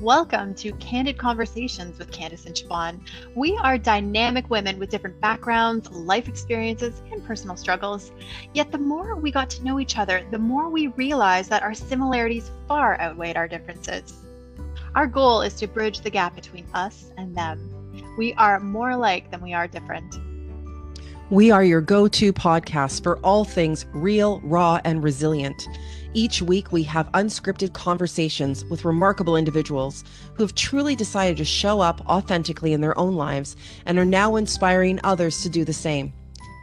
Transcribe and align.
Welcome 0.00 0.54
to 0.54 0.72
Candid 0.76 1.18
Conversations 1.18 1.98
with 1.98 2.10
Candice 2.10 2.46
and 2.46 2.54
Siobhan. 2.54 3.06
We 3.34 3.54
are 3.58 3.76
dynamic 3.76 4.48
women 4.48 4.78
with 4.78 4.88
different 4.88 5.20
backgrounds, 5.20 5.90
life 5.90 6.26
experiences, 6.26 7.02
and 7.12 7.22
personal 7.22 7.54
struggles. 7.54 8.10
Yet 8.54 8.72
the 8.72 8.78
more 8.78 9.14
we 9.14 9.30
got 9.30 9.50
to 9.50 9.62
know 9.62 9.78
each 9.78 9.98
other, 9.98 10.26
the 10.30 10.38
more 10.38 10.70
we 10.70 10.86
realized 10.86 11.50
that 11.50 11.62
our 11.62 11.74
similarities 11.74 12.50
far 12.66 12.98
outweighed 12.98 13.36
our 13.36 13.46
differences. 13.46 14.14
Our 14.94 15.06
goal 15.06 15.42
is 15.42 15.52
to 15.56 15.66
bridge 15.66 16.00
the 16.00 16.08
gap 16.08 16.34
between 16.34 16.66
us 16.72 17.12
and 17.18 17.36
them. 17.36 17.92
We 18.16 18.32
are 18.34 18.58
more 18.58 18.92
alike 18.92 19.30
than 19.30 19.42
we 19.42 19.52
are 19.52 19.68
different. 19.68 20.18
We 21.28 21.50
are 21.50 21.62
your 21.62 21.82
go 21.82 22.08
to 22.08 22.32
podcast 22.32 23.02
for 23.02 23.18
all 23.18 23.44
things 23.44 23.84
real, 23.92 24.40
raw, 24.40 24.80
and 24.82 25.04
resilient. 25.04 25.68
Each 26.12 26.42
week, 26.42 26.72
we 26.72 26.82
have 26.84 27.12
unscripted 27.12 27.72
conversations 27.72 28.64
with 28.64 28.84
remarkable 28.84 29.36
individuals 29.36 30.02
who 30.34 30.42
have 30.42 30.56
truly 30.56 30.96
decided 30.96 31.36
to 31.36 31.44
show 31.44 31.80
up 31.80 32.00
authentically 32.08 32.72
in 32.72 32.80
their 32.80 32.98
own 32.98 33.14
lives 33.14 33.54
and 33.86 33.96
are 33.96 34.04
now 34.04 34.34
inspiring 34.34 34.98
others 35.04 35.40
to 35.42 35.48
do 35.48 35.64
the 35.64 35.72
same. 35.72 36.12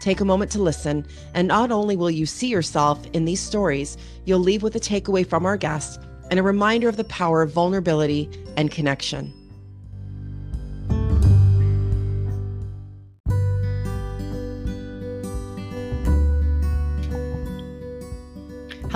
Take 0.02 0.20
a 0.20 0.26
moment 0.26 0.52
to 0.52 0.62
listen, 0.62 1.08
and 1.34 1.48
not 1.48 1.72
only 1.72 1.96
will 1.96 2.12
you 2.12 2.26
see 2.26 2.48
yourself 2.48 3.06
in 3.14 3.24
these 3.24 3.40
stories, 3.40 3.96
you'll 4.26 4.40
leave 4.40 4.64
with 4.64 4.76
a 4.76 4.82
takeaway 4.82 5.26
from 5.26 5.46
our 5.46 5.58
guests 5.58 5.98
and 6.30 6.40
a 6.40 6.44
reminder 6.44 6.90
of 6.90 6.98
the 6.98 7.06
power 7.06 7.42
of 7.42 7.52
vulnerability 7.52 8.30
and 8.58 8.70
connection. 8.70 9.34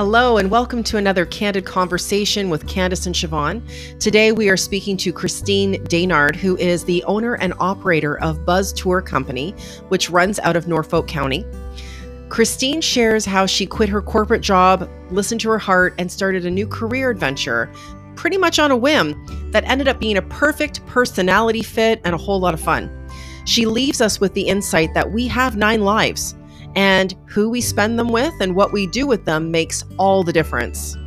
Hello, 0.04 0.38
and 0.38 0.50
welcome 0.50 0.82
to 0.86 0.98
another 0.98 1.28
candid 1.28 1.64
conversation 1.64 2.50
with 2.50 2.66
Candice 2.66 3.06
and 3.06 3.14
Siobhan. 3.14 3.62
Today, 4.00 4.32
we 4.32 4.50
are 4.50 4.58
speaking 4.58 4.98
to 4.98 5.14
Christine 5.14 5.76
Daynard, 5.84 6.36
who 6.36 6.58
is 6.58 6.84
the 6.84 7.04
owner 7.04 7.36
and 7.36 7.54
operator 7.60 8.20
of 8.20 8.44
Buzz 8.44 8.74
Tour 8.74 9.04
Company, 9.04 9.52
which 9.90 10.10
runs 10.10 10.40
out 10.40 10.56
of 10.56 10.68
Norfolk 10.68 11.08
County. 11.08 11.46
Christine 12.30 12.82
shares 12.82 13.26
how 13.26 13.46
she 13.46 13.68
quit 13.68 13.90
her 13.90 14.02
corporate 14.02 14.42
job, 14.42 14.90
listened 15.12 15.42
to 15.42 15.52
her 15.52 15.60
heart, 15.60 15.94
and 16.00 16.12
started 16.12 16.48
a 16.48 16.52
new 16.52 16.66
career 16.66 17.12
adventure 17.12 17.72
pretty 18.16 18.40
much 18.40 18.58
on 18.58 18.72
a 18.72 18.76
whim 18.76 19.24
that 19.52 19.66
ended 19.66 19.88
up 19.88 20.00
being 20.00 20.18
a 20.18 20.24
perfect 20.24 20.84
personality 20.88 21.62
fit 21.62 22.02
and 22.04 22.16
a 22.16 22.18
whole 22.18 22.40
lot 22.40 22.56
of 22.56 22.60
fun. 22.60 22.90
She 23.46 23.68
leaves 23.68 24.02
us 24.02 24.20
with 24.20 24.34
the 24.34 24.48
insight 24.48 24.96
that 24.96 25.12
we 25.12 25.28
have 25.28 25.58
nine 25.58 25.82
lives 25.82 26.34
and 26.76 27.16
who 27.26 27.50
we 27.50 27.62
spend 27.62 27.98
them 27.98 28.10
with 28.10 28.34
and 28.42 28.56
what 28.56 28.72
we 28.72 28.88
do 28.88 29.08
with 29.08 29.26
them 29.26 29.52
makes 29.52 29.84
all 29.98 30.24
the 30.24 30.34
difference. 30.34 30.98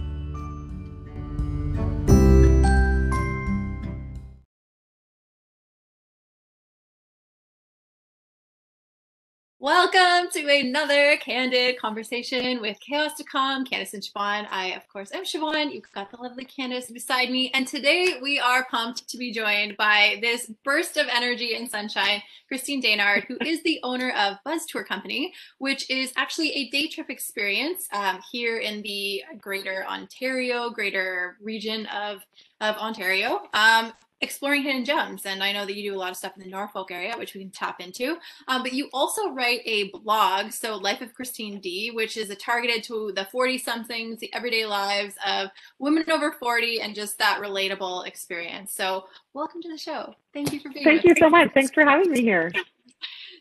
Welcome 9.65 10.31
to 10.33 10.47
another 10.47 11.17
candid 11.17 11.79
conversation 11.79 12.61
with 12.61 12.79
Chaos 12.81 13.15
to 13.15 13.25
Come, 13.25 13.65
Candice 13.65 13.95
and 13.95 14.03
Siobhan. 14.03 14.47
I, 14.51 14.75
of 14.77 14.87
course, 14.89 15.11
am 15.11 15.25
Siobhan. 15.25 15.73
You've 15.73 15.91
got 15.95 16.11
the 16.11 16.19
lovely 16.19 16.45
Candice 16.45 16.93
beside 16.93 17.31
me. 17.31 17.51
And 17.55 17.67
today 17.67 18.17
we 18.21 18.39
are 18.39 18.67
pumped 18.71 19.09
to 19.09 19.17
be 19.17 19.33
joined 19.33 19.79
by 19.79 20.19
this 20.21 20.53
burst 20.67 20.98
of 20.98 21.06
energy 21.11 21.55
and 21.55 21.71
sunshine, 21.71 22.23
Christine 22.47 22.83
Daynard, 22.83 23.25
who 23.25 23.39
is 23.41 23.62
the 23.62 23.81
owner 23.83 24.11
of 24.11 24.37
Buzz 24.45 24.67
Tour 24.67 24.84
Company, 24.84 25.33
which 25.56 25.89
is 25.89 26.12
actually 26.15 26.53
a 26.53 26.69
day 26.69 26.87
trip 26.87 27.09
experience 27.09 27.89
um, 27.95 28.21
here 28.31 28.59
in 28.59 28.83
the 28.83 29.23
greater 29.41 29.87
Ontario, 29.89 30.69
greater 30.69 31.39
region 31.41 31.87
of, 31.87 32.19
of 32.61 32.77
Ontario. 32.77 33.41
Um, 33.55 33.95
exploring 34.25 34.62
hidden 34.62 34.84
gems. 34.84 35.27
And 35.27 35.42
I 35.42 35.53
know 35.53 35.64
that 35.64 35.77
you 35.77 35.91
do 35.91 35.97
a 35.97 36.00
lot 36.00 36.11
of 36.11 36.17
stuff 36.17 36.33
in 36.36 36.42
the 36.42 36.49
Norfolk 36.49 36.91
area, 36.91 37.16
which 37.16 37.34
we 37.34 37.41
can 37.41 37.50
tap 37.50 37.81
into. 37.81 38.16
Um, 38.49 38.62
but 38.62 38.72
you 38.72 38.88
also 38.93 39.31
write 39.31 39.60
a 39.65 39.91
blog, 39.91 40.50
so 40.50 40.76
Life 40.76 41.03
of 41.03 41.15
Christine 41.15 41.60
D, 41.60 41.93
which 41.93 42.16
is 42.16 42.34
targeted 42.38 42.82
to 42.84 43.12
the 43.15 43.26
40 43.26 43.59
somethings, 43.59 44.19
the 44.19 44.32
everyday 44.34 44.66
lives 44.66 45.15
of 45.25 45.50
women 45.78 46.10
over 46.10 46.32
40, 46.32 46.81
and 46.81 46.94
just 46.94 47.19
that 47.19 47.41
relatable 47.41 48.06
experience. 48.06 48.75
So 48.75 49.06
welcome 49.34 49.62
to 49.62 49.69
the 49.69 49.78
show. 49.78 50.15
Thank 50.32 50.53
you 50.53 50.60
for 50.60 50.70
being 50.70 50.84
here. 50.84 50.94
Thank 50.94 51.04
you 51.04 51.15
so 51.16 51.31
much. 51.31 51.53
Thanks 51.53 51.70
for 51.70 51.84
having 51.84 52.10
me 52.10 52.22
here. 52.22 52.50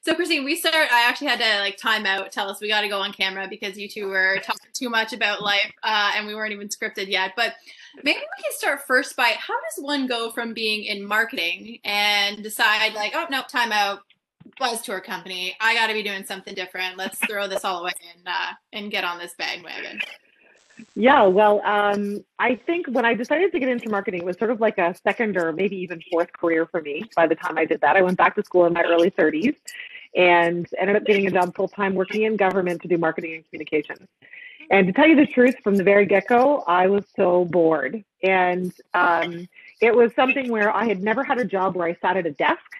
So 0.05 0.13
Christine, 0.13 0.43
we 0.43 0.57
start. 0.57 0.91
I 0.91 1.07
actually 1.07 1.27
had 1.27 1.39
to 1.39 1.59
like 1.61 1.77
time 1.77 2.05
out, 2.05 2.29
tell 2.29 2.49
us 2.49 2.59
we 2.59 2.67
got 2.67 2.81
to 2.81 2.89
go 2.89 2.99
on 2.99 3.13
camera 3.13 3.47
because 3.49 3.77
you 3.77 3.87
two 3.87 4.09
were 4.09 4.37
talking 4.43 4.69
too 4.73 4.89
much 4.89 5.13
about 5.13 5.41
life, 5.41 5.71
uh, 5.81 6.11
and 6.17 6.27
we 6.27 6.35
weren't 6.35 6.51
even 6.51 6.67
scripted 6.67 7.07
yet. 7.07 7.31
But 7.37 7.53
maybe 8.03 8.19
we 8.19 8.43
can 8.43 8.51
start 8.51 8.81
first 8.87 9.15
by 9.15 9.35
how 9.37 9.53
does 9.53 9.83
one 9.83 10.07
go 10.07 10.31
from 10.31 10.53
being 10.53 10.85
in 10.85 11.05
marketing 11.05 11.79
and 11.83 12.43
decide 12.43 12.93
like, 12.93 13.13
oh 13.15 13.27
no, 13.29 13.43
time 13.49 13.71
out, 13.71 13.99
buzz 14.59 14.81
tour 14.81 14.99
company, 14.99 15.55
I 15.59 15.73
got 15.75 15.87
to 15.87 15.93
be 15.93 16.03
doing 16.03 16.25
something 16.25 16.55
different. 16.55 16.97
Let's 16.97 17.17
throw 17.19 17.47
this 17.47 17.63
all 17.63 17.81
away 17.81 17.93
and 18.15 18.27
uh, 18.27 18.53
and 18.71 18.91
get 18.91 19.03
on 19.03 19.19
this 19.19 19.33
bandwagon. 19.37 19.99
Yeah, 20.95 21.23
well, 21.23 21.61
um, 21.65 22.23
I 22.39 22.55
think 22.55 22.87
when 22.87 23.05
I 23.05 23.13
decided 23.13 23.51
to 23.51 23.59
get 23.59 23.69
into 23.69 23.89
marketing, 23.89 24.21
it 24.21 24.25
was 24.25 24.37
sort 24.37 24.49
of 24.49 24.59
like 24.59 24.77
a 24.79 24.95
second 25.03 25.37
or 25.37 25.51
maybe 25.53 25.75
even 25.77 26.01
fourth 26.11 26.33
career 26.33 26.65
for 26.65 26.81
me. 26.81 27.03
By 27.15 27.27
the 27.27 27.35
time 27.35 27.57
I 27.57 27.65
did 27.65 27.81
that, 27.81 27.95
I 27.95 28.01
went 28.01 28.17
back 28.17 28.35
to 28.35 28.43
school 28.43 28.65
in 28.65 28.73
my 28.73 28.83
early 28.83 29.11
30s 29.11 29.55
and 30.15 30.67
ended 30.79 30.95
up 30.95 31.05
getting 31.05 31.27
a 31.27 31.31
job 31.31 31.55
full 31.55 31.67
time 31.67 31.93
working 31.95 32.23
in 32.23 32.37
government 32.37 32.81
to 32.81 32.87
do 32.87 32.97
marketing 32.97 33.35
and 33.35 33.45
communications. 33.45 34.07
And 34.73 34.87
to 34.87 34.93
tell 34.93 35.07
you 35.07 35.15
the 35.15 35.27
truth, 35.27 35.55
from 35.63 35.75
the 35.75 35.83
very 35.83 36.07
get 36.07 36.27
go, 36.27 36.63
I 36.65 36.87
was 36.87 37.05
so 37.15 37.45
bored. 37.45 38.03
And 38.23 38.73
um, 38.95 39.47
it 39.79 39.95
was 39.95 40.11
something 40.15 40.49
where 40.49 40.75
I 40.75 40.85
had 40.85 41.03
never 41.03 41.23
had 41.23 41.37
a 41.37 41.45
job 41.45 41.75
where 41.75 41.87
I 41.87 41.95
sat 42.01 42.17
at 42.17 42.25
a 42.25 42.31
desk. 42.31 42.71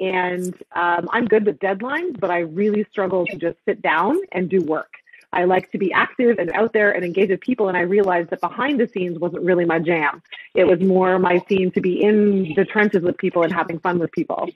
And 0.00 0.54
um, 0.74 1.06
I'm 1.12 1.26
good 1.26 1.44
with 1.44 1.58
deadlines, 1.58 2.18
but 2.18 2.30
I 2.30 2.38
really 2.38 2.86
struggle 2.90 3.26
to 3.26 3.36
just 3.36 3.58
sit 3.66 3.82
down 3.82 4.20
and 4.32 4.48
do 4.48 4.62
work. 4.62 4.94
I 5.34 5.44
like 5.44 5.70
to 5.72 5.78
be 5.78 5.92
active 5.92 6.38
and 6.38 6.50
out 6.52 6.72
there 6.72 6.92
and 6.92 7.04
engage 7.04 7.28
with 7.28 7.42
people. 7.42 7.68
And 7.68 7.76
I 7.76 7.82
realized 7.82 8.30
that 8.30 8.40
behind 8.40 8.80
the 8.80 8.88
scenes 8.88 9.18
wasn't 9.18 9.42
really 9.42 9.66
my 9.66 9.80
jam. 9.80 10.22
It 10.54 10.64
was 10.64 10.80
more 10.80 11.18
my 11.18 11.42
scene 11.46 11.70
to 11.72 11.80
be 11.82 12.02
in 12.02 12.54
the 12.54 12.64
trenches 12.64 13.02
with 13.02 13.18
people 13.18 13.42
and 13.42 13.52
having 13.52 13.80
fun 13.80 13.98
with 13.98 14.12
people. 14.12 14.48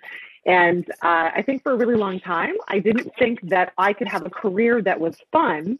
And 0.47 0.89
uh, 1.03 1.33
I 1.35 1.43
think 1.45 1.63
for 1.63 1.73
a 1.73 1.77
really 1.77 1.97
long 1.97 2.19
time, 2.19 2.55
I 2.67 2.79
didn't 2.79 3.13
think 3.19 3.43
that 3.51 3.75
I 3.77 3.93
could 3.93 4.09
have 4.09 4.25
a 4.25 4.31
career 4.31 4.81
that 4.81 4.99
was 4.99 5.19
fun 5.31 5.79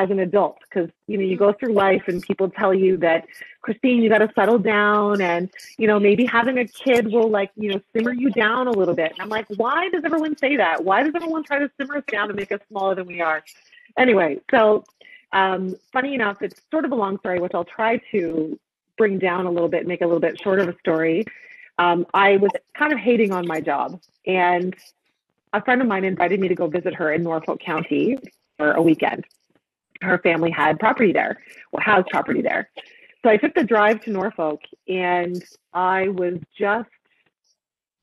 as 0.00 0.10
an 0.10 0.18
adult 0.18 0.58
because 0.68 0.90
you 1.06 1.16
know 1.18 1.24
you 1.24 1.36
go 1.36 1.52
through 1.52 1.72
life 1.72 2.02
and 2.06 2.22
people 2.22 2.48
tell 2.48 2.72
you 2.72 2.96
that 2.96 3.26
christine 3.62 4.02
you 4.02 4.08
got 4.08 4.18
to 4.18 4.30
settle 4.34 4.58
down 4.58 5.20
and 5.20 5.50
you 5.78 5.86
know 5.86 5.98
maybe 5.98 6.24
having 6.24 6.58
a 6.58 6.66
kid 6.66 7.12
will 7.12 7.28
like 7.28 7.50
you 7.56 7.70
know 7.70 7.80
simmer 7.94 8.12
you 8.12 8.30
down 8.30 8.66
a 8.66 8.70
little 8.70 8.94
bit 8.94 9.12
and 9.12 9.20
i'm 9.20 9.28
like 9.28 9.46
why 9.56 9.88
does 9.90 10.02
everyone 10.04 10.36
say 10.36 10.56
that 10.56 10.84
why 10.84 11.02
does 11.02 11.12
everyone 11.14 11.44
try 11.44 11.58
to 11.58 11.70
simmer 11.78 11.98
us 11.98 12.04
down 12.10 12.28
to 12.28 12.34
make 12.34 12.50
us 12.52 12.60
smaller 12.68 12.94
than 12.94 13.06
we 13.06 13.20
are 13.20 13.42
anyway 13.96 14.38
so 14.50 14.84
um, 15.32 15.76
funny 15.92 16.14
enough 16.14 16.42
it's 16.42 16.60
sort 16.70 16.84
of 16.84 16.92
a 16.92 16.94
long 16.94 17.18
story 17.18 17.38
which 17.38 17.52
i'll 17.54 17.64
try 17.64 18.00
to 18.10 18.58
bring 18.96 19.18
down 19.18 19.46
a 19.46 19.50
little 19.50 19.68
bit 19.68 19.86
make 19.86 20.00
a 20.00 20.06
little 20.06 20.20
bit 20.20 20.40
shorter 20.40 20.62
of 20.62 20.68
a 20.68 20.78
story 20.78 21.24
um, 21.80 22.06
I 22.12 22.36
was 22.36 22.50
kind 22.74 22.92
of 22.92 22.98
hating 22.98 23.32
on 23.32 23.46
my 23.46 23.62
job. 23.62 23.98
And 24.26 24.76
a 25.54 25.64
friend 25.64 25.80
of 25.80 25.88
mine 25.88 26.04
invited 26.04 26.38
me 26.38 26.48
to 26.48 26.54
go 26.54 26.66
visit 26.66 26.94
her 26.94 27.10
in 27.10 27.22
Norfolk 27.22 27.58
County 27.60 28.18
for 28.58 28.72
a 28.72 28.82
weekend. 28.82 29.24
Her 30.02 30.18
family 30.18 30.50
had 30.50 30.78
property 30.78 31.12
there, 31.12 31.42
well, 31.72 31.82
has 31.84 32.04
property 32.10 32.42
there. 32.42 32.70
So 33.22 33.30
I 33.30 33.36
took 33.36 33.54
the 33.54 33.64
drive 33.64 34.00
to 34.02 34.10
Norfolk 34.10 34.62
and 34.88 35.42
I 35.74 36.08
was 36.08 36.38
just, 36.58 36.88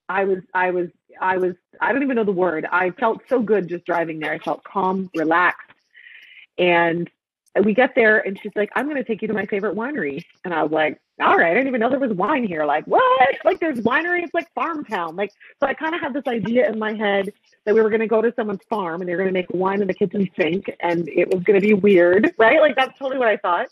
I 0.08 0.26
was, 0.26 0.40
I 0.54 0.70
was, 0.72 0.90
I 1.20 1.38
was, 1.38 1.56
I 1.82 1.92
don't 1.92 2.04
even 2.04 2.16
know 2.16 2.24
the 2.24 2.32
word. 2.32 2.68
I 2.72 2.92
felt 2.92 3.22
so 3.28 3.42
good 3.42 3.68
just 3.68 3.86
driving 3.86 4.20
there. 4.20 4.32
I 4.32 4.38
felt 4.38 4.64
calm, 4.64 5.10
relaxed. 5.16 5.72
And 6.60 7.10
we 7.64 7.74
get 7.74 7.96
there 7.96 8.20
and 8.20 8.40
she's 8.40 8.52
like, 8.56 8.70
I'm 8.76 8.86
going 8.86 8.98
to 8.98 9.04
take 9.04 9.22
you 9.24 9.28
to 9.28 9.34
my 9.34 9.48
favorite 9.48 9.76
winery. 9.76 10.24
And 10.46 10.54
I 10.54 10.62
was 10.62 10.72
like, 10.72 11.02
all 11.20 11.36
right, 11.36 11.52
I 11.52 11.54
didn't 11.56 11.68
even 11.68 11.80
know 11.80 11.90
there 11.90 12.00
was 12.00 12.12
wine 12.12 12.44
here. 12.44 12.66
Like, 12.66 12.86
what? 12.86 13.36
Like, 13.44 13.60
there's 13.60 13.80
winery. 13.80 14.24
It's 14.24 14.34
like 14.34 14.54
farm 14.54 14.86
town. 14.86 15.16
Like, 15.16 15.32
so 15.60 15.66
I 15.66 15.74
kind 15.74 15.96
of 15.96 16.02
had 16.02 16.14
this 16.14 16.28
idea 16.28 16.70
in 16.70 16.78
my 16.78 16.94
head 16.94 17.34
that 17.66 17.74
we 17.74 17.82
were 17.82 17.90
going 17.90 18.02
to 18.02 18.08
go 18.08 18.22
to 18.22 18.32
someone's 18.36 18.62
farm 18.70 19.02
and 19.02 19.10
they're 19.10 19.18
going 19.18 19.30
to 19.30 19.34
make 19.34 19.48
wine 19.50 19.82
in 19.82 19.88
the 19.88 19.94
kitchen 19.96 20.30
sink 20.40 20.72
and 20.80 21.10
it 21.10 21.34
was 21.34 21.44
going 21.44 21.60
to 21.60 21.66
be 21.66 21.74
weird, 21.74 22.34
right? 22.38 22.62
Like, 22.62 22.76
that's 22.76 22.98
totally 23.00 23.18
what 23.18 23.28
I 23.28 23.38
thought. 23.38 23.68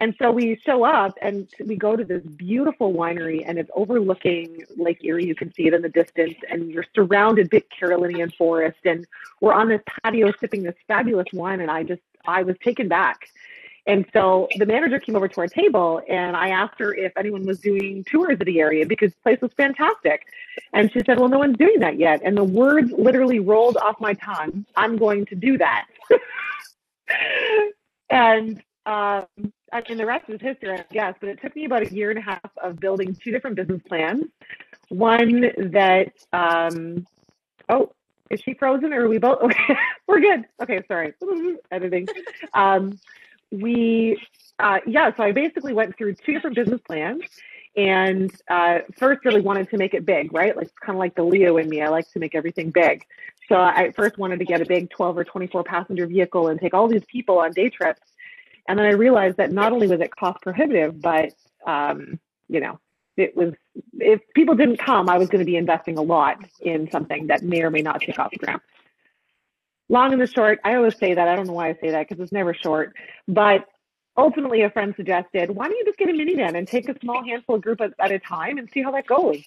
And 0.00 0.14
so 0.20 0.30
we 0.30 0.60
show 0.64 0.84
up 0.84 1.18
and 1.22 1.48
we 1.64 1.74
go 1.74 1.96
to 1.96 2.04
this 2.04 2.22
beautiful 2.22 2.92
winery 2.92 3.42
and 3.44 3.58
it's 3.58 3.70
overlooking 3.74 4.62
Lake 4.76 5.02
Erie. 5.02 5.26
You 5.26 5.34
can 5.34 5.52
see 5.54 5.66
it 5.66 5.74
in 5.74 5.82
the 5.82 5.88
distance 5.88 6.34
and 6.50 6.70
you're 6.70 6.86
surrounded 6.94 7.50
by 7.50 7.64
Carolinian 7.76 8.30
forest. 8.30 8.78
And 8.84 9.06
we're 9.40 9.54
on 9.54 9.68
this 9.68 9.80
patio 10.04 10.32
sipping 10.38 10.62
this 10.62 10.76
fabulous 10.86 11.26
wine. 11.32 11.60
And 11.60 11.70
I 11.70 11.82
just, 11.82 12.02
I 12.26 12.42
was 12.42 12.56
taken 12.62 12.88
back 12.88 13.28
and 13.88 14.04
so 14.12 14.48
the 14.58 14.66
manager 14.66 15.00
came 15.00 15.16
over 15.16 15.26
to 15.26 15.40
our 15.40 15.48
table 15.48 16.02
and 16.08 16.36
I 16.36 16.50
asked 16.50 16.78
her 16.78 16.94
if 16.94 17.10
anyone 17.16 17.46
was 17.46 17.58
doing 17.58 18.04
tours 18.04 18.36
of 18.38 18.44
the 18.44 18.60
area 18.60 18.84
because 18.84 19.14
the 19.14 19.20
place 19.22 19.40
was 19.40 19.50
fantastic. 19.56 20.26
And 20.74 20.92
she 20.92 21.00
said, 21.06 21.18
Well, 21.18 21.30
no 21.30 21.38
one's 21.38 21.56
doing 21.56 21.80
that 21.80 21.98
yet. 21.98 22.20
And 22.22 22.36
the 22.36 22.44
words 22.44 22.92
literally 22.92 23.40
rolled 23.40 23.78
off 23.78 23.98
my 23.98 24.12
tongue 24.12 24.66
I'm 24.76 24.98
going 24.98 25.24
to 25.26 25.34
do 25.34 25.56
that. 25.56 25.86
and 28.10 28.62
um, 28.84 29.26
I 29.72 29.82
mean, 29.88 29.96
the 29.96 30.06
rest 30.06 30.28
is 30.28 30.40
history, 30.40 30.72
I 30.72 30.84
guess, 30.92 31.14
but 31.18 31.30
it 31.30 31.40
took 31.40 31.56
me 31.56 31.64
about 31.64 31.82
a 31.82 31.94
year 31.94 32.10
and 32.10 32.18
a 32.18 32.22
half 32.22 32.50
of 32.62 32.78
building 32.78 33.14
two 33.14 33.30
different 33.30 33.56
business 33.56 33.80
plans. 33.88 34.24
One 34.90 35.40
that, 35.72 36.12
um, 36.32 37.06
oh, 37.70 37.92
is 38.30 38.40
she 38.42 38.54
frozen 38.54 38.92
or 38.92 39.04
are 39.04 39.08
we 39.08 39.18
both? 39.18 39.38
Okay, 39.42 39.76
we're 40.06 40.20
good. 40.20 40.44
Okay, 40.62 40.82
sorry. 40.88 41.14
Editing. 41.70 42.08
Um, 42.54 42.98
we, 43.50 44.18
uh, 44.58 44.78
yeah, 44.86 45.14
so 45.16 45.22
I 45.22 45.32
basically 45.32 45.72
went 45.72 45.96
through 45.96 46.14
two 46.14 46.32
different 46.32 46.56
business 46.56 46.80
plans 46.82 47.22
and 47.76 48.32
uh, 48.50 48.80
first 48.96 49.24
really 49.24 49.40
wanted 49.40 49.70
to 49.70 49.78
make 49.78 49.94
it 49.94 50.04
big, 50.04 50.32
right? 50.32 50.56
Like 50.56 50.70
kind 50.84 50.96
of 50.96 50.98
like 50.98 51.14
the 51.14 51.22
Leo 51.22 51.56
in 51.58 51.68
me. 51.68 51.80
I 51.80 51.88
like 51.88 52.10
to 52.12 52.18
make 52.18 52.34
everything 52.34 52.70
big. 52.70 53.04
So 53.48 53.56
I 53.56 53.92
first 53.92 54.18
wanted 54.18 54.40
to 54.40 54.44
get 54.44 54.60
a 54.60 54.66
big 54.66 54.90
12 54.90 55.18
or 55.18 55.24
24 55.24 55.64
passenger 55.64 56.06
vehicle 56.06 56.48
and 56.48 56.60
take 56.60 56.74
all 56.74 56.88
these 56.88 57.04
people 57.06 57.38
on 57.38 57.52
day 57.52 57.70
trips. 57.70 58.02
And 58.68 58.78
then 58.78 58.86
I 58.86 58.92
realized 58.92 59.38
that 59.38 59.52
not 59.52 59.72
only 59.72 59.86
was 59.86 60.00
it 60.00 60.14
cost 60.14 60.42
prohibitive, 60.42 61.00
but 61.00 61.32
um, 61.66 62.18
you 62.48 62.60
know, 62.60 62.78
it 63.16 63.36
was 63.36 63.54
if 63.98 64.20
people 64.34 64.54
didn't 64.54 64.78
come, 64.78 65.08
I 65.08 65.18
was 65.18 65.28
going 65.28 65.40
to 65.40 65.46
be 65.46 65.56
investing 65.56 65.98
a 65.98 66.02
lot 66.02 66.38
in 66.60 66.90
something 66.90 67.28
that 67.28 67.42
may 67.42 67.62
or 67.62 67.70
may 67.70 67.82
not 67.82 68.00
take 68.00 68.18
off 68.18 68.30
the 68.30 68.38
ground. 68.38 68.60
Long 69.88 70.12
and 70.12 70.20
the 70.20 70.26
short, 70.26 70.60
I 70.64 70.74
always 70.74 70.96
say 70.98 71.14
that. 71.14 71.28
I 71.28 71.34
don't 71.34 71.46
know 71.46 71.54
why 71.54 71.68
I 71.68 71.74
say 71.80 71.90
that 71.90 72.08
because 72.08 72.22
it's 72.22 72.32
never 72.32 72.52
short. 72.52 72.94
But 73.26 73.66
ultimately, 74.16 74.62
a 74.62 74.70
friend 74.70 74.94
suggested, 74.96 75.50
why 75.50 75.68
don't 75.68 75.76
you 75.76 75.84
just 75.84 75.98
get 75.98 76.10
a 76.10 76.12
minivan 76.12 76.56
and 76.56 76.68
take 76.68 76.88
a 76.88 76.98
small 77.00 77.24
handful 77.24 77.56
of 77.56 77.62
group 77.62 77.80
at, 77.80 77.92
at 77.98 78.12
a 78.12 78.18
time 78.18 78.58
and 78.58 78.68
see 78.70 78.82
how 78.82 78.90
that 78.92 79.06
goes? 79.06 79.42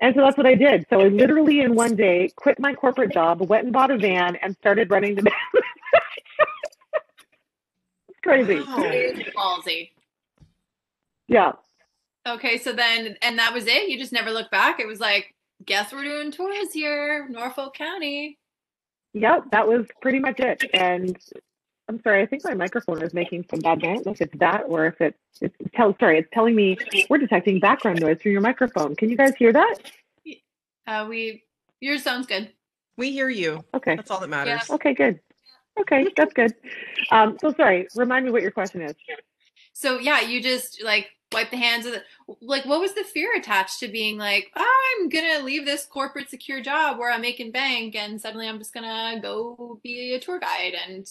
And 0.00 0.14
so 0.14 0.22
that's 0.22 0.36
what 0.36 0.46
I 0.46 0.54
did. 0.54 0.86
So 0.90 1.00
I 1.00 1.08
literally 1.08 1.60
in 1.60 1.74
one 1.74 1.96
day 1.96 2.30
quit 2.36 2.58
my 2.60 2.72
corporate 2.72 3.12
job, 3.12 3.40
went 3.40 3.64
and 3.64 3.72
bought 3.72 3.90
a 3.90 3.98
van, 3.98 4.36
and 4.36 4.56
started 4.56 4.90
running 4.90 5.16
the 5.16 5.22
business. 5.22 5.34
it's 8.08 8.20
crazy. 8.22 8.60
Wow. 8.60 9.58
Ballsy. 9.58 9.90
Yeah. 11.26 11.52
Okay, 12.26 12.58
so 12.58 12.72
then, 12.72 13.16
and 13.22 13.38
that 13.38 13.52
was 13.52 13.66
it. 13.66 13.88
You 13.88 13.98
just 13.98 14.12
never 14.12 14.30
looked 14.30 14.50
back. 14.50 14.80
It 14.80 14.86
was 14.86 15.00
like, 15.00 15.34
guess 15.64 15.92
we're 15.92 16.04
doing 16.04 16.30
tours 16.30 16.72
here, 16.72 17.26
Norfolk 17.28 17.74
County. 17.74 18.38
Yep, 19.14 19.50
that 19.52 19.66
was 19.66 19.86
pretty 20.00 20.18
much 20.18 20.40
it. 20.40 20.64
And 20.74 21.16
I'm 21.88 22.00
sorry, 22.02 22.22
I 22.22 22.26
think 22.26 22.44
my 22.44 22.54
microphone 22.54 23.02
is 23.02 23.14
making 23.14 23.46
some 23.50 23.60
bad 23.60 23.82
noise. 23.82 24.02
If 24.06 24.20
it's 24.20 24.38
that, 24.38 24.64
or 24.66 24.86
if 24.86 25.00
it's 25.00 25.18
it's 25.40 25.56
tell 25.74 25.96
sorry, 25.98 26.18
it's 26.18 26.28
telling 26.32 26.54
me 26.54 26.76
we're 27.08 27.18
detecting 27.18 27.60
background 27.60 28.00
noise 28.00 28.18
through 28.20 28.32
your 28.32 28.42
microphone. 28.42 28.94
Can 28.94 29.08
you 29.08 29.16
guys 29.16 29.34
hear 29.36 29.52
that? 29.52 29.76
Uh, 30.86 31.06
we 31.08 31.42
yours 31.80 32.02
sounds 32.02 32.26
good. 32.26 32.52
We 32.96 33.12
hear 33.12 33.28
you. 33.28 33.64
Okay. 33.74 33.96
That's 33.96 34.10
all 34.10 34.20
that 34.20 34.28
matters. 34.28 34.60
Yeah. 34.68 34.74
Okay, 34.74 34.92
good. 34.92 35.20
Okay, 35.80 36.08
that's 36.16 36.32
good. 36.32 36.54
Um, 37.10 37.38
so 37.40 37.54
sorry, 37.54 37.86
remind 37.94 38.24
me 38.24 38.32
what 38.32 38.42
your 38.42 38.50
question 38.50 38.82
is. 38.82 38.94
So 39.72 39.98
yeah, 39.98 40.20
you 40.20 40.42
just 40.42 40.82
like 40.82 41.08
wipe 41.32 41.50
the 41.50 41.56
hands 41.56 41.86
of 41.86 41.92
the 41.92 42.02
like. 42.40 42.64
What 42.64 42.80
was 42.80 42.94
the 42.94 43.04
fear 43.04 43.34
attached 43.36 43.80
to 43.80 43.88
being 43.88 44.18
like, 44.18 44.50
oh, 44.56 44.98
I'm 45.00 45.08
gonna 45.08 45.44
leave 45.44 45.64
this 45.64 45.86
corporate 45.86 46.30
secure 46.30 46.60
job 46.60 46.98
where 46.98 47.12
I'm 47.12 47.20
making 47.20 47.52
bank, 47.52 47.94
and 47.96 48.20
suddenly 48.20 48.48
I'm 48.48 48.58
just 48.58 48.74
gonna 48.74 49.20
go 49.20 49.80
be 49.82 50.14
a 50.14 50.20
tour 50.20 50.38
guide 50.38 50.74
and, 50.86 51.06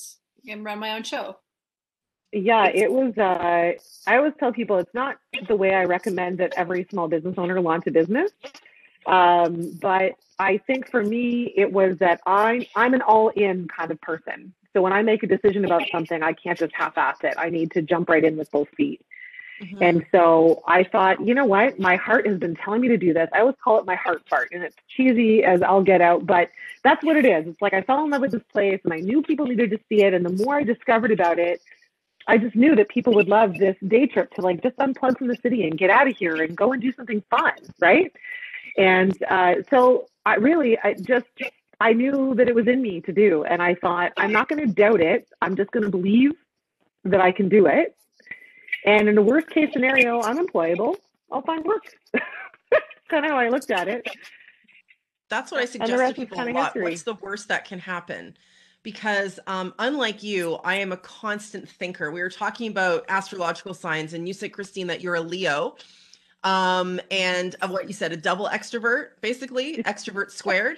and 0.47 0.63
run 0.63 0.79
my 0.79 0.93
own 0.93 1.03
show. 1.03 1.37
Yeah, 2.33 2.67
it 2.67 2.91
was. 2.91 3.17
Uh, 3.17 3.73
I 4.05 4.17
always 4.17 4.33
tell 4.39 4.51
people 4.51 4.77
it's 4.77 4.93
not 4.93 5.17
the 5.47 5.55
way 5.55 5.73
I 5.73 5.85
recommend 5.85 6.39
that 6.39 6.53
every 6.57 6.85
small 6.89 7.07
business 7.07 7.35
owner 7.37 7.59
launch 7.61 7.87
a 7.87 7.91
business. 7.91 8.31
Um, 9.05 9.77
but 9.81 10.15
I 10.37 10.57
think 10.57 10.91
for 10.91 11.01
me, 11.01 11.53
it 11.55 11.71
was 11.71 11.97
that 11.99 12.19
I'm 12.25 12.65
I'm 12.75 12.93
an 12.93 13.01
all-in 13.01 13.67
kind 13.69 13.91
of 13.91 14.01
person. 14.01 14.53
So 14.73 14.81
when 14.81 14.91
I 14.91 15.01
make 15.01 15.23
a 15.23 15.27
decision 15.27 15.63
about 15.63 15.83
something, 15.91 16.21
I 16.21 16.33
can't 16.33 16.59
just 16.59 16.73
half-ass 16.75 17.17
it. 17.23 17.33
I 17.37 17.49
need 17.49 17.71
to 17.71 17.81
jump 17.81 18.09
right 18.09 18.23
in 18.23 18.37
with 18.37 18.51
both 18.51 18.67
feet. 18.75 19.01
Mhm. 19.61 19.77
And 19.81 20.05
so 20.11 20.63
I 20.67 20.83
thought, 20.83 21.25
you 21.25 21.33
know 21.33 21.45
what? 21.45 21.79
My 21.79 21.95
heart 21.95 22.27
has 22.27 22.37
been 22.37 22.55
telling 22.55 22.81
me 22.81 22.89
to 22.89 22.97
do 22.97 23.13
this. 23.13 23.29
I 23.33 23.39
always 23.39 23.55
call 23.63 23.79
it 23.79 23.85
my 23.85 23.95
heart 23.95 24.21
fart, 24.29 24.49
and 24.51 24.63
it's 24.63 24.75
cheesy 24.95 25.43
as 25.43 25.61
I'll 25.61 25.81
get 25.83 26.01
out, 26.01 26.25
but 26.25 26.49
that's 26.83 27.03
what 27.03 27.17
it 27.17 27.25
is. 27.25 27.47
It's 27.47 27.61
like 27.61 27.73
I 27.73 27.81
fell 27.81 28.03
in 28.03 28.11
love 28.11 28.21
with 28.21 28.31
this 28.31 28.43
place, 28.51 28.79
and 28.83 28.93
I 28.93 28.97
knew 28.99 29.21
people 29.23 29.47
needed 29.47 29.71
to 29.71 29.79
see 29.89 30.03
it. 30.03 30.13
And 30.13 30.25
the 30.25 30.45
more 30.45 30.55
I 30.57 30.63
discovered 30.63 31.11
about 31.11 31.39
it, 31.39 31.61
I 32.27 32.37
just 32.37 32.55
knew 32.55 32.75
that 32.75 32.89
people 32.89 33.13
would 33.13 33.27
love 33.29 33.55
this 33.57 33.75
day 33.87 34.05
trip 34.05 34.31
to 34.35 34.41
like 34.41 34.61
just 34.61 34.75
unplug 34.77 35.17
from 35.17 35.27
the 35.27 35.37
city 35.41 35.63
and 35.67 35.77
get 35.77 35.89
out 35.89 36.07
of 36.07 36.15
here 36.17 36.41
and 36.41 36.55
go 36.55 36.73
and 36.73 36.81
do 36.81 36.93
something 36.93 37.23
fun, 37.29 37.53
right? 37.79 38.11
And 38.77 39.17
uh, 39.29 39.55
so 39.69 40.07
I 40.25 40.35
really, 40.35 40.77
I 40.83 40.93
just, 40.93 41.25
I 41.79 41.93
knew 41.93 42.35
that 42.35 42.47
it 42.47 42.55
was 42.55 42.67
in 42.67 42.81
me 42.81 43.01
to 43.01 43.11
do, 43.13 43.43
and 43.43 43.61
I 43.61 43.75
thought 43.75 44.11
I'm 44.17 44.31
not 44.31 44.49
going 44.49 44.59
to 44.67 44.71
doubt 44.73 45.01
it. 45.01 45.27
I'm 45.41 45.55
just 45.55 45.71
going 45.71 45.83
to 45.83 45.89
believe 45.89 46.33
that 47.05 47.21
I 47.21 47.31
can 47.31 47.49
do 47.49 47.65
it. 47.67 47.95
And 48.85 49.09
in 49.09 49.15
the 49.15 49.21
worst 49.21 49.49
case 49.49 49.69
scenario, 49.73 50.21
I'm 50.21 50.37
employable. 50.37 50.95
I'll 51.31 51.41
find 51.41 51.63
work. 51.65 51.83
kind 53.09 53.25
of 53.25 53.31
how 53.31 53.37
I 53.37 53.49
looked 53.49 53.71
at 53.71 53.87
it. 53.87 54.07
That's 55.29 55.51
what 55.51 55.61
I 55.61 55.65
suggest 55.65 55.91
to 55.91 56.13
people 56.13 56.39
a 56.39 56.51
lot. 56.51 56.75
What's 56.75 57.03
the 57.03 57.15
worst 57.15 57.47
that 57.49 57.65
can 57.65 57.79
happen? 57.79 58.37
Because 58.83 59.39
um, 59.47 59.73
unlike 59.79 60.23
you, 60.23 60.55
I 60.63 60.75
am 60.75 60.91
a 60.91 60.97
constant 60.97 61.67
thinker. 61.67 62.11
We 62.11 62.21
were 62.21 62.29
talking 62.29 62.69
about 62.69 63.05
astrological 63.09 63.73
signs, 63.73 64.13
and 64.13 64.27
you 64.27 64.33
said, 64.33 64.53
Christine, 64.53 64.87
that 64.87 65.01
you're 65.01 65.15
a 65.15 65.21
Leo. 65.21 65.75
Um, 66.43 67.01
and 67.11 67.55
of 67.61 67.71
what 67.71 67.87
you 67.87 67.93
said, 67.93 68.13
a 68.13 68.17
double 68.17 68.47
extrovert, 68.47 69.09
basically, 69.21 69.77
extrovert 69.83 70.31
squared. 70.31 70.77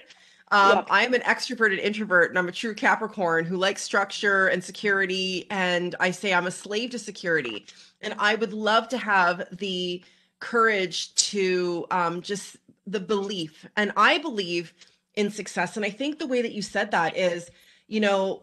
Um, 0.52 0.78
Yeah. 0.78 0.84
I 0.90 1.04
am 1.04 1.14
an 1.14 1.20
extroverted 1.22 1.78
introvert, 1.78 2.30
and 2.30 2.38
I'm 2.38 2.48
a 2.48 2.52
true 2.52 2.74
Capricorn 2.74 3.44
who 3.44 3.56
likes 3.56 3.82
structure 3.82 4.48
and 4.48 4.62
security. 4.62 5.46
And 5.50 5.94
I 6.00 6.10
say 6.10 6.34
I'm 6.34 6.46
a 6.46 6.50
slave 6.50 6.90
to 6.90 6.98
security. 6.98 7.66
And 8.00 8.14
I 8.18 8.34
would 8.34 8.52
love 8.52 8.88
to 8.88 8.98
have 8.98 9.46
the 9.56 10.02
courage 10.40 11.14
to 11.14 11.86
um, 11.90 12.22
just 12.22 12.56
the 12.86 13.00
belief. 13.00 13.66
And 13.76 13.92
I 13.96 14.18
believe 14.18 14.72
in 15.14 15.30
success. 15.30 15.76
And 15.76 15.84
I 15.84 15.90
think 15.90 16.18
the 16.18 16.26
way 16.26 16.42
that 16.42 16.52
you 16.52 16.62
said 16.62 16.90
that 16.92 17.16
is, 17.16 17.50
you 17.88 18.00
know, 18.00 18.42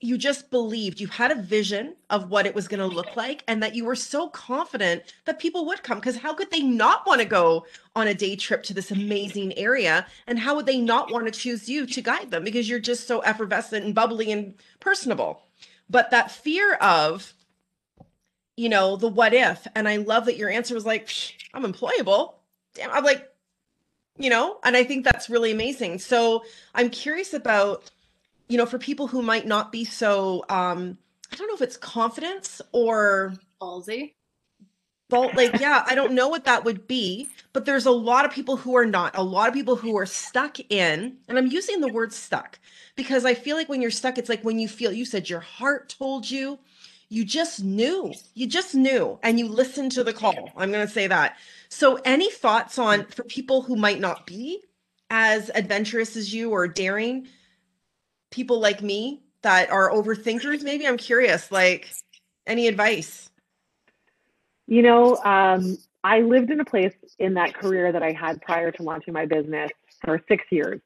you 0.00 0.16
just 0.16 0.50
believed 0.50 1.00
you 1.00 1.08
had 1.08 1.32
a 1.32 1.42
vision 1.42 1.96
of 2.10 2.30
what 2.30 2.46
it 2.46 2.54
was 2.54 2.68
going 2.68 2.78
to 2.78 2.86
look 2.86 3.16
like 3.16 3.42
and 3.48 3.60
that 3.60 3.74
you 3.74 3.84
were 3.84 3.96
so 3.96 4.28
confident 4.28 5.02
that 5.24 5.40
people 5.40 5.66
would 5.66 5.82
come 5.82 5.98
because 5.98 6.16
how 6.16 6.32
could 6.32 6.50
they 6.52 6.62
not 6.62 7.04
want 7.04 7.20
to 7.20 7.26
go 7.26 7.66
on 7.96 8.06
a 8.06 8.14
day 8.14 8.36
trip 8.36 8.62
to 8.62 8.72
this 8.72 8.92
amazing 8.92 9.56
area? 9.58 10.06
And 10.28 10.38
how 10.38 10.54
would 10.54 10.66
they 10.66 10.80
not 10.80 11.10
want 11.10 11.26
to 11.26 11.32
choose 11.32 11.68
you 11.68 11.84
to 11.86 12.00
guide 12.00 12.30
them 12.30 12.44
because 12.44 12.68
you're 12.68 12.78
just 12.78 13.08
so 13.08 13.20
effervescent 13.20 13.84
and 13.84 13.94
bubbly 13.94 14.30
and 14.30 14.54
personable? 14.78 15.42
But 15.90 16.12
that 16.12 16.30
fear 16.30 16.74
of 16.74 17.34
you 18.56 18.68
know 18.68 18.96
the 18.96 19.08
what 19.08 19.32
if 19.32 19.68
and 19.76 19.88
i 19.88 19.98
love 19.98 20.24
that 20.24 20.36
your 20.36 20.50
answer 20.50 20.74
was 20.74 20.84
like 20.84 21.08
i'm 21.54 21.64
employable. 21.64 22.34
Damn 22.74 22.90
i'm 22.90 23.04
like 23.04 23.28
you 24.16 24.30
know 24.30 24.58
and 24.64 24.76
i 24.76 24.84
think 24.84 25.04
that's 25.04 25.28
really 25.28 25.50
amazing. 25.50 25.98
So 25.98 26.44
i'm 26.74 26.90
curious 26.90 27.34
about 27.34 27.90
you 28.48 28.56
know 28.56 28.66
for 28.66 28.78
people 28.78 29.06
who 29.06 29.22
might 29.22 29.46
not 29.46 29.70
be 29.70 29.84
so 29.84 30.44
um 30.48 30.98
i 31.32 31.36
don't 31.36 31.48
know 31.48 31.54
if 31.54 31.62
it's 31.62 31.76
confidence 31.76 32.60
or 32.72 33.34
Ballsy. 33.60 34.14
bold 35.08 35.34
like 35.36 35.60
yeah 35.60 35.84
i 35.86 35.94
don't 35.94 36.12
know 36.12 36.28
what 36.28 36.44
that 36.44 36.64
would 36.64 36.86
be 36.88 37.28
but 37.52 37.64
there's 37.64 37.86
a 37.86 37.90
lot 37.90 38.24
of 38.24 38.32
people 38.32 38.56
who 38.56 38.76
are 38.76 38.86
not 38.86 39.16
a 39.16 39.22
lot 39.22 39.48
of 39.48 39.54
people 39.54 39.76
who 39.76 39.96
are 39.96 40.06
stuck 40.06 40.58
in 40.70 41.16
and 41.28 41.38
i'm 41.38 41.46
using 41.46 41.80
the 41.80 41.92
word 41.92 42.12
stuck 42.12 42.58
because 42.96 43.24
i 43.24 43.34
feel 43.34 43.56
like 43.56 43.68
when 43.68 43.82
you're 43.82 43.90
stuck 43.90 44.18
it's 44.18 44.28
like 44.28 44.42
when 44.42 44.58
you 44.58 44.68
feel 44.68 44.92
you 44.92 45.04
said 45.04 45.28
your 45.28 45.40
heart 45.40 45.94
told 45.98 46.30
you 46.30 46.58
you 47.10 47.24
just 47.24 47.64
knew 47.64 48.12
you 48.34 48.46
just 48.46 48.74
knew 48.74 49.18
and 49.22 49.38
you 49.38 49.48
listened 49.48 49.92
to 49.92 50.04
the 50.04 50.12
call 50.12 50.50
i'm 50.56 50.70
going 50.72 50.86
to 50.86 50.92
say 50.92 51.06
that 51.06 51.36
so 51.68 51.96
any 52.04 52.30
thoughts 52.30 52.78
on 52.78 53.04
for 53.06 53.24
people 53.24 53.62
who 53.62 53.76
might 53.76 54.00
not 54.00 54.26
be 54.26 54.62
as 55.10 55.50
adventurous 55.54 56.16
as 56.16 56.34
you 56.34 56.50
or 56.50 56.68
daring 56.68 57.26
people 58.30 58.60
like 58.60 58.82
me 58.82 59.22
that 59.42 59.70
are 59.70 59.90
overthinkers 59.90 60.62
maybe 60.62 60.86
i'm 60.86 60.96
curious 60.98 61.52
like 61.52 61.88
any 62.46 62.66
advice 62.68 63.28
You 64.66 64.82
know, 64.82 65.16
um, 65.24 65.78
I 66.04 66.20
lived 66.20 66.50
in 66.50 66.60
a 66.60 66.64
place 66.64 66.94
in 67.18 67.34
that 67.34 67.54
career 67.54 67.92
that 67.92 68.02
I 68.02 68.12
had 68.12 68.40
prior 68.42 68.70
to 68.72 68.82
launching 68.82 69.14
my 69.14 69.26
business 69.26 69.70
for 70.04 70.22
six 70.28 70.44
years. 70.50 70.80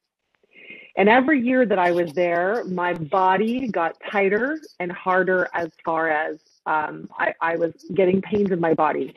And 0.96 1.08
every 1.08 1.40
year 1.40 1.66
that 1.66 1.78
I 1.78 1.92
was 1.92 2.12
there, 2.12 2.64
my 2.64 2.94
body 2.94 3.68
got 3.68 3.96
tighter 4.10 4.58
and 4.80 4.92
harder 4.92 5.48
as 5.54 5.70
far 5.84 6.10
as 6.10 6.38
um, 6.66 7.08
I, 7.18 7.34
I 7.40 7.56
was 7.56 7.72
getting 7.94 8.22
pains 8.22 8.50
in 8.52 8.60
my 8.60 8.74
body. 8.74 9.14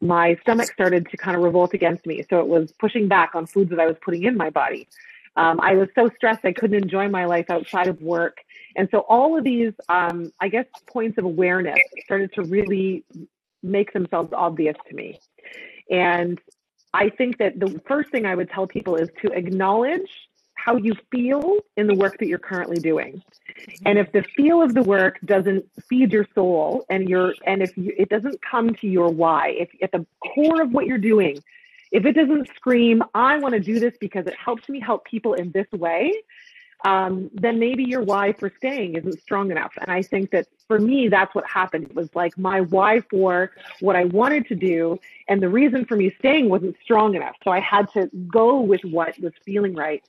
My 0.00 0.36
stomach 0.42 0.72
started 0.72 1.08
to 1.10 1.16
kind 1.16 1.36
of 1.36 1.42
revolt 1.42 1.74
against 1.74 2.06
me. 2.06 2.24
So 2.30 2.40
it 2.40 2.46
was 2.46 2.72
pushing 2.78 3.08
back 3.08 3.34
on 3.34 3.46
foods 3.46 3.70
that 3.70 3.80
I 3.80 3.86
was 3.86 3.96
putting 4.04 4.24
in 4.24 4.36
my 4.36 4.50
body. 4.50 4.88
Um, 5.36 5.60
I 5.60 5.74
was 5.74 5.88
so 5.94 6.10
stressed, 6.16 6.44
I 6.44 6.52
couldn't 6.52 6.82
enjoy 6.82 7.08
my 7.08 7.24
life 7.24 7.50
outside 7.50 7.88
of 7.88 8.00
work. 8.00 8.38
And 8.76 8.88
so 8.90 9.00
all 9.00 9.36
of 9.36 9.44
these, 9.44 9.72
um, 9.88 10.32
I 10.40 10.48
guess, 10.48 10.66
points 10.86 11.18
of 11.18 11.24
awareness 11.24 11.78
started 12.04 12.32
to 12.34 12.42
really 12.42 13.04
make 13.62 13.92
themselves 13.92 14.32
obvious 14.32 14.76
to 14.88 14.94
me. 14.94 15.18
And 15.90 16.40
I 16.92 17.08
think 17.08 17.38
that 17.38 17.58
the 17.58 17.80
first 17.86 18.10
thing 18.10 18.26
I 18.26 18.34
would 18.34 18.50
tell 18.50 18.66
people 18.66 18.96
is 18.96 19.08
to 19.22 19.32
acknowledge 19.32 20.08
how 20.54 20.76
you 20.76 20.94
feel 21.10 21.58
in 21.76 21.86
the 21.86 21.94
work 21.94 22.16
that 22.18 22.26
you're 22.26 22.38
currently 22.38 22.76
doing. 22.76 23.22
And 23.84 23.98
if 23.98 24.12
the 24.12 24.22
feel 24.22 24.62
of 24.62 24.72
the 24.72 24.82
work 24.82 25.18
doesn't 25.24 25.66
feed 25.88 26.12
your 26.12 26.26
soul 26.34 26.86
and 26.88 27.08
your 27.08 27.34
and 27.46 27.62
if 27.62 27.76
you, 27.76 27.92
it 27.98 28.08
doesn't 28.08 28.40
come 28.40 28.74
to 28.76 28.86
your 28.86 29.10
why, 29.10 29.48
if 29.58 29.68
at 29.82 29.92
the 29.92 30.06
core 30.34 30.62
of 30.62 30.70
what 30.72 30.86
you're 30.86 30.96
doing, 30.98 31.42
if 31.94 32.04
it 32.04 32.12
doesn't 32.12 32.48
scream, 32.56 33.04
I 33.14 33.38
want 33.38 33.54
to 33.54 33.60
do 33.60 33.78
this 33.78 33.94
because 34.00 34.26
it 34.26 34.34
helps 34.34 34.68
me 34.68 34.80
help 34.80 35.04
people 35.04 35.34
in 35.34 35.52
this 35.52 35.70
way, 35.70 36.12
um, 36.84 37.30
then 37.32 37.60
maybe 37.60 37.84
your 37.84 38.02
why 38.02 38.32
for 38.32 38.52
staying 38.58 38.96
isn't 38.96 39.22
strong 39.22 39.52
enough. 39.52 39.72
And 39.80 39.88
I 39.88 40.02
think 40.02 40.32
that 40.32 40.48
for 40.66 40.80
me, 40.80 41.06
that's 41.06 41.32
what 41.36 41.46
happened. 41.46 41.84
It 41.84 41.94
was 41.94 42.08
like 42.12 42.36
my 42.36 42.62
why 42.62 43.00
for 43.10 43.52
what 43.78 43.94
I 43.94 44.06
wanted 44.06 44.48
to 44.48 44.56
do, 44.56 44.98
and 45.28 45.40
the 45.40 45.48
reason 45.48 45.84
for 45.84 45.94
me 45.96 46.12
staying 46.18 46.48
wasn't 46.48 46.76
strong 46.82 47.14
enough. 47.14 47.36
So 47.44 47.52
I 47.52 47.60
had 47.60 47.88
to 47.92 48.10
go 48.26 48.60
with 48.60 48.82
what 48.82 49.16
was 49.20 49.32
feeling 49.44 49.76
right. 49.76 50.02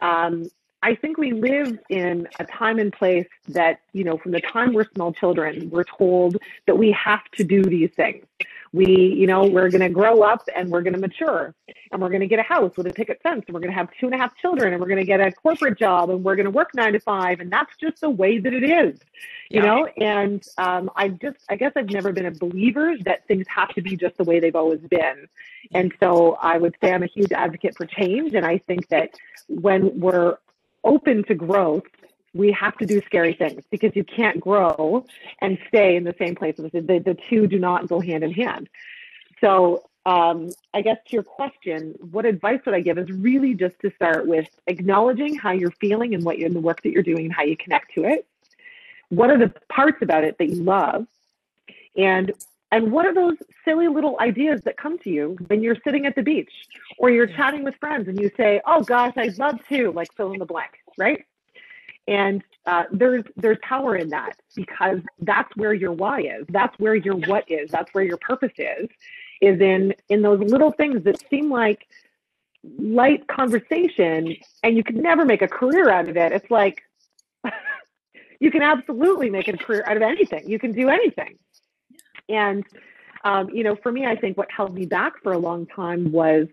Um, 0.00 0.48
I 0.82 0.94
think 0.94 1.18
we 1.18 1.32
live 1.32 1.78
in 1.88 2.28
a 2.38 2.44
time 2.44 2.78
and 2.78 2.92
place 2.92 3.26
that, 3.48 3.80
you 3.92 4.04
know, 4.04 4.16
from 4.16 4.32
the 4.32 4.40
time 4.40 4.72
we're 4.72 4.86
small 4.94 5.12
children, 5.12 5.70
we're 5.70 5.84
told 5.84 6.36
that 6.66 6.78
we 6.78 6.92
have 6.92 7.24
to 7.36 7.44
do 7.44 7.62
these 7.62 7.90
things. 7.96 8.24
We, 8.72 8.86
you 8.86 9.26
know, 9.26 9.44
we're 9.44 9.70
going 9.70 9.80
to 9.80 9.88
grow 9.88 10.22
up 10.22 10.46
and 10.54 10.70
we're 10.70 10.82
going 10.82 10.92
to 10.92 11.00
mature 11.00 11.54
and 11.90 12.02
we're 12.02 12.10
going 12.10 12.20
to 12.20 12.26
get 12.26 12.38
a 12.38 12.42
house 12.42 12.76
with 12.76 12.86
a 12.86 12.92
picket 12.92 13.20
fence 13.22 13.44
and 13.46 13.54
we're 13.54 13.60
going 13.60 13.72
to 13.72 13.76
have 13.76 13.88
two 13.98 14.06
and 14.06 14.14
a 14.14 14.18
half 14.18 14.36
children 14.36 14.72
and 14.72 14.80
we're 14.80 14.88
going 14.88 15.00
to 15.00 15.06
get 15.06 15.20
a 15.20 15.32
corporate 15.32 15.78
job 15.78 16.10
and 16.10 16.22
we're 16.22 16.36
going 16.36 16.44
to 16.44 16.50
work 16.50 16.74
nine 16.74 16.92
to 16.92 17.00
five. 17.00 17.40
And 17.40 17.50
that's 17.50 17.74
just 17.80 18.02
the 18.02 18.10
way 18.10 18.38
that 18.38 18.52
it 18.52 18.62
is, 18.62 19.00
you 19.48 19.62
yeah. 19.62 19.66
know? 19.66 19.86
And 19.96 20.46
um, 20.58 20.90
I 20.94 21.08
just, 21.08 21.38
I 21.48 21.56
guess 21.56 21.72
I've 21.76 21.90
never 21.90 22.12
been 22.12 22.26
a 22.26 22.30
believer 22.30 22.94
that 23.04 23.26
things 23.26 23.46
have 23.48 23.70
to 23.70 23.80
be 23.80 23.96
just 23.96 24.18
the 24.18 24.24
way 24.24 24.38
they've 24.38 24.54
always 24.54 24.80
been. 24.80 25.28
And 25.72 25.92
so 25.98 26.34
I 26.34 26.58
would 26.58 26.76
say 26.80 26.92
I'm 26.92 27.02
a 27.02 27.06
huge 27.06 27.32
advocate 27.32 27.74
for 27.74 27.86
change. 27.86 28.34
And 28.34 28.44
I 28.44 28.58
think 28.58 28.88
that 28.88 29.14
when 29.48 29.98
we're 29.98 30.36
open 30.84 31.24
to 31.24 31.34
growth, 31.34 31.84
we 32.34 32.52
have 32.52 32.76
to 32.78 32.86
do 32.86 33.00
scary 33.06 33.34
things 33.34 33.62
because 33.70 33.94
you 33.94 34.04
can't 34.04 34.38
grow 34.40 35.04
and 35.40 35.58
stay 35.68 35.96
in 35.96 36.04
the 36.04 36.14
same 36.18 36.34
place. 36.34 36.56
The, 36.56 36.70
the 36.70 37.16
two 37.28 37.46
do 37.46 37.58
not 37.58 37.88
go 37.88 38.00
hand 38.00 38.24
in 38.24 38.32
hand. 38.32 38.68
So, 39.40 39.84
um, 40.06 40.50
I 40.72 40.80
guess 40.80 40.96
to 41.08 41.12
your 41.12 41.22
question, 41.22 41.94
what 42.10 42.24
advice 42.24 42.60
would 42.64 42.74
I 42.74 42.80
give 42.80 42.96
is 42.96 43.10
really 43.10 43.52
just 43.52 43.78
to 43.80 43.92
start 43.94 44.26
with 44.26 44.48
acknowledging 44.66 45.36
how 45.36 45.50
you're 45.50 45.72
feeling 45.72 46.14
and 46.14 46.24
what 46.24 46.38
you're 46.38 46.46
in 46.46 46.54
the 46.54 46.60
work 46.60 46.82
that 46.82 46.92
you're 46.92 47.02
doing 47.02 47.26
and 47.26 47.34
how 47.34 47.42
you 47.42 47.56
connect 47.56 47.92
to 47.94 48.04
it. 48.04 48.26
What 49.10 49.28
are 49.30 49.38
the 49.38 49.52
parts 49.68 49.98
about 50.00 50.24
it 50.24 50.38
that 50.38 50.48
you 50.48 50.62
love? 50.62 51.06
And 51.96 52.32
and 52.70 52.92
what 52.92 53.06
are 53.06 53.14
those 53.14 53.36
silly 53.64 53.88
little 53.88 54.16
ideas 54.20 54.60
that 54.64 54.76
come 54.76 54.98
to 54.98 55.10
you 55.10 55.36
when 55.46 55.62
you're 55.62 55.76
sitting 55.84 56.04
at 56.06 56.14
the 56.14 56.22
beach 56.22 56.52
or 56.98 57.10
you're 57.10 57.26
chatting 57.26 57.64
with 57.64 57.74
friends 57.76 58.08
and 58.08 58.20
you 58.20 58.30
say, 58.36 58.60
"Oh 58.66 58.82
gosh, 58.82 59.14
I'd 59.16 59.38
love 59.38 59.58
to," 59.68 59.90
like 59.92 60.12
fill 60.14 60.32
in 60.32 60.38
the 60.38 60.46
blank, 60.46 60.72
right? 60.98 61.24
And 62.06 62.42
uh, 62.66 62.84
there's 62.92 63.24
there's 63.36 63.58
power 63.62 63.96
in 63.96 64.08
that 64.10 64.38
because 64.54 65.00
that's 65.20 65.54
where 65.56 65.72
your 65.72 65.92
why 65.92 66.20
is. 66.20 66.44
That's 66.50 66.78
where 66.78 66.94
your 66.94 67.16
what 67.16 67.50
is. 67.50 67.70
That's 67.70 67.92
where 67.94 68.04
your 68.04 68.18
purpose 68.18 68.52
is. 68.58 68.88
Is 69.40 69.60
in 69.60 69.94
in 70.10 70.20
those 70.20 70.40
little 70.40 70.72
things 70.72 71.04
that 71.04 71.22
seem 71.30 71.50
like 71.50 71.86
light 72.78 73.26
conversation, 73.28 74.36
and 74.62 74.76
you 74.76 74.84
can 74.84 75.00
never 75.00 75.24
make 75.24 75.40
a 75.40 75.48
career 75.48 75.88
out 75.88 76.08
of 76.08 76.16
it. 76.18 76.32
It's 76.32 76.50
like 76.50 76.82
you 78.40 78.50
can 78.50 78.60
absolutely 78.60 79.30
make 79.30 79.48
a 79.48 79.56
career 79.56 79.84
out 79.86 79.96
of 79.96 80.02
anything. 80.02 80.48
You 80.48 80.58
can 80.58 80.72
do 80.72 80.90
anything. 80.90 81.38
And, 82.28 82.64
um, 83.24 83.50
you 83.50 83.64
know, 83.64 83.76
for 83.76 83.90
me, 83.90 84.06
I 84.06 84.16
think 84.16 84.36
what 84.36 84.50
held 84.50 84.74
me 84.74 84.86
back 84.86 85.22
for 85.22 85.32
a 85.32 85.38
long 85.38 85.66
time 85.66 86.12
was 86.12 86.46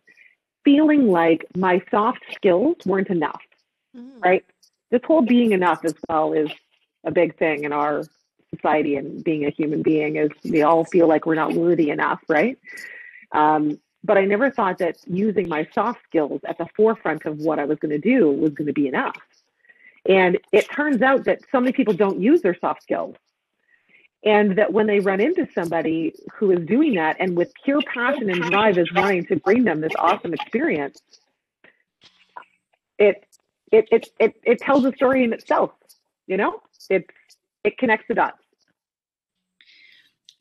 feeling 0.64 1.08
like 1.08 1.46
my 1.56 1.82
soft 1.92 2.24
skills 2.34 2.78
weren't 2.86 3.10
enough, 3.10 3.42
mm. 3.96 4.24
right? 4.24 4.46
This 4.92 5.02
whole 5.06 5.22
being 5.22 5.52
enough 5.52 5.86
as 5.86 5.94
well 6.10 6.34
is 6.34 6.50
a 7.04 7.12
big 7.12 7.38
thing 7.38 7.64
in 7.64 7.72
our 7.72 8.04
society 8.54 8.96
and 8.96 9.24
being 9.24 9.46
a 9.46 9.50
human 9.50 9.82
being 9.82 10.16
is 10.16 10.30
we 10.44 10.64
all 10.64 10.86
feel 10.86 11.08
like 11.08 11.26
we're 11.26 11.36
not 11.36 11.54
worthy 11.54 11.90
enough, 11.90 12.22
right? 12.28 12.58
Um, 13.32 13.80
but 14.04 14.18
I 14.18 14.26
never 14.26 14.52
thought 14.52 14.78
that 14.80 14.98
using 15.08 15.50
my 15.50 15.68
soft 15.74 16.00
skills 16.08 16.40
at 16.48 16.58
the 16.58 16.68
forefront 16.76 17.26
of 17.26 17.40
what 17.40 17.60
I 17.60 17.66
was 17.66 17.80
going 17.80 17.90
to 17.90 18.00
do 18.00 18.32
was 18.32 18.52
going 18.52 18.68
to 18.68 18.74
be 18.74 18.88
enough. 18.88 19.18
And 20.08 20.38
it 20.52 20.70
turns 20.70 21.02
out 21.02 21.26
that 21.26 21.40
so 21.52 21.60
many 21.60 21.72
people 21.72 21.94
don't 21.94 22.20
use 22.20 22.42
their 22.42 22.58
soft 22.60 22.84
skills 22.84 23.16
and 24.26 24.58
that 24.58 24.74
when 24.74 24.88
they 24.88 25.00
run 25.00 25.22
into 25.22 25.48
somebody 25.54 26.14
who 26.34 26.52
is 26.52 26.66
doing 26.66 26.96
that 26.96 27.16
and 27.20 27.38
with 27.38 27.52
pure 27.64 27.82
passion 27.94 28.30
and 28.30 28.42
drive 28.44 28.78
is 28.78 28.92
wanting 28.94 29.26
to 29.28 29.36
bring 29.38 29.64
them 29.64 29.82
this 29.82 29.94
awesome 29.98 30.34
experience 30.34 31.02
it 32.98 33.26
it 33.72 33.88
it 33.92 34.08
it, 34.20 34.36
it 34.44 34.60
tells 34.60 34.84
a 34.84 34.92
story 34.94 35.24
in 35.24 35.32
itself 35.32 35.72
you 36.28 36.38
know? 36.38 36.62
It 36.90 37.10
it 37.64 37.78
connects 37.78 38.06
the 38.08 38.16
dots. 38.16 38.38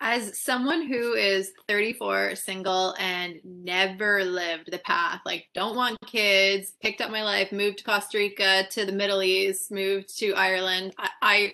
As 0.01 0.39
someone 0.39 0.87
who 0.87 1.15
is 1.15 1.53
34 1.67 2.35
single 2.37 2.95
and 2.99 3.41
never 3.43 4.25
lived 4.25 4.71
the 4.71 4.79
path 4.79 5.21
like 5.25 5.47
don't 5.55 5.77
want 5.77 5.97
kids 6.07 6.75
picked 6.83 7.01
up 7.01 7.11
my 7.11 7.23
life 7.23 7.53
moved 7.53 7.79
to 7.79 7.85
costa 7.85 8.19
rica 8.19 8.67
to 8.71 8.85
the 8.85 8.93
middle 8.93 9.23
east 9.23 9.71
moved 9.71 10.19
to 10.19 10.35
ireland 10.35 10.93
i, 10.99 11.09
I 11.23 11.53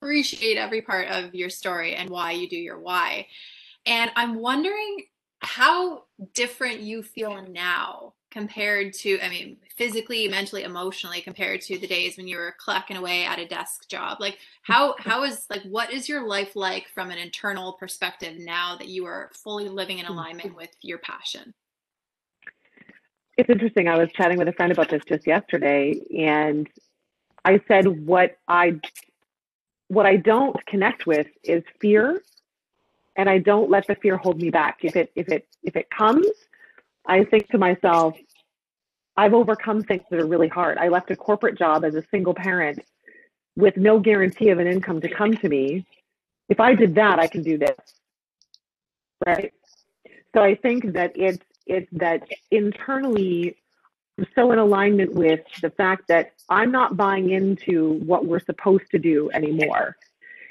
appreciate 0.00 0.56
every 0.56 0.80
part 0.80 1.08
of 1.08 1.34
your 1.34 1.50
story 1.50 1.94
and 1.94 2.08
why 2.08 2.32
you 2.32 2.48
do 2.48 2.56
your 2.56 2.78
why. 2.78 3.26
And 3.86 4.10
I'm 4.16 4.36
wondering 4.36 5.04
how 5.40 6.04
different 6.34 6.80
you 6.80 7.02
feel 7.02 7.42
now 7.50 8.14
compared 8.30 8.92
to, 8.92 9.18
I 9.20 9.28
mean, 9.28 9.56
physically, 9.76 10.28
mentally, 10.28 10.62
emotionally, 10.62 11.20
compared 11.20 11.60
to 11.62 11.78
the 11.78 11.86
days 11.86 12.16
when 12.16 12.28
you 12.28 12.36
were 12.36 12.54
clacking 12.58 12.96
away 12.96 13.24
at 13.24 13.38
a 13.38 13.46
desk 13.46 13.88
job. 13.88 14.18
Like, 14.20 14.38
how 14.62 14.94
how 14.98 15.24
is 15.24 15.46
like 15.50 15.62
what 15.62 15.92
is 15.92 16.08
your 16.08 16.26
life 16.26 16.54
like 16.54 16.86
from 16.94 17.10
an 17.10 17.18
internal 17.18 17.72
perspective 17.72 18.38
now 18.38 18.76
that 18.76 18.88
you 18.88 19.04
are 19.06 19.30
fully 19.34 19.68
living 19.68 19.98
in 19.98 20.06
alignment 20.06 20.54
with 20.54 20.70
your 20.82 20.98
passion? 20.98 21.54
It's 23.36 23.50
interesting. 23.50 23.88
I 23.88 23.96
was 23.96 24.12
chatting 24.12 24.38
with 24.38 24.48
a 24.48 24.52
friend 24.52 24.70
about 24.70 24.90
this 24.90 25.02
just 25.08 25.26
yesterday, 25.26 26.00
and 26.16 26.68
I 27.44 27.60
said 27.66 28.06
what 28.06 28.36
I 28.46 28.78
what 29.90 30.06
I 30.06 30.16
don't 30.16 30.54
connect 30.66 31.04
with 31.04 31.26
is 31.42 31.64
fear, 31.80 32.22
and 33.16 33.28
I 33.28 33.38
don't 33.38 33.68
let 33.68 33.88
the 33.88 33.96
fear 33.96 34.16
hold 34.16 34.40
me 34.40 34.48
back. 34.48 34.78
If 34.82 34.94
it 34.94 35.10
if 35.16 35.28
it 35.28 35.48
if 35.64 35.74
it 35.74 35.90
comes, 35.90 36.28
I 37.06 37.24
think 37.24 37.48
to 37.48 37.58
myself, 37.58 38.16
I've 39.16 39.34
overcome 39.34 39.82
things 39.82 40.04
that 40.10 40.20
are 40.20 40.26
really 40.26 40.46
hard. 40.46 40.78
I 40.78 40.88
left 40.88 41.10
a 41.10 41.16
corporate 41.16 41.58
job 41.58 41.84
as 41.84 41.96
a 41.96 42.04
single 42.12 42.34
parent 42.34 42.78
with 43.56 43.76
no 43.76 43.98
guarantee 43.98 44.50
of 44.50 44.60
an 44.60 44.68
income 44.68 45.00
to 45.00 45.08
come 45.08 45.34
to 45.34 45.48
me. 45.48 45.84
If 46.48 46.60
I 46.60 46.76
did 46.76 46.94
that, 46.94 47.18
I 47.18 47.26
can 47.26 47.42
do 47.42 47.58
this. 47.58 47.76
Right? 49.26 49.52
So 50.34 50.40
I 50.40 50.54
think 50.54 50.92
that 50.92 51.12
it's 51.16 51.44
it's 51.66 51.88
that 51.92 52.28
internally 52.52 53.56
so 54.34 54.52
in 54.52 54.58
alignment 54.58 55.14
with 55.14 55.40
the 55.60 55.70
fact 55.70 56.08
that 56.08 56.32
I'm 56.48 56.70
not 56.70 56.96
buying 56.96 57.30
into 57.30 57.94
what 58.04 58.26
we're 58.26 58.40
supposed 58.40 58.90
to 58.90 58.98
do 58.98 59.30
anymore. 59.32 59.96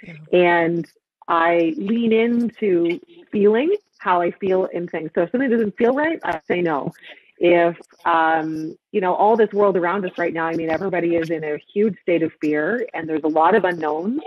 Yeah. 0.03 0.13
And 0.31 0.87
I 1.27 1.73
lean 1.77 2.11
into 2.11 2.99
feeling 3.31 3.75
how 3.99 4.21
I 4.21 4.31
feel 4.31 4.65
in 4.65 4.87
things. 4.87 5.11
So 5.13 5.21
if 5.21 5.31
something 5.31 5.49
doesn't 5.49 5.77
feel 5.77 5.93
right, 5.93 6.19
I 6.23 6.41
say 6.47 6.61
no. 6.61 6.91
If 7.37 7.77
um, 8.05 8.77
you 8.91 8.99
know 8.99 9.13
all 9.13 9.37
this 9.37 9.51
world 9.53 9.77
around 9.77 10.05
us 10.05 10.17
right 10.17 10.33
now, 10.33 10.45
I 10.45 10.55
mean, 10.55 10.69
everybody 10.69 11.15
is 11.15 11.29
in 11.29 11.43
a 11.43 11.57
huge 11.73 11.95
state 12.01 12.23
of 12.23 12.33
fear, 12.41 12.85
and 12.93 13.07
there's 13.07 13.23
a 13.23 13.29
lot 13.29 13.55
of 13.55 13.63
unknowns, 13.63 14.21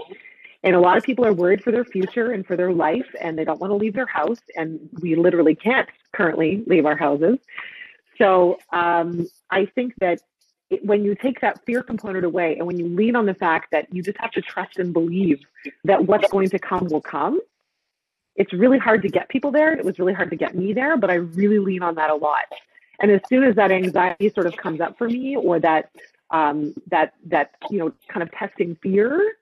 and 0.62 0.75
a 0.75 0.80
lot 0.80 0.96
of 0.96 1.02
people 1.02 1.26
are 1.26 1.32
worried 1.34 1.62
for 1.62 1.72
their 1.72 1.84
future 1.84 2.30
and 2.30 2.46
for 2.46 2.56
their 2.56 2.72
life, 2.72 3.06
and 3.20 3.38
they 3.38 3.44
don't 3.44 3.61
want 3.61 3.70
to 3.70 3.76
leave 3.76 3.92
their 3.92 4.06
house, 4.06 4.40
and 4.56 4.88
we 5.00 5.14
literally 5.14 5.54
can't 5.54 5.88
currently 6.12 6.62
leave 6.66 6.87
our 6.87 6.96
houses. 6.96 7.38
So 8.23 8.59
um, 8.73 9.26
I 9.50 9.67
think 9.67 9.95
that 9.99 10.21
it, 10.71 10.85
when 10.85 11.05
you 11.05 11.17
take 11.17 11.41
that 11.41 11.61
fear 11.67 11.83
component 11.83 12.25
away 12.25 12.57
and 12.57 12.67
when 12.69 12.79
you 12.79 12.87
lean 12.87 13.17
on 13.17 13.26
the 13.26 13.35
fact 13.35 13.73
that 13.73 13.93
you 13.93 14.00
just 14.00 14.17
have 14.19 14.31
to 14.33 14.41
trust 14.41 14.79
and 14.79 14.93
believe 14.93 15.41
that 15.85 16.07
what's 16.07 16.31
going 16.31 16.49
to 16.50 16.59
come 16.61 16.87
will 16.87 17.00
come, 17.00 17.41
it's 18.37 18.52
really 18.52 18.79
hard 18.79 19.02
to 19.02 19.09
get 19.09 19.29
people 19.29 19.50
there. 19.50 19.73
It 19.73 19.85
was 19.85 19.99
really 19.99 20.12
hard 20.12 20.31
to 20.31 20.37
get 20.37 20.55
me 20.55 20.73
there, 20.73 20.97
but 20.97 21.11
I 21.11 21.14
really 21.14 21.59
lean 21.59 21.83
on 21.83 21.97
that 21.97 22.11
a 22.11 22.14
lot. 22.14 22.45
And 23.00 23.11
as 23.11 23.21
soon 23.29 23.43
as 23.43 23.57
that 23.57 23.73
anxiety 23.73 24.31
sort 24.31 24.47
of 24.47 24.57
comes 24.57 24.81
up 24.81 24.97
for 24.97 25.09
me, 25.09 25.35
or 25.37 25.59
that 25.59 25.91
um, 26.31 26.75
that 26.91 27.14
that 27.26 27.50
you 27.71 27.79
know 27.81 27.93
kind 28.09 28.23
of 28.23 28.31
testing 28.31 28.76
fear, 28.81 29.35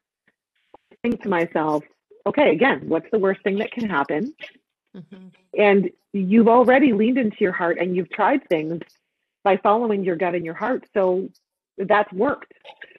I 0.91 0.97
think 1.03 1.23
to 1.23 1.29
myself, 1.29 1.85
okay, 2.27 2.51
again, 2.51 2.89
what's 2.89 3.11
the 3.13 3.19
worst 3.19 3.43
thing 3.43 3.59
that 3.59 3.71
can 3.71 3.89
happen? 3.89 4.35
Mm-hmm. 4.97 5.29
And 5.59 5.91
you've 6.13 6.49
already 6.49 6.93
leaned 6.93 7.19
into 7.19 7.37
your 7.41 7.53
heart 7.53 7.79
and 7.79 7.95
you've 7.95 8.11
tried 8.11 8.47
things 8.49 8.83
by 9.45 9.57
following 9.57 10.05
your 10.05 10.17
gut 10.17 10.35
and 10.35 10.45
your 10.45 10.55
heart. 10.55 10.85
So 10.95 11.29
that's 11.79 12.13
worked. 12.13 12.53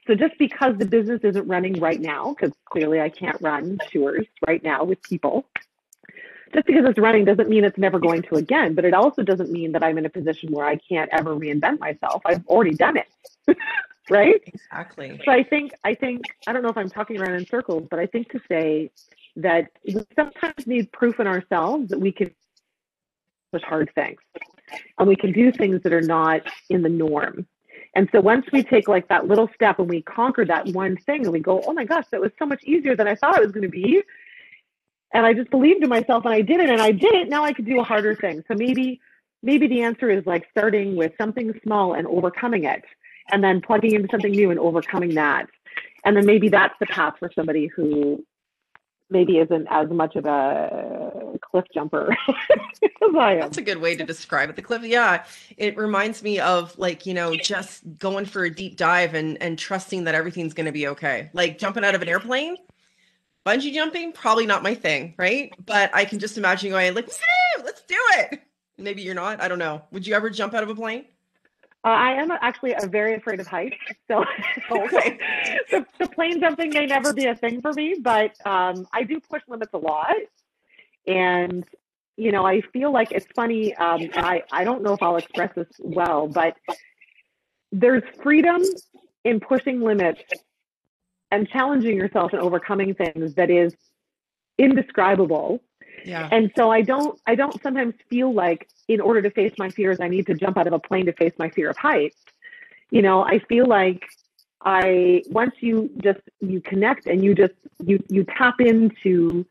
So 0.06 0.14
just 0.14 0.36
because 0.38 0.76
the 0.78 0.86
business 0.86 1.20
isn't 1.22 1.46
running 1.46 1.74
right 1.74 2.00
now, 2.00 2.34
because 2.34 2.52
clearly 2.64 3.00
I 3.00 3.08
can't 3.08 3.40
run 3.40 3.78
tours 3.90 4.26
right 4.46 4.62
now 4.62 4.84
with 4.84 5.00
people, 5.02 5.46
just 6.52 6.66
because 6.66 6.84
it's 6.86 6.98
running 6.98 7.24
doesn't 7.24 7.48
mean 7.48 7.64
it's 7.64 7.78
never 7.78 7.98
going 7.98 8.22
to 8.22 8.34
again, 8.34 8.74
but 8.74 8.84
it 8.84 8.94
also 8.94 9.22
doesn't 9.22 9.50
mean 9.50 9.72
that 9.72 9.82
I'm 9.82 9.98
in 9.98 10.06
a 10.06 10.10
position 10.10 10.50
where 10.52 10.66
I 10.66 10.76
can't 10.76 11.08
ever 11.12 11.36
reinvent 11.36 11.78
myself. 11.78 12.22
I've 12.26 12.46
already 12.46 12.74
done 12.74 12.96
it. 12.96 13.56
right? 14.10 14.42
Exactly. 14.46 15.20
So 15.24 15.30
I 15.30 15.42
think 15.44 15.72
I 15.84 15.94
think 15.94 16.22
I 16.46 16.52
don't 16.52 16.62
know 16.62 16.68
if 16.68 16.76
I'm 16.76 16.90
talking 16.90 17.20
around 17.20 17.34
in 17.34 17.46
circles, 17.46 17.86
but 17.88 17.98
I 17.98 18.06
think 18.06 18.30
to 18.32 18.40
say 18.48 18.90
that 19.36 19.70
we 19.86 20.04
sometimes 20.14 20.66
need 20.66 20.92
proof 20.92 21.18
in 21.20 21.26
ourselves 21.26 21.88
that 21.88 22.00
we 22.00 22.12
can 22.12 22.30
push 23.52 23.62
hard 23.62 23.90
things 23.94 24.20
and 24.98 25.08
we 25.08 25.16
can 25.16 25.32
do 25.32 25.52
things 25.52 25.82
that 25.82 25.92
are 25.92 26.02
not 26.02 26.42
in 26.70 26.82
the 26.82 26.88
norm. 26.88 27.46
And 27.94 28.08
so 28.12 28.20
once 28.20 28.46
we 28.52 28.62
take 28.62 28.88
like 28.88 29.08
that 29.08 29.26
little 29.26 29.50
step 29.54 29.78
and 29.78 29.88
we 29.88 30.02
conquer 30.02 30.44
that 30.46 30.68
one 30.68 30.96
thing 30.96 31.24
and 31.24 31.32
we 31.32 31.40
go, 31.40 31.62
oh 31.66 31.72
my 31.72 31.84
gosh, 31.84 32.06
that 32.10 32.20
was 32.20 32.30
so 32.38 32.46
much 32.46 32.62
easier 32.64 32.96
than 32.96 33.06
I 33.06 33.14
thought 33.14 33.36
it 33.36 33.42
was 33.42 33.52
going 33.52 33.62
to 33.62 33.68
be. 33.68 34.02
And 35.12 35.26
I 35.26 35.34
just 35.34 35.50
believed 35.50 35.82
in 35.82 35.90
myself 35.90 36.24
and 36.24 36.32
I 36.32 36.40
did 36.40 36.60
it 36.60 36.70
and 36.70 36.80
I 36.80 36.92
did 36.92 37.12
it. 37.14 37.28
Now 37.28 37.44
I 37.44 37.52
could 37.52 37.66
do 37.66 37.80
a 37.80 37.84
harder 37.84 38.14
thing. 38.14 38.42
So 38.48 38.54
maybe, 38.56 39.00
maybe 39.42 39.66
the 39.66 39.82
answer 39.82 40.08
is 40.08 40.24
like 40.24 40.46
starting 40.50 40.96
with 40.96 41.12
something 41.18 41.52
small 41.62 41.92
and 41.92 42.06
overcoming 42.06 42.64
it 42.64 42.82
and 43.30 43.44
then 43.44 43.60
plugging 43.60 43.92
into 43.94 44.08
something 44.10 44.32
new 44.32 44.50
and 44.50 44.58
overcoming 44.58 45.14
that. 45.14 45.46
And 46.04 46.16
then 46.16 46.24
maybe 46.24 46.48
that's 46.48 46.74
the 46.80 46.86
path 46.86 47.14
for 47.18 47.30
somebody 47.34 47.66
who 47.66 48.24
maybe 49.12 49.38
isn't 49.38 49.68
as 49.70 49.88
much 49.90 50.16
of 50.16 50.26
a 50.26 51.38
cliff 51.40 51.66
jumper 51.72 52.16
as 52.30 53.14
I 53.16 53.34
am. 53.34 53.40
That's 53.40 53.58
a 53.58 53.62
good 53.62 53.78
way 53.78 53.94
to 53.94 54.04
describe 54.04 54.50
it. 54.50 54.56
The 54.56 54.62
cliff, 54.62 54.82
yeah, 54.82 55.24
it 55.56 55.76
reminds 55.76 56.22
me 56.22 56.40
of 56.40 56.76
like 56.78 57.06
you 57.06 57.14
know 57.14 57.36
just 57.36 57.82
going 57.98 58.24
for 58.24 58.44
a 58.44 58.50
deep 58.50 58.76
dive 58.76 59.14
and 59.14 59.40
and 59.40 59.58
trusting 59.58 60.04
that 60.04 60.14
everything's 60.14 60.54
going 60.54 60.66
to 60.66 60.72
be 60.72 60.88
okay. 60.88 61.30
Like 61.32 61.58
jumping 61.58 61.84
out 61.84 61.94
of 61.94 62.02
an 62.02 62.08
airplane, 62.08 62.56
bungee 63.46 63.72
jumping, 63.72 64.12
probably 64.12 64.46
not 64.46 64.62
my 64.62 64.74
thing, 64.74 65.14
right? 65.18 65.52
But 65.64 65.94
I 65.94 66.04
can 66.04 66.18
just 66.18 66.38
imagine 66.38 66.70
going 66.70 66.94
like, 66.94 67.08
let's 67.62 67.82
do 67.82 67.96
it. 68.18 68.40
Maybe 68.78 69.02
you're 69.02 69.14
not. 69.14 69.40
I 69.40 69.48
don't 69.48 69.58
know. 69.58 69.82
Would 69.92 70.06
you 70.06 70.14
ever 70.14 70.30
jump 70.30 70.54
out 70.54 70.62
of 70.62 70.70
a 70.70 70.74
plane? 70.74 71.04
Uh, 71.84 71.88
I 71.88 72.12
am 72.12 72.30
actually 72.30 72.74
a 72.74 72.86
very 72.86 73.14
afraid 73.14 73.40
of 73.40 73.48
heights, 73.48 73.76
so 74.06 74.24
oh, 74.70 74.84
okay. 74.84 75.18
the, 75.70 75.84
the, 75.98 76.06
plane 76.08 76.38
jumping 76.38 76.70
may 76.70 76.86
never 76.86 77.12
be 77.12 77.26
a 77.26 77.34
thing 77.34 77.60
for 77.60 77.72
me. 77.72 77.96
But 78.00 78.34
um, 78.46 78.86
I 78.92 79.02
do 79.02 79.18
push 79.18 79.42
limits 79.48 79.72
a 79.74 79.78
lot, 79.78 80.14
and 81.08 81.64
you 82.16 82.30
know 82.30 82.46
I 82.46 82.60
feel 82.72 82.92
like 82.92 83.10
it's 83.10 83.26
funny. 83.34 83.74
Um, 83.74 84.02
and 84.02 84.24
I 84.24 84.42
I 84.52 84.62
don't 84.62 84.82
know 84.82 84.92
if 84.92 85.02
I'll 85.02 85.16
express 85.16 85.54
this 85.56 85.66
well, 85.80 86.28
but 86.28 86.56
there's 87.72 88.04
freedom 88.22 88.62
in 89.24 89.40
pushing 89.40 89.80
limits 89.80 90.22
and 91.32 91.48
challenging 91.48 91.96
yourself 91.96 92.32
and 92.32 92.42
overcoming 92.42 92.94
things 92.94 93.34
that 93.34 93.50
is 93.50 93.74
indescribable 94.58 95.60
yeah. 96.04 96.28
And 96.30 96.50
so 96.56 96.70
I 96.70 96.82
don't 96.82 97.20
I 97.26 97.34
don't 97.34 97.60
sometimes 97.62 97.94
feel 98.08 98.32
like 98.32 98.68
in 98.88 99.00
order 99.00 99.22
to 99.22 99.30
face 99.30 99.52
my 99.58 99.70
fears 99.70 99.98
I 100.00 100.08
need 100.08 100.26
to 100.26 100.34
jump 100.34 100.56
out 100.56 100.66
of 100.66 100.72
a 100.72 100.78
plane 100.78 101.06
to 101.06 101.12
face 101.12 101.32
my 101.38 101.48
fear 101.50 101.70
of 101.70 101.76
heights. 101.76 102.16
You 102.90 103.02
know, 103.02 103.24
I 103.24 103.38
feel 103.40 103.66
like 103.66 104.04
I 104.64 105.22
once 105.28 105.54
you 105.60 105.90
just 106.02 106.20
you 106.40 106.60
connect 106.60 107.06
and 107.06 107.22
you 107.22 107.34
just 107.34 107.54
you 107.84 108.02
you 108.08 108.24
tap 108.24 108.60
into 108.60 109.46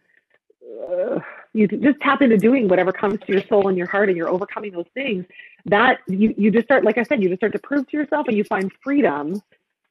uh, 0.90 1.20
you 1.54 1.68
just 1.68 2.00
tap 2.02 2.22
into 2.22 2.38
doing 2.38 2.68
whatever 2.68 2.92
comes 2.92 3.20
to 3.20 3.34
your 3.34 3.44
soul 3.48 3.68
and 3.68 3.78
your 3.78 3.88
heart 3.88 4.10
and 4.10 4.18
you're 4.18 4.30
overcoming 4.30 4.72
those 4.72 4.88
things 4.94 5.26
that 5.66 6.00
you 6.08 6.34
you 6.38 6.52
just 6.52 6.66
start 6.66 6.84
like 6.86 6.98
I 6.98 7.04
said 7.04 7.22
you 7.22 7.30
just 7.30 7.40
start 7.40 7.54
to 7.54 7.60
prove 7.60 7.88
to 7.90 7.98
yourself 7.98 8.28
and 8.28 8.38
you 8.38 8.44
find 8.44 8.72
freedom 8.84 9.42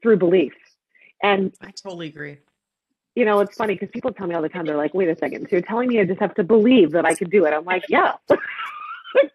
through 0.02 0.16
belief. 0.16 0.54
And 1.22 1.52
I 1.60 1.70
totally 1.70 2.08
agree 2.08 2.38
you 3.20 3.26
know, 3.26 3.40
it's 3.40 3.54
funny 3.54 3.74
because 3.74 3.90
people 3.90 4.10
tell 4.14 4.26
me 4.26 4.34
all 4.34 4.40
the 4.40 4.48
time, 4.48 4.64
they're 4.64 4.78
like, 4.78 4.94
wait 4.94 5.10
a 5.10 5.14
second, 5.14 5.42
so 5.42 5.48
you're 5.50 5.60
telling 5.60 5.90
me 5.90 6.00
I 6.00 6.06
just 6.06 6.20
have 6.20 6.34
to 6.36 6.42
believe 6.42 6.92
that 6.92 7.04
I 7.04 7.14
can 7.14 7.28
do 7.28 7.44
it. 7.44 7.52
I'm 7.52 7.66
like, 7.66 7.84
yeah. 7.86 8.14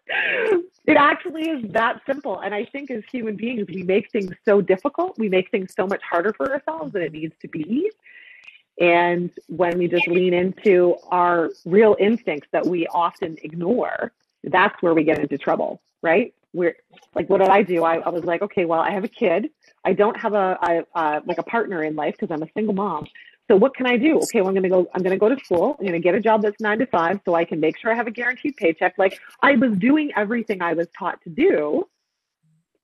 it 0.08 0.96
actually 0.96 1.48
is 1.48 1.70
that 1.70 2.00
simple. 2.04 2.40
And 2.40 2.52
I 2.52 2.64
think 2.64 2.90
as 2.90 3.04
human 3.12 3.36
beings, 3.36 3.68
we 3.68 3.84
make 3.84 4.10
things 4.10 4.32
so 4.44 4.60
difficult. 4.60 5.16
We 5.18 5.28
make 5.28 5.52
things 5.52 5.72
so 5.76 5.86
much 5.86 6.02
harder 6.02 6.32
for 6.32 6.52
ourselves 6.52 6.94
than 6.94 7.02
it 7.02 7.12
needs 7.12 7.36
to 7.42 7.46
be. 7.48 7.92
And 8.80 9.30
when 9.46 9.78
we 9.78 9.86
just 9.86 10.08
lean 10.08 10.34
into 10.34 10.96
our 11.12 11.50
real 11.64 11.94
instincts 12.00 12.48
that 12.50 12.66
we 12.66 12.88
often 12.88 13.36
ignore, 13.44 14.10
that's 14.42 14.82
where 14.82 14.94
we 14.94 15.04
get 15.04 15.20
into 15.20 15.38
trouble, 15.38 15.80
right? 16.02 16.34
We're 16.52 16.76
like, 17.14 17.30
what 17.30 17.38
did 17.38 17.50
I 17.50 17.62
do? 17.62 17.84
I, 17.84 17.98
I 17.98 18.08
was 18.08 18.24
like, 18.24 18.42
okay, 18.42 18.64
well, 18.64 18.80
I 18.80 18.90
have 18.90 19.04
a 19.04 19.08
kid. 19.08 19.50
I 19.84 19.92
don't 19.92 20.16
have 20.16 20.34
a, 20.34 20.58
a, 20.60 20.72
a 20.72 20.98
uh, 20.98 21.20
like 21.24 21.38
a 21.38 21.44
partner 21.44 21.84
in 21.84 21.94
life 21.94 22.16
because 22.18 22.34
I'm 22.34 22.42
a 22.42 22.50
single 22.52 22.74
mom. 22.74 23.06
So 23.48 23.56
what 23.56 23.76
can 23.76 23.86
I 23.86 23.96
do? 23.96 24.18
Okay, 24.18 24.40
well, 24.40 24.48
I'm 24.48 24.54
gonna 24.54 24.68
go. 24.68 24.88
I'm 24.94 25.02
gonna 25.02 25.16
go 25.16 25.28
to 25.28 25.38
school. 25.44 25.76
I'm 25.78 25.86
gonna 25.86 26.00
get 26.00 26.14
a 26.14 26.20
job 26.20 26.42
that's 26.42 26.60
nine 26.60 26.78
to 26.80 26.86
five, 26.86 27.20
so 27.24 27.34
I 27.34 27.44
can 27.44 27.60
make 27.60 27.78
sure 27.78 27.92
I 27.92 27.94
have 27.94 28.08
a 28.08 28.10
guaranteed 28.10 28.56
paycheck. 28.56 28.94
Like 28.98 29.20
I 29.42 29.54
was 29.54 29.72
doing 29.78 30.10
everything 30.16 30.62
I 30.62 30.72
was 30.72 30.88
taught 30.98 31.22
to 31.22 31.30
do, 31.30 31.84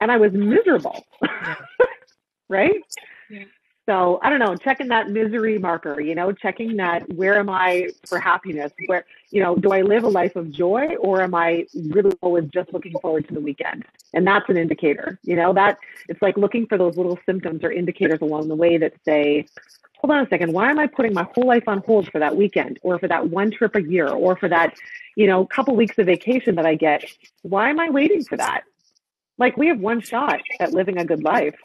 and 0.01 0.13
I 0.13 0.17
was 0.19 0.33
miserable. 0.33 1.05
right? 2.49 2.81
Yeah. 3.29 3.45
So 3.89 4.21
I 4.23 4.31
don't 4.31 4.39
know, 4.39 4.55
checking 4.55 4.89
that 4.89 5.11
misery 5.11 5.59
marker, 5.59 6.01
you 6.01 6.15
know, 6.15 6.31
checking 6.31 6.77
that 6.77 7.13
where 7.15 7.37
am 7.37 7.51
I 7.51 7.89
for 8.07 8.21
happiness? 8.21 8.73
Where, 8.87 9.05
you 9.31 9.43
know, 9.43 9.57
do 9.57 9.73
I 9.73 9.83
live 9.83 10.05
a 10.05 10.09
life 10.09 10.37
of 10.37 10.53
joy 10.53 10.95
or 11.01 11.21
am 11.21 11.35
I 11.35 11.67
really 11.75 12.17
always 12.21 12.45
just 12.45 12.73
looking 12.73 12.93
forward 13.01 13.27
to 13.27 13.35
the 13.35 13.41
weekend? 13.41 13.85
And 14.15 14.25
that's 14.25 14.49
an 14.49 14.57
indicator, 14.57 15.19
you 15.25 15.35
know, 15.35 15.53
that 15.55 15.79
it's 16.09 16.23
like 16.23 16.37
looking 16.37 16.67
for 16.67 16.79
those 16.79 16.97
little 16.97 17.19
symptoms 17.27 17.65
or 17.65 17.73
indicators 17.73 18.21
along 18.23 18.47
the 18.47 18.55
way 18.55 18.79
that 18.79 18.95
say, 19.05 19.47
hold 19.97 20.13
on 20.13 20.25
a 20.25 20.29
second, 20.29 20.53
why 20.53 20.71
am 20.71 20.79
I 20.79 20.87
putting 20.87 21.13
my 21.13 21.27
whole 21.35 21.47
life 21.47 21.65
on 21.67 21.79
hold 21.79 22.09
for 22.13 22.21
that 22.21 22.37
weekend 22.37 22.79
or 22.83 23.01
for 23.01 23.09
that 23.09 23.31
one 23.31 23.51
trip 23.51 23.75
a 23.75 23.83
year 23.83 24.09
or 24.09 24.37
for 24.37 24.49
that, 24.49 24.77
you 25.17 25.27
know, 25.27 25.45
couple 25.45 25.75
weeks 25.75 25.99
of 25.99 26.07
vacation 26.07 26.55
that 26.55 26.67
I 26.67 26.77
get? 26.77 27.05
Why 27.43 27.71
am 27.71 27.81
I 27.81 27.91
waiting 27.91 28.23
for 28.23 28.37
that? 28.37 28.63
Like 29.39 29.57
we 29.57 29.67
have 29.67 29.81
one 29.81 30.01
shot 30.01 30.41
at 30.61 30.73
living 30.73 30.99
a 30.99 31.05
good 31.05 31.25
life. 31.25 31.57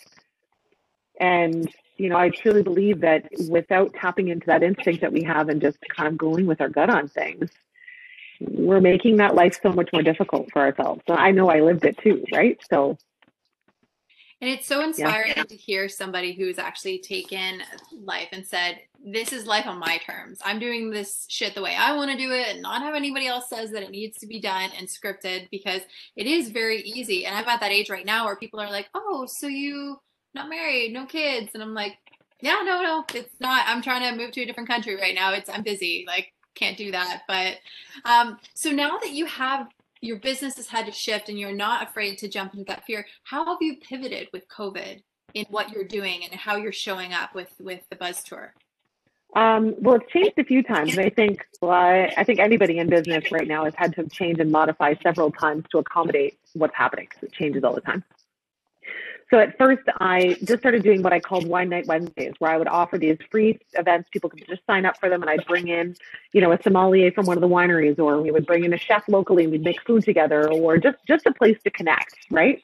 And, 1.20 1.72
you 1.98 2.10
know, 2.10 2.18
I 2.18 2.30
truly 2.30 2.64
believe 2.64 3.02
that 3.02 3.28
without 3.50 3.94
tapping 3.94 4.28
into 4.30 4.46
that 4.48 4.64
instinct 4.64 5.02
that 5.02 5.14
we 5.14 5.24
have 5.24 5.50
and 5.50 5.62
just 5.62 5.78
kind 5.96 6.08
of 6.08 6.18
going 6.18 6.46
with 6.46 6.62
our 6.62 6.70
gut 6.70 6.90
on 6.90 7.08
things, 7.08 7.50
we're 8.40 8.82
making 8.82 9.18
that 9.18 9.36
life 9.36 9.60
so 9.62 9.72
much 9.72 9.90
more 9.92 10.04
difficult 10.04 10.52
for 10.52 10.62
ourselves. 10.62 11.02
So 11.08 11.16
I 11.16 11.32
know 11.32 11.50
I 11.50 11.62
lived 11.62 11.86
it 11.86 11.98
too, 11.98 12.24
right? 12.32 12.60
So 12.70 12.98
and 14.40 14.50
it's 14.52 14.68
so 14.68 14.84
inspiring 14.84 15.34
yeah. 15.36 15.44
to 15.44 15.56
hear 15.56 15.90
somebody 15.90 16.34
who's 16.34 16.60
actually 16.60 17.00
taken 17.00 17.64
life 18.04 18.28
and 18.32 18.46
said, 18.46 18.80
This 19.04 19.34
is 19.34 19.48
life 19.48 19.66
on 19.66 19.80
my 19.80 19.98
terms. 20.06 20.40
I'm 20.46 20.60
doing 20.60 20.92
this 20.92 21.26
shit 21.28 21.56
the 21.56 21.64
way 21.64 21.76
I 21.76 21.96
want 21.96 22.12
to 22.12 22.18
do 22.18 22.32
it 22.32 22.48
and 22.50 22.62
not 22.62 22.84
have 22.84 22.94
anybody 22.94 23.26
else 23.26 23.50
says 23.50 23.72
that 23.72 23.82
it 23.82 23.90
needs 23.90 24.20
to 24.20 24.28
be 24.28 24.40
done 24.40 24.70
and 24.78 24.88
scripted 24.88 25.50
because 25.50 25.82
it 26.16 26.28
is 26.28 26.52
very 26.52 26.82
easy. 26.82 27.26
And 27.26 27.36
I'm 27.36 27.48
at 27.48 27.62
that 27.62 27.72
age 27.72 27.90
right 27.90 28.06
now 28.06 28.26
where 28.26 28.36
people 28.36 28.60
are 28.60 28.70
like, 28.70 28.90
Oh, 28.94 29.26
so 29.28 29.48
you 29.48 30.00
not 30.38 30.50
married, 30.50 30.94
no 30.94 31.06
kids. 31.06 31.52
And 31.54 31.64
I'm 31.64 31.74
like, 31.74 31.98
Yeah, 32.42 32.62
no, 32.64 32.82
no, 32.82 33.06
it's 33.14 33.40
not. 33.40 33.66
I'm 33.68 33.82
trying 33.82 34.10
to 34.10 34.18
move 34.18 34.32
to 34.34 34.42
a 34.42 34.46
different 34.46 34.70
country 34.70 34.96
right 34.96 35.16
now. 35.16 35.34
It's 35.34 35.50
I'm 35.50 35.64
busy. 35.64 36.06
Like 36.08 36.34
can't 36.56 36.78
do 36.78 36.92
that. 36.92 37.24
But 37.28 37.58
um, 38.06 38.40
so 38.56 38.72
now 38.72 38.98
that 38.98 39.12
you 39.12 39.26
have 39.26 39.68
your 40.02 40.18
business 40.18 40.58
has 40.58 40.68
had 40.68 40.86
to 40.86 40.92
shift 40.92 41.30
and 41.30 41.40
you're 41.40 41.52
not 41.52 41.88
afraid 41.88 42.18
to 42.20 42.28
jump 42.28 42.54
into 42.54 42.66
that 42.66 42.86
fear 42.86 43.06
how 43.24 43.46
have 43.46 43.58
you 43.62 43.78
pivoted 43.78 44.28
with 44.32 44.48
covid 44.48 45.02
in 45.34 45.46
what 45.50 45.72
you're 45.72 45.84
doing 45.84 46.24
and 46.24 46.34
how 46.34 46.56
you're 46.56 46.72
showing 46.72 47.14
up 47.14 47.34
with 47.34 47.52
with 47.60 47.82
the 47.90 47.96
buzz 47.96 48.24
tour 48.24 48.54
um, 49.36 49.76
well, 49.82 49.96
it's 49.96 50.10
changed 50.12 50.40
a 50.40 50.46
few 50.46 50.64
times, 50.64 50.96
and 50.96 51.06
I 51.06 51.10
think 51.10 51.46
well, 51.62 51.72
I, 51.72 52.14
I, 52.16 52.24
think 52.24 52.40
anybody 52.40 52.80
in 52.80 52.90
business 52.90 53.30
right 53.30 53.46
now 53.46 53.66
has 53.66 53.74
had 53.76 53.94
to 53.98 54.08
change 54.08 54.40
and 54.40 54.52
modify 54.52 54.96
several 55.04 55.32
times 55.32 55.66
to 55.72 55.80
accommodate 55.80 56.40
what's 56.54 56.74
happening 56.74 57.08
because 57.10 57.24
it 57.24 57.34
changes 57.34 57.66
all 57.66 57.76
the 57.76 57.82
time. 57.82 58.06
So 59.30 59.40
at 59.40 59.58
first, 59.58 59.84
I 60.00 60.38
just 60.44 60.60
started 60.60 60.84
doing 60.84 61.04
what 61.04 61.12
I 61.12 61.20
called 61.20 61.48
Wine 61.48 61.68
Night 61.68 61.86
Wednesdays, 61.86 62.34
where 62.40 62.50
I 62.50 62.58
would 62.58 62.70
offer 62.70 62.98
these 62.98 63.18
free 63.30 63.60
events. 63.74 64.08
People 64.12 64.30
could 64.30 64.48
just 64.48 64.66
sign 64.66 64.86
up 64.86 64.98
for 64.98 65.10
them, 65.10 65.22
and 65.22 65.30
I'd 65.30 65.46
bring 65.46 65.68
in, 65.68 65.96
you 66.32 66.40
know, 66.40 66.54
a 66.54 66.62
sommelier 66.64 67.12
from 67.12 67.26
one 67.26 67.36
of 67.36 67.42
the 67.42 67.48
wineries, 67.48 68.00
or 68.00 68.22
we 68.22 68.32
would 68.32 68.46
bring 68.46 68.64
in 68.64 68.74
a 68.74 68.78
chef 68.78 69.04
locally, 69.10 69.44
and 69.44 69.52
we'd 69.52 69.64
make 69.64 69.82
food 69.82 70.06
together, 70.06 70.50
or 70.50 70.78
just 70.78 70.98
just 71.06 71.26
a 71.26 71.34
place 71.34 71.58
to 71.66 71.70
connect, 71.70 72.16
right? 72.32 72.64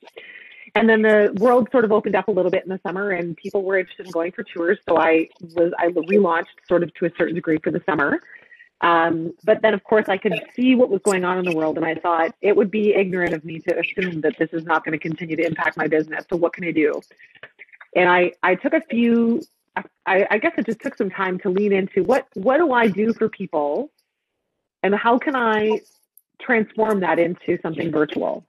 And 0.75 0.89
then 0.89 1.01
the 1.01 1.33
world 1.37 1.67
sort 1.71 1.83
of 1.83 1.91
opened 1.91 2.15
up 2.15 2.29
a 2.29 2.31
little 2.31 2.49
bit 2.49 2.63
in 2.63 2.69
the 2.69 2.79
summer, 2.81 3.11
and 3.11 3.35
people 3.35 3.63
were 3.63 3.77
interested 3.77 4.05
in 4.05 4.11
going 4.13 4.31
for 4.31 4.43
tours. 4.43 4.79
So 4.87 4.97
I 4.97 5.27
was 5.55 5.73
I 5.77 5.87
relaunched 5.89 6.45
sort 6.69 6.83
of 6.83 6.93
to 6.95 7.05
a 7.05 7.11
certain 7.17 7.35
degree 7.35 7.59
for 7.61 7.71
the 7.71 7.81
summer. 7.85 8.21
Um, 8.83 9.33
but 9.45 9.61
then, 9.61 9.73
of 9.73 9.81
course, 9.85 10.09
I 10.09 10.17
could 10.17 10.33
see 10.53 10.75
what 10.75 10.89
was 10.89 11.01
going 11.03 11.23
on 11.23 11.39
in 11.39 11.45
the 11.45 11.55
world, 11.55 11.77
and 11.77 11.85
I 11.85 11.95
thought 11.95 12.35
it 12.41 12.53
would 12.53 12.69
be 12.69 12.93
ignorant 12.93 13.33
of 13.33 13.45
me 13.45 13.59
to 13.59 13.79
assume 13.79 14.19
that 14.21 14.37
this 14.37 14.49
is 14.51 14.65
not 14.65 14.83
going 14.83 14.91
to 14.91 14.99
continue 14.99 15.37
to 15.37 15.45
impact 15.45 15.77
my 15.77 15.87
business. 15.87 16.25
So, 16.29 16.35
what 16.35 16.51
can 16.51 16.65
I 16.65 16.71
do? 16.71 17.01
And 17.95 18.09
I, 18.09 18.33
I 18.43 18.55
took 18.55 18.73
a 18.73 18.81
few. 18.89 19.41
I, 20.05 20.27
I 20.29 20.37
guess 20.37 20.51
it 20.57 20.65
just 20.65 20.81
took 20.81 20.95
some 20.97 21.09
time 21.09 21.39
to 21.39 21.49
lean 21.49 21.71
into 21.71 22.03
what 22.03 22.27
what 22.33 22.57
do 22.57 22.73
I 22.73 22.87
do 22.87 23.13
for 23.13 23.29
people, 23.29 23.89
and 24.83 24.93
how 24.93 25.17
can 25.17 25.35
I 25.35 25.79
transform 26.41 26.99
that 26.99 27.19
into 27.19 27.57
something 27.61 27.89
virtual? 27.89 28.45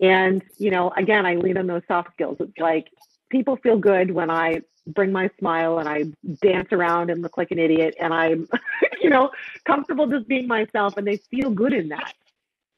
And 0.00 0.42
you 0.56 0.70
know, 0.70 0.90
again, 0.96 1.26
I 1.26 1.34
lean 1.34 1.58
on 1.58 1.66
those 1.66 1.82
soft 1.86 2.14
skills. 2.14 2.38
It's 2.40 2.58
like 2.58 2.88
people 3.28 3.56
feel 3.56 3.76
good 3.76 4.10
when 4.10 4.30
I 4.30 4.62
bring 4.86 5.12
my 5.12 5.30
smile 5.38 5.78
and 5.78 5.88
I 5.88 6.04
dance 6.42 6.68
around 6.72 7.10
and 7.10 7.22
look 7.22 7.38
like 7.38 7.50
an 7.50 7.58
idiot 7.58 7.94
and 7.98 8.12
I'm 8.12 8.48
you 9.04 9.10
know, 9.10 9.30
comfortable 9.66 10.06
just 10.06 10.26
being 10.26 10.48
myself 10.48 10.96
and 10.96 11.06
they 11.06 11.18
feel 11.18 11.50
good 11.50 11.74
in 11.74 11.90
that. 11.90 12.14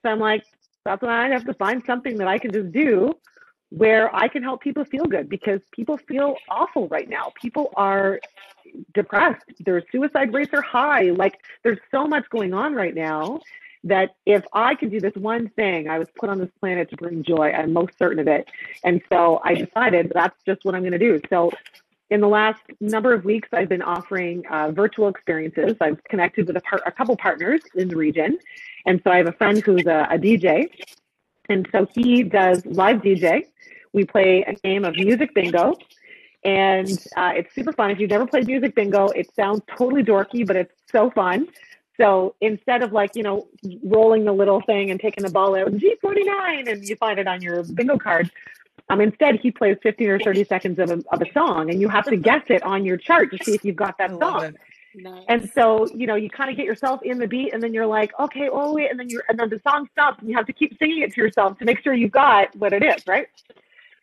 So 0.02 0.10
I'm 0.10 0.18
like, 0.18 0.44
that's 0.84 1.00
why 1.00 1.26
I 1.26 1.28
have 1.30 1.44
to 1.46 1.54
find 1.54 1.82
something 1.86 2.18
that 2.18 2.26
I 2.26 2.38
can 2.38 2.50
just 2.50 2.72
do 2.72 3.14
where 3.70 4.14
I 4.14 4.26
can 4.28 4.42
help 4.42 4.60
people 4.60 4.84
feel 4.84 5.04
good 5.04 5.28
because 5.28 5.60
people 5.70 5.96
feel 5.96 6.36
awful 6.48 6.88
right 6.88 7.08
now. 7.08 7.32
People 7.40 7.72
are 7.76 8.20
depressed. 8.92 9.44
Their 9.64 9.84
suicide 9.92 10.34
rates 10.34 10.52
are 10.52 10.62
high. 10.62 11.10
Like 11.10 11.40
there's 11.62 11.78
so 11.92 12.06
much 12.06 12.28
going 12.30 12.52
on 12.52 12.74
right 12.74 12.94
now 12.94 13.40
that 13.84 14.16
if 14.26 14.44
I 14.52 14.74
could 14.74 14.90
do 14.90 15.00
this 15.00 15.14
one 15.14 15.48
thing, 15.50 15.88
I 15.88 15.98
was 15.98 16.08
put 16.18 16.28
on 16.28 16.38
this 16.38 16.50
planet 16.58 16.90
to 16.90 16.96
bring 16.96 17.22
joy. 17.22 17.52
I'm 17.52 17.72
most 17.72 17.96
certain 17.98 18.18
of 18.18 18.26
it. 18.26 18.48
And 18.82 19.00
so 19.08 19.40
I 19.44 19.54
decided 19.54 20.10
that's 20.12 20.36
just 20.44 20.64
what 20.64 20.74
I'm 20.74 20.82
going 20.82 20.92
to 20.92 20.98
do. 20.98 21.20
So 21.30 21.52
in 22.10 22.20
the 22.20 22.28
last 22.28 22.60
number 22.80 23.12
of 23.12 23.24
weeks, 23.24 23.48
I've 23.52 23.68
been 23.68 23.82
offering 23.82 24.44
uh, 24.50 24.70
virtual 24.70 25.08
experiences. 25.08 25.74
I've 25.80 26.02
connected 26.04 26.46
with 26.46 26.56
a, 26.56 26.60
par- 26.60 26.82
a, 26.86 26.92
couple 26.92 27.16
partners 27.16 27.60
in 27.74 27.88
the 27.88 27.96
region. 27.96 28.38
And 28.86 29.00
so 29.02 29.10
I 29.10 29.16
have 29.16 29.26
a 29.26 29.32
friend 29.32 29.58
who's 29.58 29.86
a, 29.86 30.06
a 30.10 30.18
DJ. 30.18 30.68
And 31.48 31.68
so 31.72 31.86
he 31.92 32.22
does 32.22 32.64
live 32.64 32.98
DJ. 32.98 33.42
We 33.92 34.04
play 34.04 34.44
a 34.46 34.54
game 34.54 34.84
of 34.84 34.94
music 34.94 35.34
bingo. 35.34 35.74
And 36.44 36.88
uh, 37.16 37.32
it's 37.34 37.52
super 37.54 37.72
fun. 37.72 37.90
If 37.90 37.98
you've 37.98 38.10
never 38.10 38.26
played 38.26 38.46
music 38.46 38.76
bingo, 38.76 39.08
it 39.08 39.34
sounds 39.34 39.62
totally 39.76 40.04
dorky, 40.04 40.46
but 40.46 40.54
it's 40.54 40.74
so 40.92 41.10
fun. 41.10 41.48
So 41.96 42.36
instead 42.40 42.82
of 42.82 42.92
like, 42.92 43.16
you 43.16 43.22
know, 43.24 43.48
rolling 43.82 44.24
the 44.24 44.32
little 44.32 44.60
thing 44.60 44.90
and 44.90 45.00
taking 45.00 45.24
the 45.24 45.30
ball 45.30 45.56
out, 45.56 45.72
G49, 45.72 46.70
and 46.70 46.88
you 46.88 46.94
find 46.96 47.18
it 47.18 47.26
on 47.26 47.42
your 47.42 47.64
bingo 47.64 47.98
card, 47.98 48.30
um, 48.88 49.00
instead 49.00 49.40
he 49.40 49.50
plays 49.50 49.76
15 49.82 50.08
or 50.08 50.18
30 50.18 50.44
seconds 50.44 50.78
of 50.78 50.90
a, 50.90 51.02
of 51.10 51.22
a 51.22 51.32
song 51.32 51.70
and 51.70 51.80
you 51.80 51.88
have 51.88 52.04
to 52.04 52.16
guess 52.16 52.42
it 52.48 52.62
on 52.62 52.84
your 52.84 52.96
chart 52.96 53.30
to 53.32 53.44
see 53.44 53.54
if 53.54 53.64
you've 53.64 53.76
got 53.76 53.98
that 53.98 54.10
song. 54.10 54.54
Nice. 54.94 55.24
And 55.28 55.50
so, 55.54 55.86
you 55.94 56.06
know, 56.06 56.14
you 56.14 56.30
kind 56.30 56.50
of 56.50 56.56
get 56.56 56.64
yourself 56.64 57.02
in 57.02 57.18
the 57.18 57.26
beat 57.26 57.52
and 57.52 57.62
then 57.62 57.74
you're 57.74 57.86
like, 57.86 58.18
okay, 58.18 58.48
oh 58.50 58.72
wait, 58.74 58.90
and 58.90 58.98
then 58.98 59.10
you're, 59.10 59.24
and 59.28 59.38
then 59.38 59.50
the 59.50 59.60
song 59.68 59.88
stops 59.92 60.20
and 60.20 60.30
you 60.30 60.36
have 60.36 60.46
to 60.46 60.52
keep 60.52 60.78
singing 60.78 61.02
it 61.02 61.12
to 61.14 61.20
yourself 61.20 61.58
to 61.58 61.64
make 61.64 61.82
sure 61.82 61.92
you've 61.92 62.12
got 62.12 62.54
what 62.56 62.72
it 62.72 62.82
is, 62.82 63.06
right? 63.06 63.28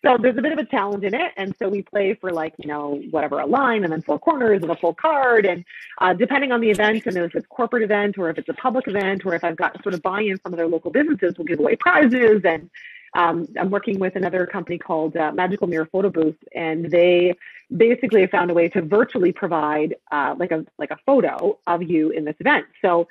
So 0.06 0.18
there's 0.22 0.38
a 0.38 0.42
bit 0.42 0.52
of 0.52 0.60
a 0.60 0.66
challenge 0.66 1.04
in 1.06 1.14
it. 1.14 1.32
And 1.38 1.56
so 1.58 1.70
we 1.70 1.82
play 1.82 2.14
for 2.14 2.32
like, 2.32 2.54
you 2.58 2.68
know, 2.68 3.02
whatever, 3.10 3.40
a 3.40 3.46
line 3.46 3.86
and 3.86 3.94
then 3.94 4.02
four 4.02 4.20
corners 4.20 4.62
and 4.62 4.70
a 4.70 4.76
full 4.76 4.94
card. 4.94 5.46
And 5.46 5.64
uh, 6.00 6.14
depending 6.14 6.52
on 6.52 6.60
the 6.60 6.70
event 6.70 7.06
and 7.06 7.16
if 7.16 7.34
it's 7.34 7.46
a 7.46 7.48
corporate 7.48 7.84
event 7.84 8.18
or 8.18 8.30
if 8.30 8.38
it's 8.38 8.50
a 8.50 8.54
public 8.54 8.88
event 8.88 9.26
or 9.26 9.34
if 9.34 9.46
I've 9.46 9.56
got 9.56 9.82
sort 9.82 9.96
of 9.96 10.02
buy-in 10.02 10.38
from 10.40 10.54
other 10.54 10.68
local 10.68 10.92
businesses, 10.92 11.36
we'll 11.38 11.46
give 11.46 11.60
away 11.60 11.78
prizes. 11.78 12.42
And 12.44 12.70
um, 13.16 13.48
I'm 13.60 13.70
working 13.70 14.00
with 14.00 14.16
another 14.16 14.46
company 14.46 14.78
called 14.78 15.16
uh, 15.16 15.32
Magical 15.32 15.68
Mirror 15.68 15.90
Photo 15.92 16.10
Booth, 16.10 16.38
and 16.56 16.90
they 16.90 17.36
basically 17.76 18.22
have 18.22 18.32
found 18.32 18.52
a 18.52 18.54
way 18.54 18.70
to 18.70 18.82
virtually 18.82 19.32
provide 19.32 19.96
uh, 20.12 20.36
like 20.38 20.52
a 20.52 20.66
like 20.78 20.92
a 20.92 20.98
photo 21.06 21.60
of 21.68 21.84
you 21.84 22.10
in 22.10 22.26
this 22.26 22.36
event. 22.40 22.66
So 22.82 23.08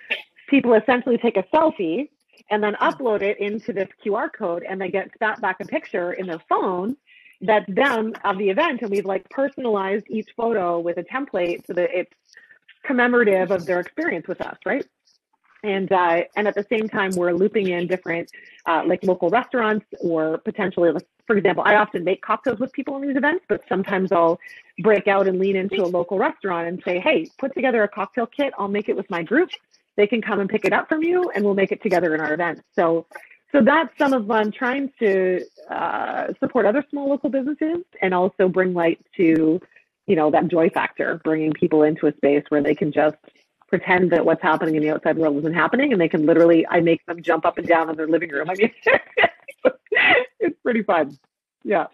people 0.48 0.74
essentially 0.74 1.18
take 1.18 1.36
a 1.36 1.44
selfie 1.44 2.08
and 2.50 2.62
then 2.62 2.74
upload 2.74 3.22
it 3.22 3.38
into 3.38 3.72
this 3.72 3.88
QR 4.04 4.28
code 4.32 4.64
and 4.68 4.80
they 4.80 4.88
get 4.88 5.12
spat 5.14 5.40
back 5.40 5.60
a 5.60 5.64
picture 5.64 6.12
in 6.12 6.26
their 6.26 6.42
phone 6.48 6.96
that's 7.40 7.66
them 7.68 8.12
of 8.24 8.38
the 8.38 8.50
event. 8.50 8.82
And 8.82 8.90
we've 8.90 9.06
like 9.06 9.28
personalized 9.30 10.06
each 10.08 10.28
photo 10.36 10.78
with 10.78 10.98
a 10.98 11.02
template 11.02 11.66
so 11.66 11.72
that 11.74 11.90
it's 11.92 12.12
commemorative 12.82 13.50
of 13.50 13.66
their 13.66 13.80
experience 13.80 14.26
with 14.26 14.40
us, 14.40 14.56
right? 14.64 14.86
And 15.62 15.90
uh, 15.92 16.24
and 16.36 16.48
at 16.48 16.54
the 16.54 16.66
same 16.68 16.88
time, 16.88 17.12
we're 17.12 17.32
looping 17.32 17.68
in 17.68 17.86
different 17.86 18.30
uh, 18.66 18.82
like 18.86 19.04
local 19.04 19.30
restaurants 19.30 19.86
or 20.00 20.38
potentially, 20.38 20.90
for 21.26 21.36
example, 21.36 21.62
I 21.64 21.76
often 21.76 22.02
make 22.02 22.20
cocktails 22.22 22.58
with 22.58 22.72
people 22.72 22.96
in 22.96 23.06
these 23.06 23.16
events, 23.16 23.44
but 23.48 23.62
sometimes 23.68 24.10
I'll 24.10 24.40
break 24.80 25.06
out 25.06 25.28
and 25.28 25.38
lean 25.38 25.56
into 25.56 25.82
a 25.82 25.86
local 25.86 26.18
restaurant 26.18 26.66
and 26.66 26.82
say, 26.84 26.98
hey, 26.98 27.28
put 27.38 27.54
together 27.54 27.82
a 27.84 27.88
cocktail 27.88 28.26
kit. 28.26 28.52
I'll 28.58 28.68
make 28.68 28.88
it 28.88 28.96
with 28.96 29.08
my 29.08 29.22
group 29.22 29.50
they 29.96 30.06
can 30.06 30.22
come 30.22 30.40
and 30.40 30.48
pick 30.48 30.64
it 30.64 30.72
up 30.72 30.88
from 30.88 31.02
you 31.02 31.30
and 31.34 31.44
we'll 31.44 31.54
make 31.54 31.72
it 31.72 31.82
together 31.82 32.14
in 32.14 32.20
our 32.20 32.34
event. 32.34 32.62
So 32.74 33.06
so 33.52 33.60
that's 33.60 33.96
some 33.98 34.14
of 34.14 34.30
I'm 34.30 34.50
trying 34.50 34.90
to 34.98 35.44
uh, 35.68 36.28
support 36.40 36.64
other 36.64 36.82
small 36.88 37.10
local 37.10 37.28
businesses 37.28 37.84
and 38.00 38.14
also 38.14 38.48
bring 38.48 38.72
light 38.72 38.98
to, 39.18 39.60
you 40.06 40.16
know, 40.16 40.30
that 40.30 40.48
joy 40.48 40.70
factor, 40.70 41.20
bringing 41.22 41.52
people 41.52 41.82
into 41.82 42.06
a 42.06 42.16
space 42.16 42.44
where 42.48 42.62
they 42.62 42.74
can 42.74 42.92
just 42.92 43.18
pretend 43.72 44.12
that 44.12 44.26
what's 44.26 44.42
happening 44.42 44.74
in 44.74 44.82
the 44.82 44.90
outside 44.90 45.16
world 45.16 45.34
isn't 45.38 45.54
happening, 45.54 45.92
and 45.92 46.00
they 46.00 46.08
can 46.08 46.26
literally, 46.26 46.66
I 46.68 46.80
make 46.80 47.04
them 47.06 47.22
jump 47.22 47.46
up 47.46 47.56
and 47.56 47.66
down 47.66 47.88
in 47.88 47.96
their 47.96 48.06
living 48.06 48.28
room. 48.28 48.50
I 48.50 48.54
mean, 48.54 48.70
it's 50.40 50.58
pretty 50.62 50.82
fun. 50.82 51.18
Yeah. 51.64 51.86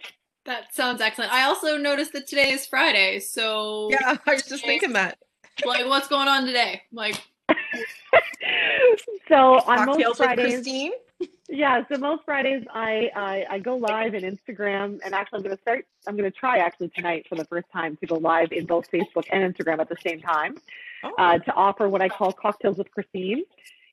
That 0.44 0.74
sounds 0.74 1.00
excellent. 1.00 1.32
I 1.32 1.44
also 1.44 1.76
noticed 1.76 2.14
that 2.14 2.26
today 2.26 2.50
is 2.50 2.66
Friday, 2.66 3.20
so 3.20 3.90
yeah, 3.92 4.16
I 4.26 4.32
was 4.32 4.42
just 4.42 4.64
thinking 4.64 4.94
that. 4.94 5.18
Like, 5.64 5.86
what's 5.86 6.08
going 6.08 6.26
on 6.26 6.46
today? 6.46 6.82
Like, 6.90 7.22
so 9.28 9.60
on 9.60 9.86
most 9.86 10.16
Fridays, 10.16 10.66
yeah. 11.48 11.84
So 11.92 11.98
most 11.98 12.24
Fridays, 12.24 12.64
I, 12.72 13.10
I 13.14 13.46
I 13.50 13.58
go 13.58 13.76
live 13.76 14.14
in 14.14 14.24
Instagram, 14.24 14.98
and 15.04 15.14
actually, 15.14 15.38
I'm 15.38 15.42
going 15.42 15.56
to 15.56 15.62
start. 15.62 15.86
I'm 16.08 16.16
going 16.16 16.30
to 16.30 16.36
try 16.36 16.58
actually 16.58 16.88
tonight 16.88 17.26
for 17.28 17.34
the 17.36 17.44
first 17.44 17.66
time 17.72 17.96
to 17.96 18.06
go 18.06 18.16
live 18.16 18.50
in 18.50 18.66
both 18.66 18.90
Facebook 18.90 19.26
and 19.30 19.54
Instagram 19.54 19.80
at 19.80 19.88
the 19.88 19.96
same 20.02 20.20
time 20.20 20.56
oh. 21.04 21.14
uh, 21.18 21.38
to 21.38 21.52
offer 21.54 21.88
what 21.88 22.02
I 22.02 22.08
call 22.08 22.32
cocktails 22.32 22.78
with 22.78 22.90
Christine. 22.90 23.44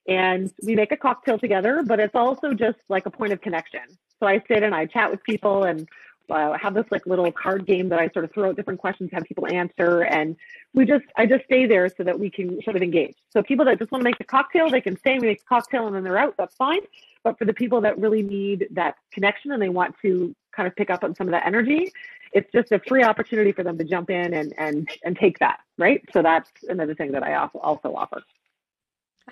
And 0.07 0.51
we 0.63 0.75
make 0.75 0.91
a 0.91 0.97
cocktail 0.97 1.39
together, 1.39 1.83
but 1.83 1.99
it's 1.99 2.13
also 2.13 2.53
just 2.53 2.77
like 2.89 3.05
a 3.05 3.09
point 3.09 3.33
of 3.33 3.41
connection. 3.41 3.81
So 4.19 4.27
I 4.27 4.43
sit 4.47 4.61
and 4.61 4.75
I 4.75 4.85
chat 4.85 5.09
with 5.09 5.23
people 5.23 5.63
and 5.63 5.87
uh, 6.29 6.57
have 6.57 6.73
this 6.73 6.85
like 6.91 7.05
little 7.05 7.31
card 7.31 7.65
game 7.65 7.89
that 7.89 7.99
I 7.99 8.09
sort 8.09 8.25
of 8.25 8.31
throw 8.33 8.49
out 8.49 8.55
different 8.55 8.79
questions, 8.79 9.09
have 9.13 9.23
people 9.23 9.47
answer, 9.47 10.01
and 10.01 10.35
we 10.73 10.85
just 10.85 11.05
I 11.15 11.25
just 11.25 11.45
stay 11.45 11.65
there 11.65 11.89
so 11.89 12.03
that 12.03 12.19
we 12.19 12.29
can 12.29 12.61
sort 12.63 12.75
of 12.75 12.81
engage. 12.81 13.15
So 13.31 13.43
people 13.43 13.65
that 13.65 13.79
just 13.79 13.91
want 13.91 14.01
to 14.01 14.03
make 14.03 14.17
the 14.17 14.23
cocktail, 14.23 14.69
they 14.69 14.81
can 14.81 14.97
stay, 14.97 15.19
we 15.19 15.27
make 15.27 15.41
a 15.41 15.45
cocktail, 15.45 15.87
and 15.87 15.95
then 15.95 16.03
they're 16.03 16.17
out. 16.17 16.35
That's 16.37 16.55
fine. 16.55 16.81
But 17.23 17.37
for 17.37 17.45
the 17.45 17.53
people 17.53 17.81
that 17.81 17.97
really 17.97 18.23
need 18.23 18.67
that 18.71 18.95
connection 19.11 19.51
and 19.51 19.61
they 19.61 19.69
want 19.69 19.95
to 20.01 20.35
kind 20.55 20.67
of 20.67 20.75
pick 20.75 20.89
up 20.89 21.03
on 21.03 21.15
some 21.15 21.27
of 21.27 21.31
that 21.31 21.45
energy, 21.45 21.91
it's 22.35 22.51
just 22.51 22.71
a 22.73 22.79
free 22.85 23.01
opportunity 23.01 23.53
for 23.53 23.63
them 23.63 23.77
to 23.77 23.83
jump 23.85 24.09
in 24.09 24.33
and 24.33 24.53
and 24.57 24.89
and 25.03 25.17
take 25.17 25.39
that 25.39 25.59
right. 25.77 26.03
So 26.13 26.21
that's 26.21 26.51
another 26.67 26.93
thing 26.93 27.11
that 27.13 27.23
I 27.23 27.35
also 27.35 27.57
also 27.59 27.95
offer. 27.95 28.21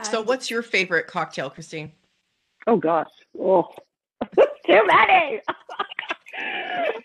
So, 0.01 0.21
what's 0.21 0.49
your 0.49 0.63
favorite 0.63 1.05
cocktail, 1.05 1.51
Christine? 1.51 1.91
Oh 2.65 2.77
gosh, 2.77 3.11
oh, 3.39 3.69
too 4.65 4.81
many. 4.87 5.41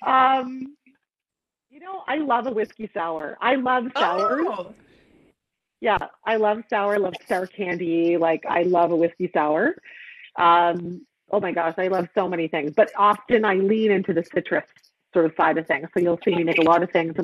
um, 0.07 0.77
you 1.69 1.81
know, 1.81 2.03
I 2.07 2.17
love 2.17 2.47
a 2.47 2.53
whiskey 2.53 2.89
sour. 2.95 3.37
I 3.41 3.57
love 3.57 3.89
sours. 3.99 4.47
Oh. 4.49 4.75
Yeah, 5.81 5.99
I 6.25 6.37
love 6.37 6.63
sour. 6.71 6.95
I 6.95 6.99
love 6.99 7.15
sour 7.29 7.47
candy. 7.47 8.17
Like 8.17 8.45
I 8.49 8.63
love 8.63 8.93
a 8.93 8.97
whiskey 8.97 9.31
sour. 9.35 9.75
Um, 10.37 11.05
oh 11.31 11.41
my 11.41 11.53
gosh, 11.53 11.75
I 11.77 11.89
love 11.89 12.09
so 12.15 12.29
many 12.29 12.47
things. 12.47 12.73
But 12.75 12.93
often 12.97 13.45
I 13.45 13.57
lean 13.57 13.91
into 13.91 14.15
the 14.15 14.25
citrus 14.33 14.65
sort 15.13 15.25
of 15.27 15.33
side 15.37 15.59
of 15.59 15.67
things. 15.67 15.89
So 15.95 16.01
you'll 16.01 16.21
see 16.25 16.35
me 16.35 16.45
make 16.45 16.59
a 16.59 16.63
lot 16.63 16.83
of 16.83 16.91
things. 16.91 17.15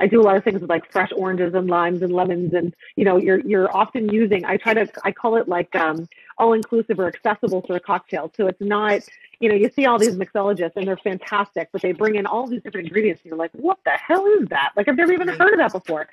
I 0.00 0.06
do 0.06 0.20
a 0.20 0.22
lot 0.22 0.36
of 0.36 0.44
things 0.44 0.60
with 0.60 0.70
like 0.70 0.90
fresh 0.90 1.10
oranges 1.16 1.54
and 1.54 1.68
limes 1.68 2.02
and 2.02 2.12
lemons. 2.12 2.54
And 2.54 2.74
you 2.96 3.04
know, 3.04 3.16
you're 3.16 3.40
you're 3.40 3.74
often 3.76 4.08
using. 4.08 4.44
I 4.44 4.56
try 4.56 4.74
to. 4.74 4.88
I 5.04 5.12
call 5.12 5.36
it 5.36 5.48
like 5.48 5.74
um, 5.76 6.08
all 6.38 6.52
inclusive 6.52 6.98
or 6.98 7.06
accessible 7.06 7.64
sort 7.66 7.80
of 7.80 7.82
cocktail. 7.82 8.32
So 8.36 8.46
it's 8.46 8.60
not 8.60 9.02
you 9.40 9.48
know, 9.48 9.54
you 9.54 9.70
see 9.70 9.86
all 9.86 9.98
these 9.98 10.16
mixologists 10.16 10.72
and 10.76 10.86
they're 10.86 10.98
fantastic, 10.98 11.70
but 11.72 11.80
they 11.80 11.92
bring 11.92 12.16
in 12.16 12.26
all 12.26 12.46
these 12.46 12.62
different 12.62 12.88
ingredients 12.88 13.22
and 13.22 13.30
you're 13.30 13.38
like, 13.38 13.50
what 13.52 13.78
the 13.86 13.92
hell 13.92 14.26
is 14.38 14.46
that? 14.50 14.72
Like 14.76 14.86
I've 14.86 14.96
never 14.96 15.14
even 15.14 15.28
heard 15.28 15.54
of 15.54 15.58
that 15.58 15.72
before. 15.72 16.08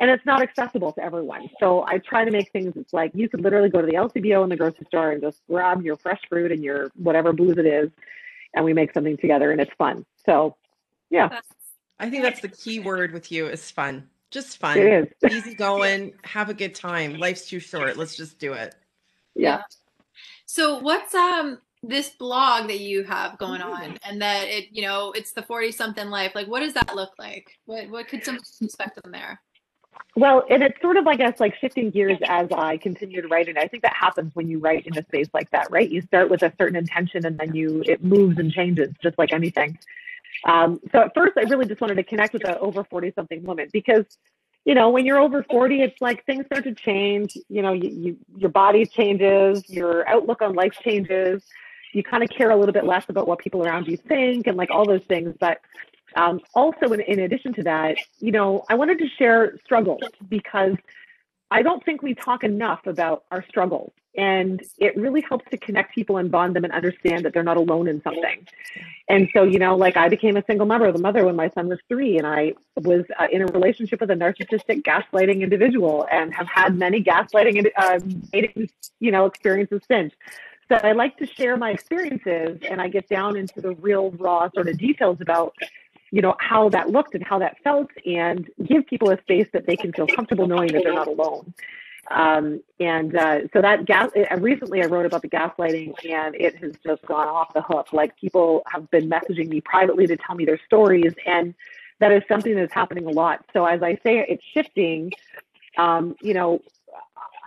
And 0.00 0.10
it's 0.10 0.24
not 0.24 0.40
accessible 0.40 0.92
to 0.92 1.04
everyone. 1.04 1.50
So 1.60 1.84
I 1.86 1.98
try 1.98 2.24
to 2.24 2.30
make 2.30 2.50
things 2.52 2.72
it's 2.76 2.94
like 2.94 3.12
you 3.14 3.28
could 3.28 3.42
literally 3.42 3.68
go 3.68 3.82
to 3.82 3.86
the 3.86 3.92
LCBO 3.92 4.42
in 4.42 4.48
the 4.48 4.56
grocery 4.56 4.86
store 4.86 5.10
and 5.12 5.20
just 5.20 5.42
grab 5.46 5.82
your 5.82 5.96
fresh 5.96 6.22
fruit 6.28 6.52
and 6.52 6.64
your 6.64 6.90
whatever 6.96 7.34
booze 7.34 7.58
it 7.58 7.66
is 7.66 7.90
and 8.54 8.64
we 8.64 8.72
make 8.72 8.94
something 8.94 9.18
together 9.18 9.52
and 9.52 9.60
it's 9.60 9.72
fun. 9.76 10.06
So 10.24 10.56
yeah. 11.10 11.40
I 11.98 12.08
think 12.08 12.22
that's 12.22 12.40
the 12.40 12.48
key 12.48 12.80
word 12.80 13.12
with 13.12 13.30
you 13.30 13.46
is 13.46 13.70
fun. 13.70 14.08
Just 14.30 14.58
fun. 14.58 14.78
It 14.78 15.12
is. 15.22 15.32
Easy 15.32 15.54
going, 15.54 16.14
have 16.22 16.48
a 16.48 16.54
good 16.54 16.74
time. 16.74 17.18
Life's 17.18 17.48
too 17.48 17.60
short. 17.60 17.96
Let's 17.96 18.16
just 18.16 18.38
do 18.38 18.52
it. 18.54 18.74
Yeah. 19.34 19.62
So 20.46 20.78
what's 20.78 21.14
um 21.14 21.58
this 21.82 22.10
blog 22.10 22.68
that 22.68 22.80
you 22.80 23.04
have 23.04 23.38
going 23.38 23.62
on 23.62 23.82
mm-hmm. 23.82 23.96
and 24.04 24.20
that 24.20 24.48
it 24.48 24.68
you 24.70 24.82
know 24.82 25.12
it's 25.12 25.32
the 25.32 25.42
40 25.42 25.72
something 25.72 26.10
life 26.10 26.34
like 26.34 26.46
what 26.46 26.60
does 26.60 26.74
that 26.74 26.94
look 26.94 27.12
like 27.18 27.58
what 27.64 27.88
what 27.88 28.06
could 28.06 28.22
some 28.22 28.38
expect 28.60 29.00
from 29.00 29.12
there 29.12 29.40
well 30.16 30.44
and 30.50 30.62
it's 30.62 30.78
sort 30.82 30.98
of 30.98 31.06
i 31.06 31.16
guess 31.16 31.40
like 31.40 31.54
shifting 31.58 31.90
gears 31.90 32.18
as 32.26 32.48
i 32.52 32.76
continue 32.76 33.22
to 33.22 33.28
write 33.28 33.48
and 33.48 33.58
i 33.58 33.66
think 33.66 33.82
that 33.82 33.96
happens 33.96 34.34
when 34.34 34.46
you 34.46 34.58
write 34.58 34.86
in 34.86 34.98
a 34.98 35.02
space 35.04 35.28
like 35.32 35.48
that 35.50 35.70
right 35.70 35.90
you 35.90 36.02
start 36.02 36.28
with 36.28 36.42
a 36.42 36.52
certain 36.58 36.76
intention 36.76 37.24
and 37.24 37.38
then 37.38 37.54
you 37.54 37.82
it 37.86 38.04
moves 38.04 38.38
and 38.38 38.52
changes 38.52 38.92
just 39.02 39.16
like 39.16 39.32
anything 39.32 39.78
um, 40.44 40.80
so 40.92 41.00
at 41.00 41.14
first 41.14 41.32
i 41.36 41.42
really 41.42 41.66
just 41.66 41.80
wanted 41.80 41.96
to 41.96 42.04
connect 42.04 42.32
with 42.32 42.46
an 42.46 42.56
over 42.60 42.84
40 42.84 43.12
something 43.14 43.42
woman 43.42 43.68
because 43.72 44.04
you 44.66 44.74
know, 44.74 44.90
when 44.90 45.06
you're 45.06 45.18
over 45.18 45.42
40, 45.42 45.80
it's 45.80 45.98
like 46.02 46.22
things 46.26 46.44
start 46.44 46.64
to 46.64 46.74
change. 46.74 47.34
You 47.48 47.62
know, 47.62 47.72
you, 47.72 47.88
you, 47.88 48.16
your 48.36 48.50
body 48.50 48.84
changes, 48.84 49.64
your 49.70 50.06
outlook 50.06 50.42
on 50.42 50.52
life 50.52 50.74
changes 50.84 51.42
you 51.92 52.02
kind 52.02 52.22
of 52.22 52.30
care 52.30 52.50
a 52.50 52.56
little 52.56 52.72
bit 52.72 52.84
less 52.84 53.04
about 53.08 53.26
what 53.26 53.38
people 53.38 53.66
around 53.66 53.86
you 53.86 53.96
think 53.96 54.46
and 54.46 54.56
like 54.56 54.70
all 54.70 54.84
those 54.84 55.02
things. 55.08 55.34
But 55.38 55.60
um, 56.16 56.40
also, 56.54 56.92
in, 56.92 57.00
in 57.00 57.20
addition 57.20 57.52
to 57.54 57.62
that, 57.64 57.96
you 58.18 58.32
know, 58.32 58.64
I 58.68 58.74
wanted 58.74 58.98
to 58.98 59.08
share 59.18 59.56
struggles 59.64 60.02
because 60.28 60.74
I 61.50 61.62
don't 61.62 61.84
think 61.84 62.02
we 62.02 62.14
talk 62.14 62.44
enough 62.44 62.86
about 62.86 63.24
our 63.30 63.44
struggles. 63.48 63.92
And 64.16 64.60
it 64.78 64.96
really 64.96 65.20
helps 65.20 65.48
to 65.50 65.56
connect 65.56 65.94
people 65.94 66.16
and 66.16 66.30
bond 66.30 66.56
them 66.56 66.64
and 66.64 66.72
understand 66.72 67.24
that 67.24 67.32
they're 67.32 67.44
not 67.44 67.56
alone 67.56 67.86
in 67.86 68.02
something. 68.02 68.46
And 69.08 69.28
so, 69.32 69.44
you 69.44 69.58
know, 69.58 69.76
like 69.76 69.96
I 69.96 70.08
became 70.08 70.36
a 70.36 70.44
single 70.46 70.66
mother, 70.66 70.90
the 70.90 70.98
mother 70.98 71.24
when 71.24 71.36
my 71.36 71.48
son 71.50 71.68
was 71.68 71.78
three, 71.88 72.18
and 72.18 72.26
I 72.26 72.54
was 72.76 73.04
uh, 73.18 73.28
in 73.30 73.42
a 73.42 73.46
relationship 73.46 74.00
with 74.00 74.10
a 74.10 74.14
narcissistic, 74.14 74.82
gaslighting 74.82 75.42
individual, 75.42 76.08
and 76.10 76.34
have 76.34 76.48
had 76.48 76.76
many 76.76 77.02
gaslighting, 77.02 77.70
uh, 77.76 78.00
you 78.98 79.10
know, 79.12 79.26
experiences 79.26 79.80
since. 79.88 80.12
So 80.68 80.76
I 80.76 80.92
like 80.92 81.16
to 81.18 81.26
share 81.26 81.56
my 81.56 81.70
experiences, 81.70 82.58
and 82.68 82.80
I 82.80 82.88
get 82.88 83.08
down 83.08 83.36
into 83.36 83.60
the 83.60 83.72
real 83.76 84.10
raw 84.12 84.48
sort 84.54 84.68
of 84.68 84.76
details 84.76 85.18
about 85.20 85.54
you 86.10 86.22
know 86.22 86.34
how 86.38 86.68
that 86.70 86.90
looked 86.90 87.14
and 87.14 87.24
how 87.24 87.38
that 87.38 87.56
felt 87.62 87.90
and 88.04 88.48
give 88.64 88.86
people 88.86 89.10
a 89.10 89.20
space 89.22 89.46
that 89.52 89.66
they 89.66 89.76
can 89.76 89.92
feel 89.92 90.06
comfortable 90.06 90.46
knowing 90.46 90.72
that 90.72 90.82
they're 90.82 90.94
not 90.94 91.08
alone. 91.08 91.54
Um, 92.10 92.60
and 92.80 93.14
uh, 93.16 93.48
so 93.52 93.62
that 93.62 93.84
gas 93.84 94.10
uh, 94.16 94.36
recently 94.38 94.82
i 94.82 94.86
wrote 94.86 95.06
about 95.06 95.22
the 95.22 95.28
gaslighting 95.28 95.94
and 96.08 96.34
it 96.34 96.56
has 96.56 96.72
just 96.84 97.02
gone 97.06 97.28
off 97.28 97.52
the 97.54 97.62
hook. 97.62 97.92
Like 97.92 98.16
people 98.16 98.62
have 98.66 98.90
been 98.90 99.08
messaging 99.08 99.48
me 99.48 99.60
privately 99.60 100.06
to 100.08 100.16
tell 100.16 100.34
me 100.34 100.44
their 100.44 100.60
stories 100.66 101.14
and 101.26 101.54
that 102.00 102.10
is 102.10 102.22
something 102.26 102.56
that's 102.56 102.72
happening 102.72 103.06
a 103.06 103.10
lot. 103.10 103.44
So 103.52 103.64
as 103.64 103.82
i 103.82 103.94
say 104.02 104.24
it's 104.28 104.44
shifting. 104.52 105.12
Um, 105.78 106.16
you 106.20 106.34
know 106.34 106.60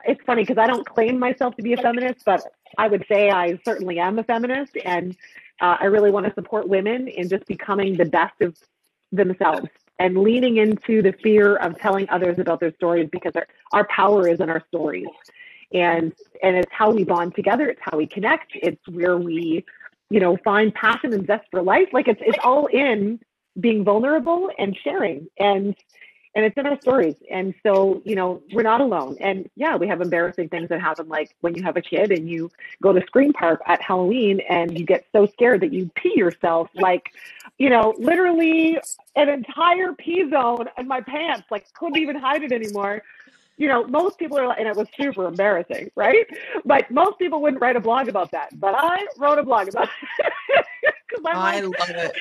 it's 0.06 0.22
funny 0.26 0.44
because 0.44 0.58
i 0.58 0.68
don't 0.68 0.86
claim 0.86 1.20
myself 1.20 1.56
to 1.56 1.62
be 1.62 1.74
a 1.74 1.78
feminist 1.78 2.26
but 2.26 2.42
i 2.78 2.88
would 2.88 3.06
say 3.08 3.30
i 3.30 3.60
certainly 3.66 4.00
am 4.00 4.20
a 4.20 4.24
feminist 4.24 4.78
and 4.86 5.16
uh, 5.62 5.78
I 5.80 5.86
really 5.86 6.12
want 6.12 6.26
to 6.26 6.34
support 6.34 6.68
women 6.68 7.08
in 7.08 7.30
just 7.30 7.46
becoming 7.46 7.98
the 7.98 8.06
best 8.06 8.42
of 8.42 8.58
themselves 9.12 9.68
and 10.00 10.18
leaning 10.18 10.58
into 10.58 11.02
the 11.02 11.14
fear 11.24 11.56
of 11.58 11.80
telling 11.80 12.10
others 12.10 12.40
about 12.40 12.60
their 12.60 12.74
stories 12.76 13.10
because 13.12 13.34
our, 13.36 13.48
our 13.72 13.88
power 13.88 14.28
is 14.28 14.40
in 14.40 14.50
our 14.50 14.64
stories. 14.68 15.08
And 15.74 16.14
and 16.44 16.56
it's 16.56 16.72
how 16.72 16.92
we 16.92 17.04
bond 17.04 17.36
together, 17.36 17.68
it's 17.70 17.82
how 17.82 17.98
we 17.98 18.06
connect, 18.06 18.52
it's 18.54 18.88
where 18.88 19.18
we, 19.18 19.66
you 20.10 20.20
know, 20.20 20.38
find 20.44 20.74
passion 20.74 21.14
and 21.14 21.26
zest 21.26 21.46
for 21.50 21.64
life. 21.64 21.90
Like 21.92 22.08
it's 22.08 22.22
it's 22.24 22.38
all 22.44 22.68
in 22.68 23.20
being 23.60 23.84
vulnerable 23.84 24.52
and 24.60 24.78
sharing. 24.84 25.28
And 25.40 25.76
and 26.36 26.46
it's 26.46 26.58
in 26.58 26.66
our 26.66 26.80
stories. 26.82 27.16
And 27.30 27.54
so, 27.64 28.02
you 28.06 28.16
know, 28.16 28.42
we're 28.52 28.64
not 28.64 28.82
alone. 28.82 29.18
And 29.20 29.50
yeah, 29.56 29.76
we 29.76 29.88
have 29.88 30.02
embarrassing 30.02 30.50
things 30.50 30.70
that 30.70 30.82
happen, 30.82 31.08
like 31.08 31.36
when 31.42 31.54
you 31.56 31.64
have 31.64 31.78
a 31.78 31.82
kid 31.82 32.12
and 32.12 32.28
you 32.28 32.50
go 32.82 32.92
to 32.92 33.02
Scream 33.06 33.34
Park 33.34 33.62
at 33.68 33.82
Halloween 33.82 34.42
and 34.50 34.78
you 34.78 34.86
get 34.86 35.06
so 35.12 35.28
scared 35.28 35.62
that 35.62 35.72
you 35.72 35.92
pee 35.96 36.14
yourself, 36.16 36.70
like, 36.74 37.12
you 37.60 37.70
know, 37.70 37.94
literally 38.00 38.80
an 39.16 39.30
entire 39.30 39.94
pee 39.94 40.28
zone 40.30 40.68
in 40.78 40.88
my 40.88 41.02
pants, 41.02 41.46
like 41.52 41.72
couldn't 41.74 41.98
even 41.98 42.16
hide 42.16 42.44
it 42.44 42.52
anymore. 42.52 43.04
You 43.58 43.68
know, 43.68 43.86
most 43.86 44.18
people 44.18 44.40
are 44.40 44.48
like, 44.48 44.60
and 44.60 44.68
it 44.68 44.76
was 44.76 44.88
super 45.00 45.28
embarrassing, 45.28 45.92
right? 45.96 46.26
But 46.66 46.90
most 46.90 47.20
people 47.20 47.40
wouldn't 47.44 47.62
write 47.62 47.76
a 47.76 47.80
blog 47.80 48.08
about 48.08 48.32
that. 48.32 48.60
But 48.60 48.74
I 48.76 49.06
wrote 49.20 49.38
a 49.38 49.44
blog 49.44 49.68
about 49.68 49.90
it. 50.50 50.66
I 51.24 51.62
like, 51.62 51.64
love 51.64 51.90
it 51.90 52.16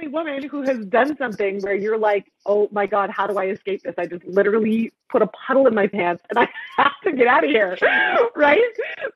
only 0.00 0.12
woman 0.12 0.48
who 0.48 0.62
has 0.62 0.84
done 0.86 1.16
something 1.16 1.60
where 1.60 1.74
you're 1.74 1.98
like, 1.98 2.30
oh 2.46 2.68
my 2.72 2.86
God, 2.86 3.10
how 3.10 3.26
do 3.26 3.38
I 3.38 3.46
escape 3.46 3.82
this? 3.82 3.94
I 3.98 4.06
just 4.06 4.24
literally 4.24 4.92
put 5.08 5.22
a 5.22 5.26
puddle 5.26 5.66
in 5.66 5.74
my 5.74 5.86
pants 5.86 6.22
and 6.30 6.38
I 6.38 6.48
have 6.76 6.92
to 7.04 7.12
get 7.12 7.26
out 7.26 7.44
of 7.44 7.50
here. 7.50 7.76
right. 8.36 8.62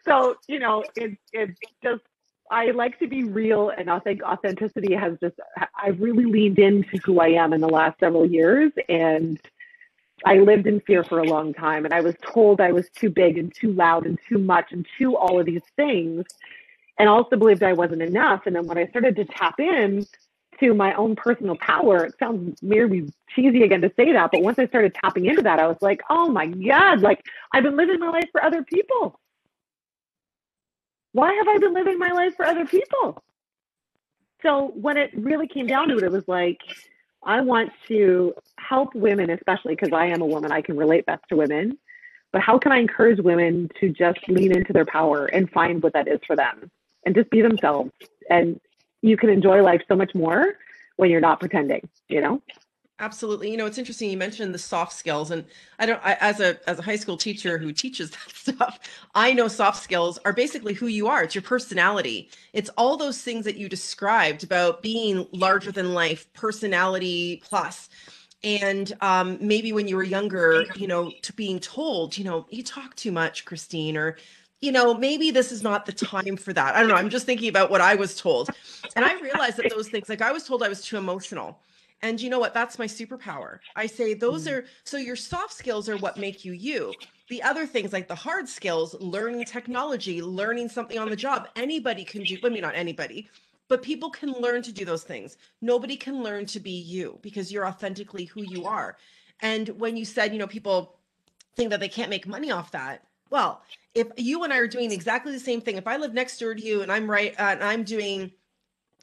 So, 0.04 0.36
you 0.46 0.58
know, 0.58 0.84
it, 0.96 1.16
it's 1.32 1.58
just, 1.82 2.02
I 2.50 2.70
like 2.72 2.98
to 2.98 3.08
be 3.08 3.24
real 3.24 3.70
and 3.70 3.90
I 3.90 3.98
think 4.00 4.22
authenticity 4.22 4.94
has 4.94 5.18
just, 5.20 5.36
I've 5.80 6.00
really 6.00 6.26
leaned 6.26 6.58
into 6.58 6.98
who 6.98 7.20
I 7.20 7.28
am 7.28 7.52
in 7.52 7.60
the 7.60 7.68
last 7.68 7.98
several 8.00 8.26
years. 8.26 8.70
And 8.88 9.40
I 10.26 10.36
lived 10.36 10.66
in 10.66 10.80
fear 10.80 11.02
for 11.02 11.20
a 11.20 11.24
long 11.24 11.54
time 11.54 11.84
and 11.84 11.94
I 11.94 12.00
was 12.00 12.14
told 12.22 12.60
I 12.60 12.72
was 12.72 12.88
too 12.90 13.10
big 13.10 13.38
and 13.38 13.52
too 13.54 13.72
loud 13.72 14.06
and 14.06 14.18
too 14.28 14.38
much 14.38 14.72
and 14.72 14.86
too 14.98 15.16
all 15.16 15.40
of 15.40 15.46
these 15.46 15.62
things 15.76 16.26
and 16.98 17.08
also 17.08 17.36
believed 17.36 17.62
I 17.62 17.72
wasn't 17.72 18.02
enough. 18.02 18.42
And 18.46 18.54
then 18.54 18.66
when 18.66 18.78
I 18.78 18.86
started 18.86 19.16
to 19.16 19.24
tap 19.24 19.58
in 19.58 20.06
to 20.60 20.74
my 20.74 20.94
own 20.94 21.16
personal 21.16 21.56
power. 21.56 22.04
It 22.04 22.14
sounds 22.18 22.62
maybe 22.62 23.12
cheesy 23.34 23.62
again 23.62 23.80
to 23.82 23.92
say 23.96 24.12
that, 24.12 24.30
but 24.32 24.42
once 24.42 24.58
I 24.58 24.66
started 24.66 24.94
tapping 24.94 25.26
into 25.26 25.42
that, 25.42 25.58
I 25.58 25.66
was 25.66 25.78
like, 25.80 26.00
oh 26.10 26.28
my 26.28 26.46
God, 26.46 27.00
like 27.00 27.24
I've 27.52 27.62
been 27.62 27.76
living 27.76 27.98
my 28.00 28.10
life 28.10 28.28
for 28.32 28.42
other 28.42 28.62
people. 28.62 29.20
Why 31.12 31.32
have 31.32 31.48
I 31.48 31.58
been 31.58 31.74
living 31.74 31.98
my 31.98 32.10
life 32.10 32.34
for 32.36 32.44
other 32.44 32.66
people? 32.66 33.22
So 34.42 34.72
when 34.74 34.96
it 34.96 35.10
really 35.14 35.46
came 35.46 35.66
down 35.66 35.88
to 35.88 35.96
it, 35.96 36.02
it 36.02 36.12
was 36.12 36.26
like, 36.26 36.58
I 37.22 37.40
want 37.40 37.70
to 37.88 38.34
help 38.58 38.94
women, 38.94 39.30
especially 39.30 39.74
because 39.74 39.92
I 39.92 40.06
am 40.06 40.20
a 40.20 40.26
woman, 40.26 40.52
I 40.52 40.60
can 40.60 40.76
relate 40.76 41.06
best 41.06 41.22
to 41.30 41.36
women. 41.36 41.78
But 42.32 42.42
how 42.42 42.58
can 42.58 42.72
I 42.72 42.78
encourage 42.78 43.20
women 43.20 43.70
to 43.80 43.90
just 43.90 44.18
lean 44.28 44.52
into 44.52 44.72
their 44.72 44.84
power 44.84 45.26
and 45.26 45.50
find 45.50 45.82
what 45.82 45.92
that 45.92 46.08
is 46.08 46.18
for 46.26 46.36
them 46.36 46.70
and 47.06 47.14
just 47.14 47.30
be 47.30 47.42
themselves 47.42 47.92
and 48.28 48.60
you 49.04 49.18
can 49.18 49.28
enjoy 49.28 49.62
life 49.62 49.82
so 49.86 49.94
much 49.94 50.14
more 50.14 50.54
when 50.96 51.10
you're 51.10 51.20
not 51.20 51.38
pretending, 51.38 51.86
you 52.08 52.22
know? 52.22 52.40
Absolutely. 53.00 53.50
You 53.50 53.56
know, 53.56 53.66
it's 53.66 53.76
interesting 53.76 54.08
you 54.08 54.16
mentioned 54.16 54.54
the 54.54 54.58
soft 54.58 54.92
skills 54.92 55.30
and 55.30 55.44
I 55.78 55.84
don't 55.84 56.00
I, 56.02 56.16
as 56.20 56.40
a 56.40 56.58
as 56.68 56.78
a 56.78 56.82
high 56.82 56.96
school 56.96 57.16
teacher 57.16 57.58
who 57.58 57.72
teaches 57.72 58.10
that 58.12 58.34
stuff, 58.34 58.78
I 59.14 59.34
know 59.34 59.48
soft 59.48 59.82
skills 59.82 60.18
are 60.24 60.32
basically 60.32 60.72
who 60.72 60.86
you 60.86 61.06
are. 61.08 61.24
It's 61.24 61.34
your 61.34 61.42
personality. 61.42 62.30
It's 62.54 62.70
all 62.78 62.96
those 62.96 63.20
things 63.20 63.44
that 63.44 63.56
you 63.56 63.68
described 63.68 64.42
about 64.42 64.80
being 64.80 65.26
larger 65.32 65.70
than 65.70 65.92
life, 65.92 66.32
personality. 66.32 67.42
And 68.42 68.92
um, 69.00 69.38
maybe 69.40 69.72
when 69.72 69.88
you 69.88 69.96
were 69.96 70.04
younger, 70.04 70.66
you 70.76 70.86
know, 70.86 71.10
to 71.22 71.32
being 71.32 71.58
told, 71.58 72.16
you 72.16 72.24
know, 72.24 72.46
you 72.50 72.62
talk 72.62 72.94
too 72.94 73.10
much, 73.10 73.44
Christine, 73.44 73.96
or 73.96 74.16
you 74.64 74.72
know, 74.72 74.94
maybe 74.94 75.30
this 75.30 75.52
is 75.52 75.62
not 75.62 75.84
the 75.84 75.92
time 75.92 76.36
for 76.36 76.54
that. 76.54 76.74
I 76.74 76.80
don't 76.80 76.88
know. 76.88 76.94
I'm 76.94 77.10
just 77.10 77.26
thinking 77.26 77.50
about 77.50 77.70
what 77.70 77.82
I 77.82 77.94
was 77.94 78.16
told. 78.16 78.48
And 78.96 79.04
I 79.04 79.20
realized 79.20 79.58
that 79.58 79.70
those 79.70 79.88
things, 79.88 80.08
like 80.08 80.22
I 80.22 80.32
was 80.32 80.44
told 80.44 80.62
I 80.62 80.68
was 80.68 80.82
too 80.82 80.96
emotional. 80.96 81.60
And 82.00 82.20
you 82.20 82.30
know 82.30 82.38
what? 82.38 82.54
That's 82.54 82.78
my 82.78 82.86
superpower. 82.86 83.58
I 83.76 83.86
say 83.86 84.14
those 84.14 84.46
mm. 84.46 84.52
are 84.52 84.64
so 84.84 84.96
your 84.96 85.16
soft 85.16 85.52
skills 85.52 85.88
are 85.88 85.98
what 85.98 86.16
make 86.16 86.44
you 86.44 86.52
you. 86.52 86.94
The 87.28 87.42
other 87.42 87.66
things 87.66 87.92
like 87.92 88.08
the 88.08 88.14
hard 88.14 88.48
skills, 88.48 88.94
learning 89.00 89.44
technology, 89.44 90.22
learning 90.22 90.70
something 90.70 90.98
on 90.98 91.10
the 91.10 91.16
job, 91.16 91.48
anybody 91.56 92.04
can 92.04 92.22
do. 92.22 92.38
I 92.42 92.48
mean, 92.48 92.62
not 92.62 92.74
anybody, 92.74 93.28
but 93.68 93.82
people 93.82 94.10
can 94.10 94.32
learn 94.32 94.62
to 94.62 94.72
do 94.72 94.84
those 94.86 95.04
things. 95.04 95.36
Nobody 95.60 95.96
can 95.96 96.22
learn 96.22 96.46
to 96.46 96.60
be 96.60 96.70
you 96.70 97.18
because 97.22 97.52
you're 97.52 97.66
authentically 97.66 98.24
who 98.24 98.42
you 98.42 98.64
are. 98.64 98.96
And 99.40 99.68
when 99.70 99.96
you 99.96 100.04
said, 100.04 100.32
you 100.32 100.38
know, 100.38 100.46
people 100.46 100.96
think 101.56 101.70
that 101.70 101.80
they 101.80 101.88
can't 101.88 102.10
make 102.10 102.26
money 102.26 102.50
off 102.50 102.72
that, 102.72 103.02
well, 103.30 103.62
if 103.94 104.08
you 104.16 104.42
and 104.42 104.52
I 104.52 104.58
are 104.58 104.66
doing 104.66 104.90
exactly 104.90 105.32
the 105.32 105.40
same 105.40 105.60
thing, 105.60 105.76
if 105.76 105.86
I 105.86 105.96
live 105.96 106.12
next 106.12 106.38
door 106.38 106.54
to 106.54 106.62
you 106.62 106.82
and 106.82 106.90
I'm 106.90 107.10
right, 107.10 107.32
uh, 107.38 107.42
and 107.42 107.62
I'm 107.62 107.84
doing, 107.84 108.32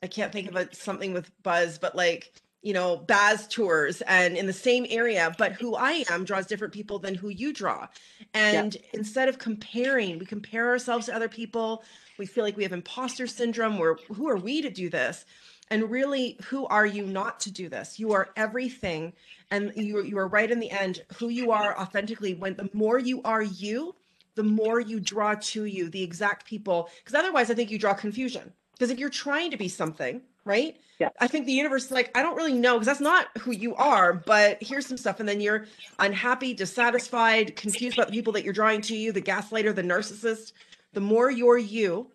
I 0.04 0.08
can't 0.08 0.32
think 0.32 0.50
of 0.50 0.56
a, 0.56 0.74
something 0.76 1.14
with 1.14 1.32
Buzz, 1.44 1.78
but 1.78 1.96
like, 1.96 2.34
you 2.62 2.74
know, 2.74 2.98
Baz 2.98 3.48
tours 3.48 4.02
and 4.02 4.38
in 4.38 4.46
the 4.46 4.54
same 4.54 4.86
area, 4.90 5.34
but 5.38 5.54
who 5.54 5.76
I 5.76 6.04
am 6.10 6.26
draws 6.26 6.46
different 6.46 6.74
people 6.74 7.00
than 7.00 7.16
who 7.16 7.30
you 7.30 7.54
draw. 7.54 7.88
And 8.34 8.76
yeah. 8.76 8.82
instead 8.94 9.30
of 9.30 9.40
comparing, 9.40 10.20
we 10.20 10.26
compare 10.26 10.70
ourselves 10.70 11.08
to 11.08 11.16
other 11.16 11.30
people. 11.30 11.84
We 12.20 12.28
feel 12.28 12.44
like 12.44 12.58
we 12.58 12.64
have 12.64 12.72
imposter 12.72 13.26
syndrome. 13.26 13.80
Where 13.80 13.98
who 14.14 14.30
are 14.30 14.38
we 14.38 14.62
to 14.62 14.70
do 14.70 14.90
this? 14.90 15.26
And 15.72 15.90
really, 15.90 16.38
who 16.44 16.68
are 16.68 16.86
you 16.86 17.06
not 17.08 17.40
to 17.42 17.52
do 17.52 17.70
this? 17.70 17.98
You 17.98 18.12
are 18.12 18.30
everything. 18.36 19.14
And 19.50 19.72
you, 19.76 20.04
you 20.04 20.18
are 20.20 20.28
right 20.28 20.52
in 20.52 20.60
the 20.60 20.70
end, 20.70 21.02
who 21.16 21.30
you 21.30 21.52
are 21.52 21.80
authentically. 21.80 22.36
When 22.36 22.56
the 22.56 22.70
more 22.74 23.00
you 23.00 23.24
are 23.24 23.42
you, 23.42 23.96
the 24.36 24.44
more 24.44 24.80
you 24.80 25.00
draw 25.00 25.36
to 25.36 25.66
you 25.66 25.90
the 25.90 26.04
exact 26.04 26.46
people. 26.46 26.90
Because 27.04 27.20
otherwise, 27.20 27.52
I 27.52 27.54
think 27.54 27.72
you 27.72 27.80
draw 27.80 27.94
confusion. 27.94 28.54
Because 28.74 28.90
if 28.90 29.00
you're 29.00 29.10
trying 29.10 29.52
to 29.52 29.58
be 29.58 29.68
something, 29.68 30.22
right? 30.46 30.78
Yeah. 31.00 31.10
I 31.20 31.28
think 31.28 31.46
the 31.46 31.52
universe 31.52 31.86
is 31.86 31.92
like, 31.92 32.16
I 32.18 32.24
don't 32.24 32.36
really 32.36 32.54
know 32.54 32.76
because 32.76 32.88
that's 32.88 33.00
not 33.00 33.28
who 33.40 33.52
you 33.52 33.76
are, 33.76 34.14
but 34.14 34.58
here's 34.62 34.86
some 34.86 34.98
stuff. 34.98 35.20
And 35.20 35.28
then 35.28 35.42
you're 35.42 35.66
unhappy, 36.00 36.54
dissatisfied, 36.54 37.56
confused 37.56 37.98
about 37.98 38.08
the 38.08 38.14
people 38.14 38.34
that 38.34 38.44
you're 38.44 38.54
drawing 38.54 38.82
to 38.82 38.96
you, 38.96 39.12
the 39.12 39.22
gaslighter, 39.22 39.74
the 39.74 39.84
narcissist. 39.84 40.54
The 40.94 41.02
more 41.02 41.30
you're 41.30 41.58
you, 41.58 42.08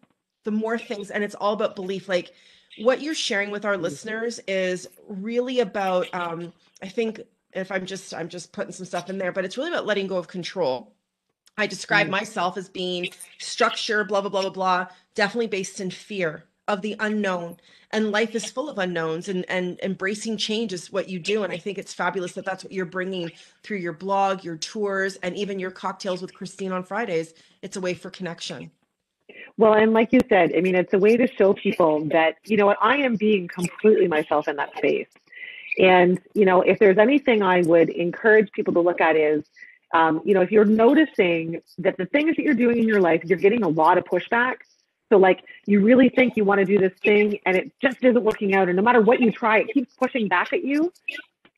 the 0.44 0.50
more 0.50 0.78
things. 0.78 1.10
And 1.10 1.24
it's 1.24 1.34
all 1.34 1.52
about 1.52 1.76
belief. 1.76 2.08
Like 2.08 2.32
what 2.78 3.00
you're 3.00 3.14
sharing 3.14 3.50
with 3.50 3.64
our 3.64 3.76
listeners 3.76 4.40
is 4.46 4.88
really 5.08 5.60
about, 5.60 6.12
um, 6.14 6.52
I 6.82 6.88
think 6.88 7.20
if 7.52 7.72
I'm 7.72 7.86
just, 7.86 8.12
I'm 8.12 8.28
just 8.28 8.52
putting 8.52 8.72
some 8.72 8.86
stuff 8.86 9.08
in 9.08 9.18
there, 9.18 9.32
but 9.32 9.44
it's 9.44 9.56
really 9.56 9.70
about 9.70 9.86
letting 9.86 10.06
go 10.06 10.16
of 10.16 10.28
control 10.28 10.92
I 11.58 11.66
describe 11.66 12.08
mm. 12.08 12.10
myself 12.10 12.56
as 12.56 12.68
being 12.68 13.08
structure, 13.38 14.04
blah, 14.04 14.20
blah, 14.20 14.30
blah, 14.30 14.42
blah, 14.42 14.50
blah, 14.50 14.86
definitely 15.14 15.46
based 15.46 15.80
in 15.80 15.90
fear 15.90 16.44
of 16.68 16.82
the 16.82 16.96
unknown. 17.00 17.56
And 17.92 18.10
life 18.10 18.34
is 18.34 18.50
full 18.50 18.68
of 18.68 18.78
unknowns, 18.78 19.28
and, 19.28 19.44
and 19.48 19.78
embracing 19.80 20.36
change 20.36 20.72
is 20.72 20.92
what 20.92 21.08
you 21.08 21.18
do. 21.20 21.44
And 21.44 21.52
I 21.52 21.56
think 21.56 21.78
it's 21.78 21.94
fabulous 21.94 22.32
that 22.32 22.44
that's 22.44 22.64
what 22.64 22.72
you're 22.72 22.84
bringing 22.84 23.30
through 23.62 23.78
your 23.78 23.92
blog, 23.92 24.44
your 24.44 24.56
tours, 24.56 25.16
and 25.22 25.36
even 25.36 25.60
your 25.60 25.70
cocktails 25.70 26.20
with 26.20 26.34
Christine 26.34 26.72
on 26.72 26.82
Fridays. 26.82 27.32
It's 27.62 27.76
a 27.76 27.80
way 27.80 27.94
for 27.94 28.10
connection. 28.10 28.70
Well, 29.56 29.74
and 29.74 29.92
like 29.92 30.12
you 30.12 30.20
said, 30.28 30.52
I 30.56 30.60
mean, 30.60 30.74
it's 30.74 30.92
a 30.92 30.98
way 30.98 31.16
to 31.16 31.26
show 31.26 31.54
people 31.54 32.04
that, 32.06 32.36
you 32.44 32.56
know 32.56 32.66
what, 32.66 32.78
I 32.82 32.96
am 32.98 33.16
being 33.16 33.48
completely 33.48 34.08
myself 34.08 34.48
in 34.48 34.56
that 34.56 34.76
space. 34.76 35.08
And, 35.78 36.20
you 36.34 36.44
know, 36.44 36.60
if 36.62 36.78
there's 36.78 36.98
anything 36.98 37.42
I 37.42 37.62
would 37.62 37.88
encourage 37.88 38.50
people 38.52 38.74
to 38.74 38.80
look 38.80 39.00
at 39.00 39.16
is, 39.16 39.44
Um, 39.94 40.20
you 40.24 40.34
know, 40.34 40.40
if 40.40 40.50
you're 40.50 40.64
noticing 40.64 41.60
that 41.78 41.96
the 41.96 42.06
things 42.06 42.36
that 42.36 42.42
you're 42.42 42.54
doing 42.54 42.78
in 42.78 42.88
your 42.88 43.00
life, 43.00 43.22
you're 43.24 43.38
getting 43.38 43.62
a 43.62 43.68
lot 43.68 43.98
of 43.98 44.04
pushback. 44.04 44.56
So, 45.10 45.18
like, 45.18 45.44
you 45.66 45.80
really 45.80 46.08
think 46.08 46.36
you 46.36 46.44
want 46.44 46.58
to 46.58 46.64
do 46.64 46.78
this 46.78 46.92
thing 47.02 47.38
and 47.46 47.56
it 47.56 47.72
just 47.80 47.98
isn't 48.02 48.22
working 48.22 48.54
out. 48.54 48.68
And 48.68 48.76
no 48.76 48.82
matter 48.82 49.00
what 49.00 49.20
you 49.20 49.30
try, 49.30 49.58
it 49.58 49.68
keeps 49.72 49.94
pushing 49.94 50.26
back 50.26 50.52
at 50.52 50.64
you. 50.64 50.92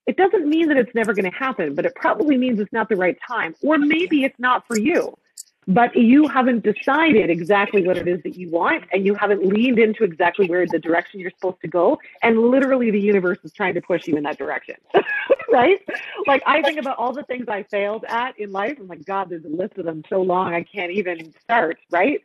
It 0.07 0.17
doesn't 0.17 0.47
mean 0.47 0.69
that 0.69 0.77
it's 0.77 0.95
never 0.95 1.14
going 1.14 1.31
to 1.31 1.37
happen, 1.37 1.75
but 1.75 1.87
it 1.87 1.95
probably 1.95 2.37
means 2.37 2.61
it's 2.61 2.73
not 2.73 2.88
the 2.88 2.97
right 2.97 3.17
time. 3.27 3.55
Or 3.62 3.79
maybe 3.79 4.25
it's 4.25 4.38
not 4.38 4.67
for 4.67 4.79
you 4.79 5.14
but 5.69 5.95
you 5.95 6.27
haven't 6.27 6.65
decided 6.65 7.29
exactly 7.29 7.87
what 7.87 7.99
it 7.99 8.09
is 8.09 8.23
that 8.23 8.37
you 8.37 8.49
want 8.49 8.85
and 8.91 9.05
you 9.05 9.15
haven't 9.15 9.45
leaned 9.45 9.79
into 9.79 10.03
exactly 10.03 10.49
where 10.49 10.67
the 10.67 10.79
direction 10.79 11.21
you're 11.21 11.31
supposed 11.31 11.61
to 11.61 11.69
go 11.69 11.99
and 12.23 12.39
literally 12.39 12.91
the 12.91 13.01
universe 13.01 13.39
is 13.45 13.53
trying 13.53 13.75
to 13.75 13.81
push 13.83 14.07
you 14.07 14.17
in 14.17 14.23
that 14.23 14.39
direction 14.39 14.75
right? 15.53 15.81
Like 16.27 16.43
i 16.47 16.63
think 16.63 16.79
about 16.79 16.97
all 16.97 17.13
the 17.13 17.23
things 17.23 17.47
i 17.49 17.63
failed 17.65 18.05
at 18.09 18.39
in 18.41 18.51
life. 18.51 18.79
I'm 18.81 18.89
like 18.89 19.05
god 19.05 19.29
there's 19.29 19.45
a 19.45 19.49
list 19.49 19.77
of 19.77 19.85
them 19.85 20.03
so 20.09 20.23
long 20.23 20.55
i 20.55 20.63
can't 20.63 20.91
even 20.91 21.33
start 21.45 21.79
right? 21.91 22.23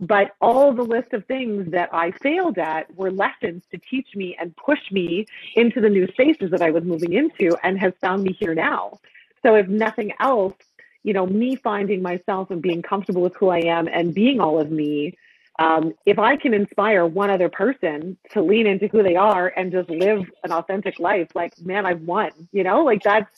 But 0.00 0.34
all 0.40 0.72
the 0.72 0.82
list 0.82 1.14
of 1.14 1.24
things 1.24 1.70
that 1.72 1.88
i 1.92 2.10
failed 2.10 2.58
at 2.58 2.94
were 2.94 3.10
lessons 3.10 3.62
to 3.70 3.78
teach 3.78 4.08
me 4.14 4.36
and 4.38 4.54
push 4.56 4.90
me 4.90 5.26
into 5.56 5.80
the 5.80 5.88
new 5.88 6.06
spaces 6.08 6.50
that 6.50 6.60
i 6.60 6.70
was 6.70 6.84
moving 6.84 7.14
into 7.14 7.56
and 7.62 7.78
has 7.78 7.94
found 8.02 8.22
me 8.24 8.36
here 8.38 8.54
now. 8.54 8.98
So 9.42 9.54
if 9.54 9.68
nothing 9.68 10.12
else 10.20 10.54
you 11.04 11.12
know, 11.12 11.26
me 11.26 11.54
finding 11.54 12.02
myself 12.02 12.50
and 12.50 12.60
being 12.60 12.82
comfortable 12.82 13.22
with 13.22 13.36
who 13.36 13.50
I 13.50 13.58
am 13.58 13.86
and 13.86 14.12
being 14.12 14.40
all 14.40 14.60
of 14.60 14.70
me, 14.70 15.16
um, 15.58 15.92
if 16.04 16.18
I 16.18 16.36
can 16.36 16.52
inspire 16.52 17.06
one 17.06 17.30
other 17.30 17.48
person 17.48 18.16
to 18.30 18.42
lean 18.42 18.66
into 18.66 18.88
who 18.88 19.02
they 19.04 19.14
are 19.14 19.48
and 19.48 19.70
just 19.70 19.88
live 19.88 20.28
an 20.42 20.50
authentic 20.50 20.98
life, 20.98 21.28
like, 21.34 21.52
man, 21.60 21.86
I've 21.86 22.00
won, 22.00 22.30
you 22.50 22.64
know, 22.64 22.82
like 22.82 23.02
that's, 23.02 23.30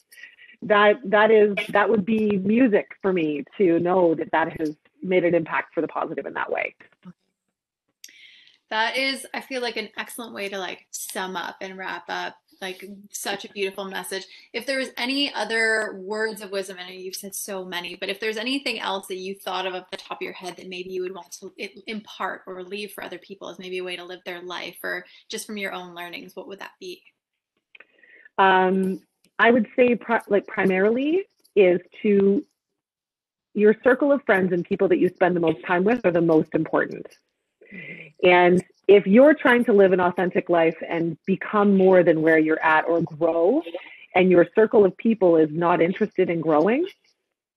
that, 0.62 0.98
that 1.05 1.31
is, 1.31 1.57
that 1.70 1.90
would 1.90 2.07
be 2.07 2.38
music 2.38 2.92
for 3.02 3.12
me 3.12 3.44
to 3.59 3.79
know 3.81 4.14
that 4.14 4.31
that 4.31 4.59
has 4.59 4.74
made 5.02 5.24
an 5.24 5.35
impact 5.35 5.74
for 5.74 5.83
the 5.83 5.88
positive 5.88 6.24
in 6.24 6.33
that 6.35 6.50
way. 6.50 6.74
That 8.70 8.96
is, 8.96 9.26
I 9.35 9.42
feel 9.42 9.61
like 9.61 9.76
an 9.76 9.90
excellent 9.98 10.35
way 10.35 10.48
to 10.48 10.59
like 10.59 10.87
sum 10.90 11.37
up 11.37 11.57
and 11.61 11.76
wrap 11.76 12.05
up 12.09 12.37
like 12.61 12.88
such 13.11 13.45
a 13.45 13.53
beautiful 13.53 13.85
message. 13.85 14.25
If 14.53 14.66
there 14.66 14.79
was 14.79 14.90
any 14.97 15.33
other 15.33 15.99
words 16.01 16.40
of 16.40 16.51
wisdom, 16.51 16.77
know 16.77 16.88
you've 16.88 17.14
said 17.14 17.35
so 17.35 17.64
many, 17.64 17.97
but 17.97 18.09
if 18.09 18.21
there's 18.21 18.37
anything 18.37 18.81
else 18.81 19.07
that 19.09 19.16
you 19.16 19.35
thought 19.35 19.66
of 19.66 19.75
off 19.75 19.90
the 19.90 19.97
top 19.97 20.19
of 20.19 20.23
your 20.23 20.33
head 20.33 20.57
that 20.57 20.69
maybe 20.69 20.92
you 20.92 21.03
would 21.03 21.14
want 21.14 21.33
to 21.33 21.53
impart 21.87 22.42
or 22.47 22.62
leave 22.62 22.92
for 22.92 23.05
other 23.05 23.19
people 23.19 23.49
as 23.49 23.59
maybe 23.59 23.79
a 23.79 23.85
way 23.85 23.97
to 23.97 24.05
live 24.05 24.21
their 24.25 24.42
life 24.42 24.77
or 24.83 25.05
just 25.29 25.47
from 25.47 25.57
your 25.57 25.73
own 25.73 25.95
learnings, 25.95 26.35
what 26.35 26.49
would 26.49 26.61
that 26.61 26.73
be? 26.81 27.03
Um, 28.38 29.01
I 29.38 29.51
would 29.51 29.66
say, 29.77 29.99
like, 30.29 30.47
primarily 30.47 31.25
is 31.55 31.81
to 32.03 32.45
your 33.55 33.75
circle 33.83 34.12
of 34.12 34.23
friends 34.25 34.53
and 34.53 34.64
people 34.64 34.88
that 34.88 34.99
you 34.99 35.09
spend 35.09 35.35
the 35.35 35.40
most 35.40 35.64
time 35.66 35.85
with 35.85 36.05
are 36.05 36.11
the 36.11 36.21
most 36.21 36.55
important. 36.55 37.07
And 38.23 38.62
if 38.88 39.07
you're 39.07 39.35
trying 39.35 39.64
to 39.64 39.72
live 39.72 39.92
an 39.92 40.01
authentic 40.01 40.49
life 40.49 40.77
and 40.88 41.16
become 41.27 41.77
more 41.77 42.03
than 42.03 42.22
where 42.22 42.38
you're 42.38 42.62
at 42.62 42.87
or 42.87 43.03
grow, 43.03 43.62
and 44.14 44.31
your 44.31 44.46
circle 44.55 44.85
of 44.85 44.96
people 44.96 45.37
is 45.37 45.51
not 45.51 45.83
interested 45.83 46.31
in 46.31 46.40
growing, 46.40 46.87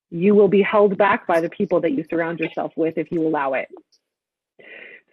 you 0.10 0.34
will 0.34 0.48
be 0.48 0.62
held 0.62 0.98
back 0.98 1.28
by 1.28 1.40
the 1.40 1.50
people 1.50 1.80
that 1.82 1.92
you 1.92 2.04
surround 2.10 2.40
yourself 2.40 2.74
with 2.76 2.98
if 2.98 3.12
you 3.12 3.26
allow 3.26 3.54
it. 3.54 3.70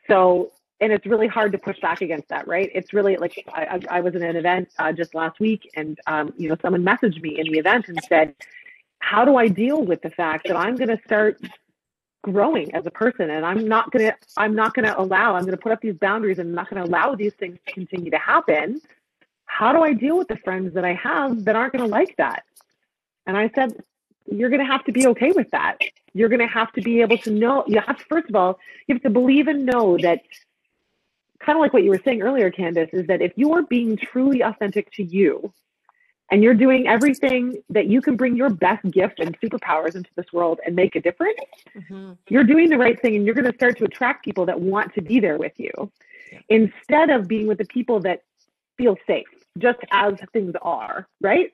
So, 0.09 0.53
and 0.81 0.93
it's 0.93 1.07
really 1.07 1.27
hard 1.27 1.53
to 1.53 1.59
push 1.59 1.79
back 1.81 2.01
against 2.01 2.29
that, 2.29 2.49
right? 2.49 2.71
It's 2.75 2.93
really 2.93 3.17
like 3.17 3.45
I, 3.49 3.81
I 3.91 4.01
was 4.01 4.15
in 4.15 4.23
an 4.23 4.37
event 4.37 4.69
uh, 4.79 4.93
just 4.93 5.15
last 5.15 5.39
week, 5.39 5.71
and 5.75 5.99
um, 6.07 6.33
you 6.37 6.49
know, 6.49 6.57
someone 6.63 6.83
messaged 6.83 7.21
me 7.21 7.39
in 7.39 7.51
the 7.53 7.59
event 7.59 7.89
and 7.89 8.03
said, 8.09 8.35
"How 8.99 9.25
do 9.25 9.37
I 9.37 9.49
deal 9.49 9.83
with 9.83 10.03
the 10.03 10.11
fact 10.11 10.49
that 10.49 10.57
I'm 10.57 10.77
going 10.77 10.89
to 10.89 11.01
start 11.05 11.41
growing 12.23 12.75
as 12.75 12.85
a 12.87 12.91
person 12.91 13.31
and 13.31 13.45
i'm 13.47 13.69
not 13.69 13.91
going 13.93 14.05
to 14.05 14.15
i'm 14.37 14.55
not 14.55 14.75
going 14.75 14.85
to 14.85 14.99
allow 15.01 15.35
i'm 15.35 15.43
going 15.43 15.53
to 15.53 15.63
put 15.63 15.73
up 15.73 15.81
these 15.81 15.95
boundaries 15.95 16.39
and 16.39 16.49
i'm 16.49 16.55
not 16.55 16.69
going 16.69 16.83
to 16.83 16.89
allow 16.89 17.15
these 17.15 17.35
things 17.35 17.59
to 17.67 17.73
continue 17.73 18.11
to 18.11 18.19
happen. 18.19 18.81
How 19.45 19.73
do 19.73 19.83
i 19.83 19.93
deal 19.93 20.19
with 20.19 20.29
the 20.29 20.37
friends 20.39 20.75
that 20.75 20.85
i 20.85 20.95
have 20.95 21.45
that 21.45 21.55
aren't 21.55 21.73
going 21.73 21.85
to 21.85 21.91
like 21.91 22.17
that? 22.17 22.43
And 23.27 23.37
i 23.37 23.51
said 23.55 23.77
you're 24.29 24.51
going 24.51 24.61
to 24.61 24.67
have 24.67 24.85
to 24.85 24.93
be 24.93 25.07
okay 25.07 25.31
with 25.31 25.49
that. 25.53 25.79
You're 26.13 26.29
going 26.29 26.41
to 26.41 26.49
have 26.49 26.73
to 26.73 26.83
be 26.83 27.01
able 27.01 27.19
to 27.19 27.31
know 27.31 27.65
you 27.69 27.81
have 27.81 27.99
to 27.99 28.05
first 28.07 28.29
of 28.29 28.35
all 28.35 28.59
you 28.87 28.95
have 28.95 29.03
to 29.03 29.11
believe 29.11 29.47
and 29.47 29.65
know 29.65 29.97
that 29.99 30.23
kind 31.39 31.57
of 31.57 31.61
like 31.61 31.73
what 31.73 31.85
you 31.85 31.91
were 31.91 32.01
saying 32.05 32.23
earlier 32.23 32.51
candace 32.51 32.91
is 32.93 33.07
that 33.07 33.23
if 33.23 33.33
you 33.37 33.53
are 33.53 33.63
being 33.63 33.97
truly 33.97 34.41
authentic 34.43 34.91
to 34.93 35.05
you 35.05 35.53
and 36.31 36.43
you're 36.43 36.55
doing 36.55 36.89
everything 36.89 37.63
that 37.71 37.87
you 37.87 38.01
can 38.01 38.17
bring 38.17 38.37
your 38.37 38.51
best 38.51 38.85
gift 38.91 39.21
and 39.21 39.39
superpowers 39.41 39.95
into 39.95 40.11
this 40.17 40.27
world 40.33 40.59
and 40.67 40.75
make 40.75 40.97
a 40.97 41.01
difference, 41.01 41.39
mm-hmm. 41.77 42.13
you're 42.29 42.45
doing 42.45 42.69
the 42.69 42.79
right 42.79 43.01
thing 43.01 43.15
and 43.15 43.25
you're 43.25 43.35
going 43.35 43.51
to 43.51 43.57
start 43.57 43.79
to 43.79 43.85
attract 43.85 44.25
people 44.25 44.47
that 44.47 44.61
want 44.61 44.93
to 44.95 45.03
be 45.03 45.21
there 45.21 45.39
with 45.39 45.53
you 45.57 45.71
yeah. 46.33 46.39
instead 46.49 47.11
of 47.11 47.29
being 47.29 47.47
with 47.47 47.59
the 47.59 47.65
people 47.67 48.01
that 48.01 48.23
feel 48.77 48.97
safe 49.07 49.27
just 49.59 49.79
as 49.91 50.15
things 50.33 50.55
are, 50.63 51.09
right? 51.21 51.53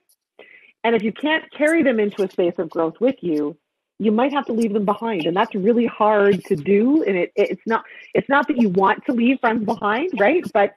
And 0.83 0.95
if 0.95 1.03
you 1.03 1.13
can't 1.13 1.49
carry 1.51 1.83
them 1.83 1.99
into 1.99 2.23
a 2.23 2.29
space 2.29 2.55
of 2.57 2.69
growth 2.69 2.99
with 2.99 3.15
you, 3.21 3.55
you 3.99 4.11
might 4.11 4.33
have 4.33 4.45
to 4.45 4.53
leave 4.53 4.73
them 4.73 4.85
behind 4.85 5.25
and 5.25 5.37
that's 5.37 5.53
really 5.53 5.85
hard 5.85 6.43
to 6.45 6.55
do 6.55 7.03
and 7.03 7.15
it, 7.15 7.31
it's 7.35 7.61
not 7.65 7.85
it's 8.13 8.27
not 8.27 8.47
that 8.47 8.57
you 8.57 8.69
want 8.69 9.05
to 9.05 9.13
leave 9.13 9.39
friends 9.39 9.63
behind 9.65 10.09
right 10.19 10.43
but 10.51 10.75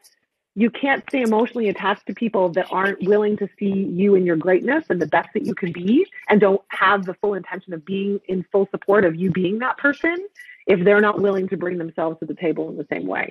you 0.59 0.71
can't 0.71 1.05
stay 1.09 1.21
emotionally 1.21 1.69
attached 1.69 2.07
to 2.07 2.15
people 2.15 2.49
that 2.49 2.67
aren't 2.71 3.03
willing 3.03 3.37
to 3.37 3.49
see 3.59 3.73
you 3.73 4.15
and 4.15 4.25
your 4.25 4.37
greatness 4.37 4.87
and 4.89 5.01
the 5.01 5.07
best 5.07 5.29
that 5.35 5.45
you 5.45 5.55
can 5.55 5.71
be 5.71 6.07
and 6.31 6.41
don't 6.41 6.63
have 6.69 7.05
the 7.05 7.13
full 7.15 7.35
intention 7.35 7.75
of 7.75 7.85
being 7.85 8.19
in 8.27 8.43
full 8.51 8.67
support 8.71 9.05
of 9.05 9.15
you 9.15 9.31
being 9.31 9.59
that 9.59 9.77
person 9.77 10.17
if 10.67 10.83
they're 10.83 11.03
not 11.03 11.21
willing 11.21 11.47
to 11.47 11.59
bring 11.59 11.77
themselves 11.77 12.19
to 12.21 12.25
the 12.25 12.35
table 12.35 12.71
in 12.71 12.79
the 12.79 12.87
same 12.91 13.07
way. 13.07 13.29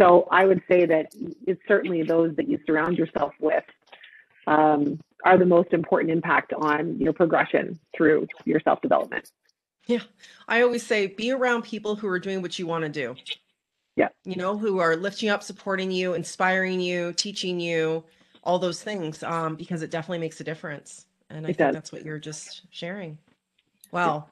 So 0.00 0.26
I 0.32 0.44
would 0.44 0.62
say 0.68 0.84
that 0.84 1.14
it's 1.46 1.62
certainly 1.68 2.02
those 2.02 2.34
that 2.34 2.48
you 2.48 2.58
surround 2.66 2.98
yourself 2.98 3.34
with 3.38 3.64
um, 4.48 5.00
are 5.24 5.38
the 5.38 5.46
most 5.46 5.72
important 5.72 6.10
impact 6.10 6.52
on 6.52 6.98
your 6.98 7.12
progression 7.12 7.78
through 7.96 8.26
your 8.44 8.58
self 8.60 8.80
development. 8.82 9.30
Yeah. 9.86 10.00
I 10.48 10.62
always 10.62 10.84
say 10.84 11.06
be 11.06 11.30
around 11.30 11.62
people 11.62 11.94
who 11.94 12.08
are 12.08 12.18
doing 12.18 12.42
what 12.42 12.58
you 12.58 12.66
want 12.66 12.82
to 12.82 12.88
do 12.88 13.14
yeah. 13.96 14.08
you 14.24 14.36
know 14.36 14.56
who 14.56 14.78
are 14.78 14.96
lifting 14.96 15.28
up 15.28 15.42
supporting 15.42 15.90
you 15.90 16.14
inspiring 16.14 16.80
you 16.80 17.12
teaching 17.14 17.60
you 17.60 18.04
all 18.44 18.58
those 18.58 18.82
things 18.82 19.22
um, 19.22 19.54
because 19.54 19.82
it 19.82 19.90
definitely 19.90 20.18
makes 20.18 20.40
a 20.40 20.44
difference 20.44 21.06
and 21.30 21.46
i 21.46 21.50
it 21.50 21.56
think 21.56 21.58
does. 21.58 21.74
that's 21.74 21.92
what 21.92 22.04
you're 22.04 22.18
just 22.18 22.62
sharing. 22.70 23.18
Well 23.90 24.28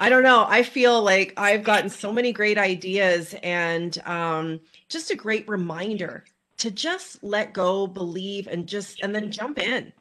i 0.00 0.08
don't 0.08 0.24
know 0.24 0.44
i 0.48 0.62
feel 0.62 1.00
like 1.02 1.32
i've 1.36 1.62
gotten 1.62 1.88
so 1.88 2.12
many 2.12 2.32
great 2.32 2.58
ideas 2.58 3.34
and 3.42 4.02
um, 4.06 4.60
just 4.88 5.10
a 5.10 5.14
great 5.16 5.48
reminder 5.48 6.24
to 6.56 6.70
just 6.70 7.22
let 7.22 7.52
go 7.52 7.86
believe 7.86 8.48
and 8.48 8.66
just 8.66 9.00
and 9.02 9.14
then 9.14 9.30
jump 9.30 9.58
in 9.58 9.92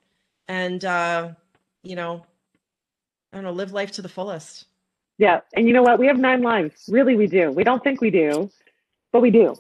and 0.48 0.86
uh 0.86 1.30
you 1.84 1.96
know 1.96 2.26
i 3.32 3.38
don't 3.38 3.44
know 3.44 3.52
live 3.52 3.72
life 3.72 3.92
to 3.92 4.02
the 4.02 4.10
fullest. 4.10 4.66
Yeah 5.20 5.42
and 5.54 5.68
you 5.68 5.74
know 5.74 5.84
what? 5.84 6.00
We 6.00 6.08
have 6.08 6.18
nine 6.18 6.42
lives 6.42 6.90
really 6.92 7.16
we 7.16 7.28
do. 7.28 7.52
We 7.52 7.64
don't 7.64 7.84
think 7.84 8.02
we 8.02 8.10
do 8.10 8.50
but 9.14 9.22
we 9.22 9.32
do. 9.32 9.56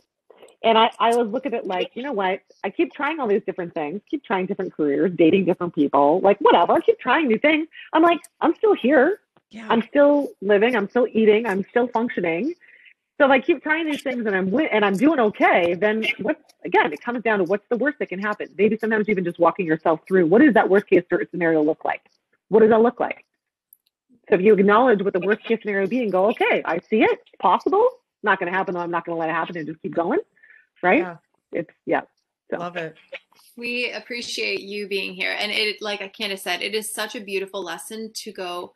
And 0.64 0.78
I, 0.78 0.92
I 1.00 1.16
was 1.16 1.28
looking 1.28 1.54
at 1.54 1.62
it 1.62 1.68
like, 1.68 1.92
you 1.94 2.04
know 2.04 2.14
what? 2.14 2.42
I 2.64 2.70
keep 2.70 2.94
trying 2.94 3.20
all 3.20 3.28
these 3.28 3.44
different 3.46 3.74
things, 3.74 4.02
keep 4.10 4.24
trying 4.24 4.46
different 4.46 4.74
careers, 4.74 5.12
dating 5.16 5.46
different 5.46 5.76
people, 5.76 6.22
like 6.22 6.40
whatever, 6.40 6.74
I 6.74 6.80
keep 6.80 7.00
trying 7.00 7.28
new 7.28 7.38
things. 7.38 7.68
I'm 7.92 8.02
like, 8.02 8.20
I'm 8.42 8.56
still 8.56 8.74
here. 8.74 9.20
Yeah. 9.52 9.68
I'm 9.70 9.84
still 9.84 10.30
living. 10.42 10.76
I'm 10.76 10.90
still 10.90 11.08
eating. 11.12 11.46
I'm 11.46 11.66
still 11.70 11.88
functioning. 11.88 12.56
So 13.20 13.26
if 13.26 13.32
I 13.32 13.40
keep 13.40 13.62
trying 13.62 13.86
these 13.86 14.02
things 14.02 14.26
and 14.26 14.36
I'm 14.36 14.58
and 14.72 14.84
I'm 14.84 14.98
doing 14.98 15.20
okay, 15.20 15.76
then 15.76 16.06
what? 16.20 16.40
Again, 16.66 16.92
it 16.92 17.02
comes 17.04 17.22
down 17.24 17.38
to 17.40 17.44
what's 17.44 17.68
the 17.70 17.78
worst 17.78 18.00
that 18.00 18.10
can 18.10 18.20
happen. 18.20 18.48
Maybe 18.58 18.78
sometimes 18.78 19.10
even 19.10 19.24
just 19.24 19.38
walking 19.38 19.68
yourself 19.68 20.00
through 20.08 20.26
what 20.26 20.42
does 20.42 20.56
that 20.56 20.70
worst 20.70 20.88
case 20.88 21.04
scenario 21.30 21.62
look 21.62 21.86
like? 21.86 22.02
What 22.50 22.62
does 22.62 22.70
that 22.70 22.82
look 22.82 23.00
like? 23.00 23.26
So 24.30 24.36
if 24.36 24.42
you 24.42 24.54
acknowledge 24.54 25.04
what 25.04 25.14
the 25.14 25.20
worst 25.20 25.44
case 25.44 25.60
scenario 25.62 25.86
be 25.86 26.02
and 26.02 26.12
go, 26.12 26.30
okay, 26.30 26.64
I 26.66 26.80
see 26.80 27.04
it, 27.04 27.12
it's 27.12 27.32
possible 27.40 27.88
not 28.24 28.40
going 28.40 28.52
to 28.52 28.58
happen. 28.58 28.76
I'm 28.76 28.92
not 28.92 29.06
going 29.06 29.16
to 29.16 29.20
let 29.20 29.30
it 29.30 29.34
happen 29.34 29.58
and 29.58 29.68
just 29.68 29.82
keep 29.82 29.94
going. 29.96 30.20
Right. 30.82 31.00
Yeah. 31.00 31.18
It's, 31.52 31.70
yeah. 31.86 32.02
So. 32.52 32.58
Love 32.58 32.78
it. 32.78 32.96
We 33.56 33.92
appreciate 33.92 34.62
you 34.62 34.88
being 34.88 35.14
here. 35.14 35.36
And 35.38 35.52
it, 35.52 35.82
like 35.82 36.00
Candace 36.14 36.42
said, 36.42 36.62
it 36.62 36.74
is 36.74 36.94
such 36.94 37.16
a 37.16 37.22
beautiful 37.22 37.64
lesson 37.64 38.12
to 38.16 38.32
go, 38.32 38.74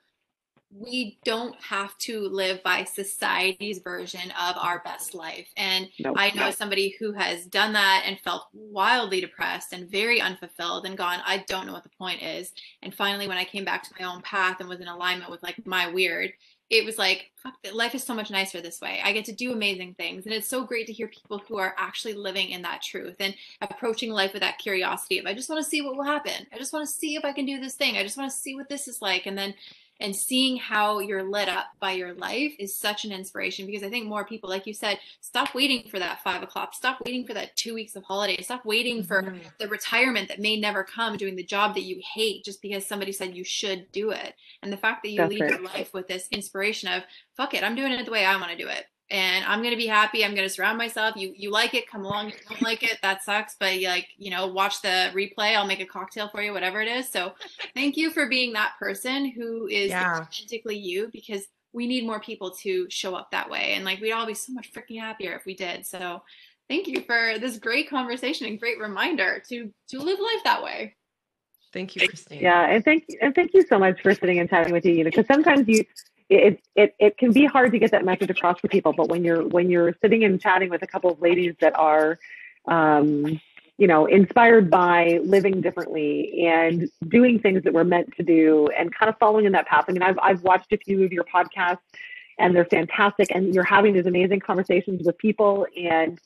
we 0.69 1.17
don't 1.23 1.55
have 1.61 1.97
to 1.97 2.27
live 2.27 2.61
by 2.61 2.83
society's 2.83 3.79
version 3.79 4.31
of 4.31 4.57
our 4.57 4.81
best 4.83 5.15
life. 5.15 5.47
And 5.55 5.87
nope. 5.99 6.15
I 6.17 6.31
know 6.31 6.51
somebody 6.51 6.95
who 6.99 7.13
has 7.13 7.45
done 7.45 7.73
that 7.73 8.03
and 8.05 8.19
felt 8.19 8.47
wildly 8.53 9.21
depressed 9.21 9.71
and 9.71 9.89
very 9.89 10.19
unfulfilled 10.19 10.85
and 10.85 10.97
gone, 10.97 11.19
I 11.25 11.45
don't 11.47 11.67
know 11.67 11.73
what 11.73 11.83
the 11.83 11.89
point 11.97 12.21
is. 12.21 12.51
And 12.81 12.93
finally, 12.93 13.27
when 13.27 13.37
I 13.37 13.45
came 13.45 13.63
back 13.63 13.83
to 13.83 13.93
my 13.97 14.05
own 14.05 14.21
path 14.21 14.59
and 14.59 14.67
was 14.67 14.81
in 14.81 14.89
alignment 14.89 15.31
with 15.31 15.41
like 15.41 15.65
my 15.65 15.87
weird, 15.87 16.33
it 16.69 16.85
was 16.85 16.97
like 16.97 17.31
life 17.73 17.95
is 17.95 18.03
so 18.03 18.13
much 18.13 18.29
nicer 18.29 18.59
this 18.59 18.81
way. 18.81 18.99
I 19.03 19.13
get 19.13 19.25
to 19.25 19.31
do 19.31 19.53
amazing 19.53 19.93
things. 19.93 20.25
And 20.25 20.33
it's 20.33 20.47
so 20.47 20.65
great 20.65 20.87
to 20.87 20.93
hear 20.93 21.07
people 21.07 21.41
who 21.47 21.57
are 21.57 21.73
actually 21.77 22.13
living 22.13 22.49
in 22.49 22.61
that 22.63 22.81
truth 22.81 23.15
and 23.19 23.33
approaching 23.61 24.11
life 24.11 24.33
with 24.33 24.41
that 24.41 24.57
curiosity 24.57 25.17
of 25.17 25.25
i 25.25 25.33
just 25.33 25.49
want 25.49 25.63
to 25.63 25.69
see 25.69 25.81
what 25.81 25.95
will 25.95 26.03
happen. 26.03 26.45
I 26.53 26.57
just 26.57 26.73
want 26.73 26.85
to 26.85 26.91
see 26.91 27.15
if 27.15 27.23
i 27.23 27.31
can 27.31 27.45
do 27.45 27.59
this 27.59 27.75
thing. 27.75 27.97
I 27.97 28.03
just 28.03 28.17
want 28.17 28.29
to 28.31 28.37
see 28.37 28.55
what 28.55 28.69
this 28.69 28.87
is 28.87 29.01
like. 29.01 29.25
And 29.25 29.37
then 29.37 29.53
and 29.99 30.15
seeing 30.15 30.57
how 30.57 30.99
you're 30.99 31.23
lit 31.23 31.49
up 31.49 31.67
by 31.79 31.91
your 31.91 32.13
life 32.13 32.53
is 32.59 32.75
such 32.75 33.05
an 33.05 33.11
inspiration 33.11 33.65
because 33.65 33.83
I 33.83 33.89
think 33.89 34.07
more 34.07 34.25
people, 34.25 34.49
like 34.49 34.67
you 34.67 34.73
said, 34.73 34.99
stop 35.21 35.55
waiting 35.55 35.89
for 35.89 35.99
that 35.99 36.23
five 36.23 36.43
o'clock, 36.43 36.73
stop 36.73 36.99
waiting 37.05 37.25
for 37.25 37.33
that 37.33 37.55
two 37.55 37.73
weeks 37.73 37.95
of 37.95 38.03
holiday, 38.03 38.41
stop 38.41 38.65
waiting 38.65 39.03
for 39.03 39.23
mm-hmm. 39.23 39.37
the 39.59 39.67
retirement 39.67 40.27
that 40.29 40.39
may 40.39 40.59
never 40.59 40.83
come 40.83 41.17
doing 41.17 41.35
the 41.35 41.43
job 41.43 41.75
that 41.75 41.83
you 41.83 42.01
hate 42.13 42.43
just 42.43 42.61
because 42.61 42.85
somebody 42.85 43.11
said 43.11 43.35
you 43.35 43.43
should 43.43 43.91
do 43.91 44.11
it. 44.11 44.35
And 44.61 44.71
the 44.71 44.77
fact 44.77 45.03
that 45.03 45.09
you 45.09 45.17
That's 45.17 45.31
lead 45.31 45.39
your 45.39 45.61
life 45.61 45.93
with 45.93 46.07
this 46.07 46.27
inspiration 46.31 46.89
of, 46.89 47.03
fuck 47.35 47.53
it, 47.53 47.63
I'm 47.63 47.75
doing 47.75 47.91
it 47.91 48.05
the 48.05 48.11
way 48.11 48.25
I 48.25 48.37
want 48.37 48.51
to 48.51 48.57
do 48.57 48.67
it 48.67 48.85
and 49.09 49.45
I'm 49.45 49.63
gonna 49.63 49.77
be 49.77 49.87
happy. 49.87 50.25
I'm 50.25 50.35
gonna 50.35 50.49
surround 50.49 50.77
myself. 50.77 51.15
You 51.15 51.33
you 51.35 51.49
like 51.51 51.73
it, 51.73 51.89
come 51.89 52.03
along. 52.03 52.27
You 52.27 52.33
don't 52.49 52.61
like 52.61 52.83
it, 52.83 52.99
that 53.01 53.23
sucks. 53.23 53.55
But 53.59 53.79
you 53.79 53.87
like, 53.87 54.07
you 54.17 54.29
know, 54.29 54.47
watch 54.47 54.81
the 54.81 55.11
replay. 55.13 55.55
I'll 55.55 55.67
make 55.67 55.79
a 55.79 55.85
cocktail 55.85 56.27
for 56.29 56.41
you, 56.41 56.51
whatever 56.51 56.81
it 56.81 56.87
is. 56.87 57.09
So 57.09 57.33
thank 57.73 57.95
you 57.95 58.11
for 58.11 58.27
being 58.27 58.53
that 58.53 58.73
person 58.79 59.31
who 59.31 59.67
is 59.67 59.89
yeah. 59.89 60.19
authentically 60.19 60.77
you 60.77 61.09
because 61.13 61.47
we 61.73 61.87
need 61.87 62.05
more 62.05 62.19
people 62.19 62.51
to 62.51 62.87
show 62.89 63.15
up 63.15 63.31
that 63.31 63.49
way. 63.49 63.73
And 63.73 63.85
like 63.85 64.01
we'd 64.01 64.11
all 64.11 64.25
be 64.25 64.33
so 64.33 64.51
much 64.53 64.73
freaking 64.73 64.99
happier 64.99 65.33
if 65.33 65.45
we 65.45 65.55
did. 65.55 65.85
So 65.85 66.21
thank 66.67 66.87
you 66.87 67.01
for 67.01 67.39
this 67.39 67.57
great 67.57 67.89
conversation 67.89 68.47
and 68.47 68.59
great 68.59 68.79
reminder 68.79 69.41
to 69.49 69.71
to 69.89 69.99
live 69.99 70.19
life 70.19 70.43
that 70.43 70.63
way. 70.63 70.95
Thank 71.73 71.95
you, 71.95 72.07
Christine. 72.07 72.41
Yeah, 72.41 72.69
and 72.69 72.83
thank 72.83 73.05
and 73.21 73.33
thank 73.35 73.53
you 73.53 73.65
so 73.67 73.79
much 73.79 74.01
for 74.01 74.13
sitting 74.13 74.39
and 74.39 74.49
chatting 74.49 74.73
with 74.73 74.85
you, 74.85 74.93
You 74.93 75.03
know, 75.03 75.09
because 75.09 75.27
sometimes 75.27 75.67
you 75.67 75.83
it, 76.29 76.61
it 76.75 76.95
it 76.99 77.17
can 77.17 77.31
be 77.31 77.45
hard 77.45 77.71
to 77.71 77.79
get 77.79 77.91
that 77.91 78.03
message 78.03 78.29
across 78.29 78.59
to 78.61 78.67
people 78.67 78.93
but 78.93 79.09
when 79.09 79.23
you're 79.23 79.47
when 79.47 79.69
you're 79.69 79.95
sitting 80.01 80.23
and 80.23 80.41
chatting 80.41 80.69
with 80.69 80.81
a 80.81 80.87
couple 80.87 81.09
of 81.09 81.21
ladies 81.21 81.55
that 81.61 81.77
are 81.77 82.19
um, 82.67 83.39
you 83.77 83.87
know 83.87 84.05
inspired 84.05 84.69
by 84.69 85.19
living 85.23 85.61
differently 85.61 86.45
and 86.45 86.89
doing 87.07 87.39
things 87.39 87.63
that 87.63 87.73
we're 87.73 87.83
meant 87.83 88.13
to 88.17 88.23
do 88.23 88.67
and 88.77 88.93
kind 88.93 89.09
of 89.09 89.17
following 89.19 89.45
in 89.45 89.51
that 89.53 89.67
path. 89.67 89.85
I 89.87 89.91
mean 89.91 90.03
i've, 90.03 90.19
I've 90.21 90.43
watched 90.43 90.71
a 90.73 90.77
few 90.77 91.03
of 91.03 91.13
your 91.13 91.23
podcasts 91.23 91.79
and 92.39 92.55
they're 92.55 92.65
fantastic 92.65 93.33
and 93.33 93.53
you're 93.55 93.63
having 93.63 93.93
these 93.93 94.05
amazing 94.05 94.41
conversations 94.41 95.01
with 95.05 95.17
people 95.17 95.65
and 95.75 96.19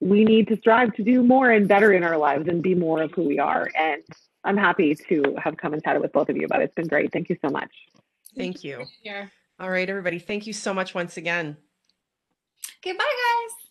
we 0.00 0.24
need 0.24 0.46
to 0.48 0.56
strive 0.58 0.92
to 0.94 1.02
do 1.02 1.22
more 1.22 1.50
and 1.50 1.66
better 1.66 1.92
in 1.92 2.04
our 2.04 2.18
lives 2.18 2.46
and 2.48 2.62
be 2.62 2.74
more 2.74 3.02
of 3.02 3.12
who 3.12 3.22
we 3.22 3.38
are. 3.38 3.68
And 3.74 4.02
i'm 4.44 4.56
happy 4.56 4.94
to 4.94 5.36
have 5.42 5.56
come 5.56 5.72
and 5.72 5.82
chatted 5.82 6.02
with 6.02 6.12
both 6.12 6.28
of 6.28 6.36
you 6.36 6.44
about 6.44 6.60
it 6.60 6.64
it's 6.64 6.74
been 6.74 6.88
great. 6.88 7.12
Thank 7.12 7.30
you 7.30 7.38
so 7.42 7.50
much. 7.50 7.70
Thank 8.36 8.62
you 8.62 8.84
all 9.58 9.70
right, 9.70 9.88
everybody. 9.88 10.18
Thank 10.18 10.46
you 10.46 10.52
so 10.52 10.74
much 10.74 10.94
once 10.94 11.16
again. 11.16 11.56
Okay, 12.84 12.96
bye, 12.96 13.04
guys. 13.04 13.66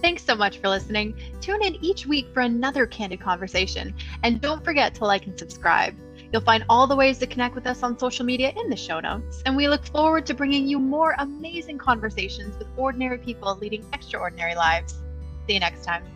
Thanks 0.00 0.24
so 0.24 0.36
much 0.36 0.58
for 0.58 0.68
listening. 0.68 1.14
Tune 1.40 1.62
in 1.62 1.74
each 1.84 2.06
week 2.06 2.28
for 2.32 2.40
another 2.40 2.86
candid 2.86 3.20
conversation. 3.20 3.92
And 4.22 4.40
don't 4.40 4.64
forget 4.64 4.94
to 4.94 5.04
like 5.04 5.26
and 5.26 5.36
subscribe. 5.38 5.96
You'll 6.32 6.42
find 6.42 6.64
all 6.68 6.86
the 6.86 6.96
ways 6.96 7.18
to 7.18 7.26
connect 7.26 7.54
with 7.54 7.66
us 7.66 7.82
on 7.82 7.98
social 7.98 8.24
media 8.24 8.52
in 8.56 8.70
the 8.70 8.76
show 8.76 9.00
notes. 9.00 9.42
And 9.46 9.56
we 9.56 9.68
look 9.68 9.84
forward 9.86 10.24
to 10.26 10.34
bringing 10.34 10.68
you 10.68 10.78
more 10.78 11.14
amazing 11.18 11.78
conversations 11.78 12.56
with 12.56 12.68
ordinary 12.76 13.18
people 13.18 13.56
leading 13.56 13.84
extraordinary 13.92 14.54
lives. 14.54 15.02
See 15.46 15.54
you 15.54 15.60
next 15.60 15.84
time. 15.84 16.15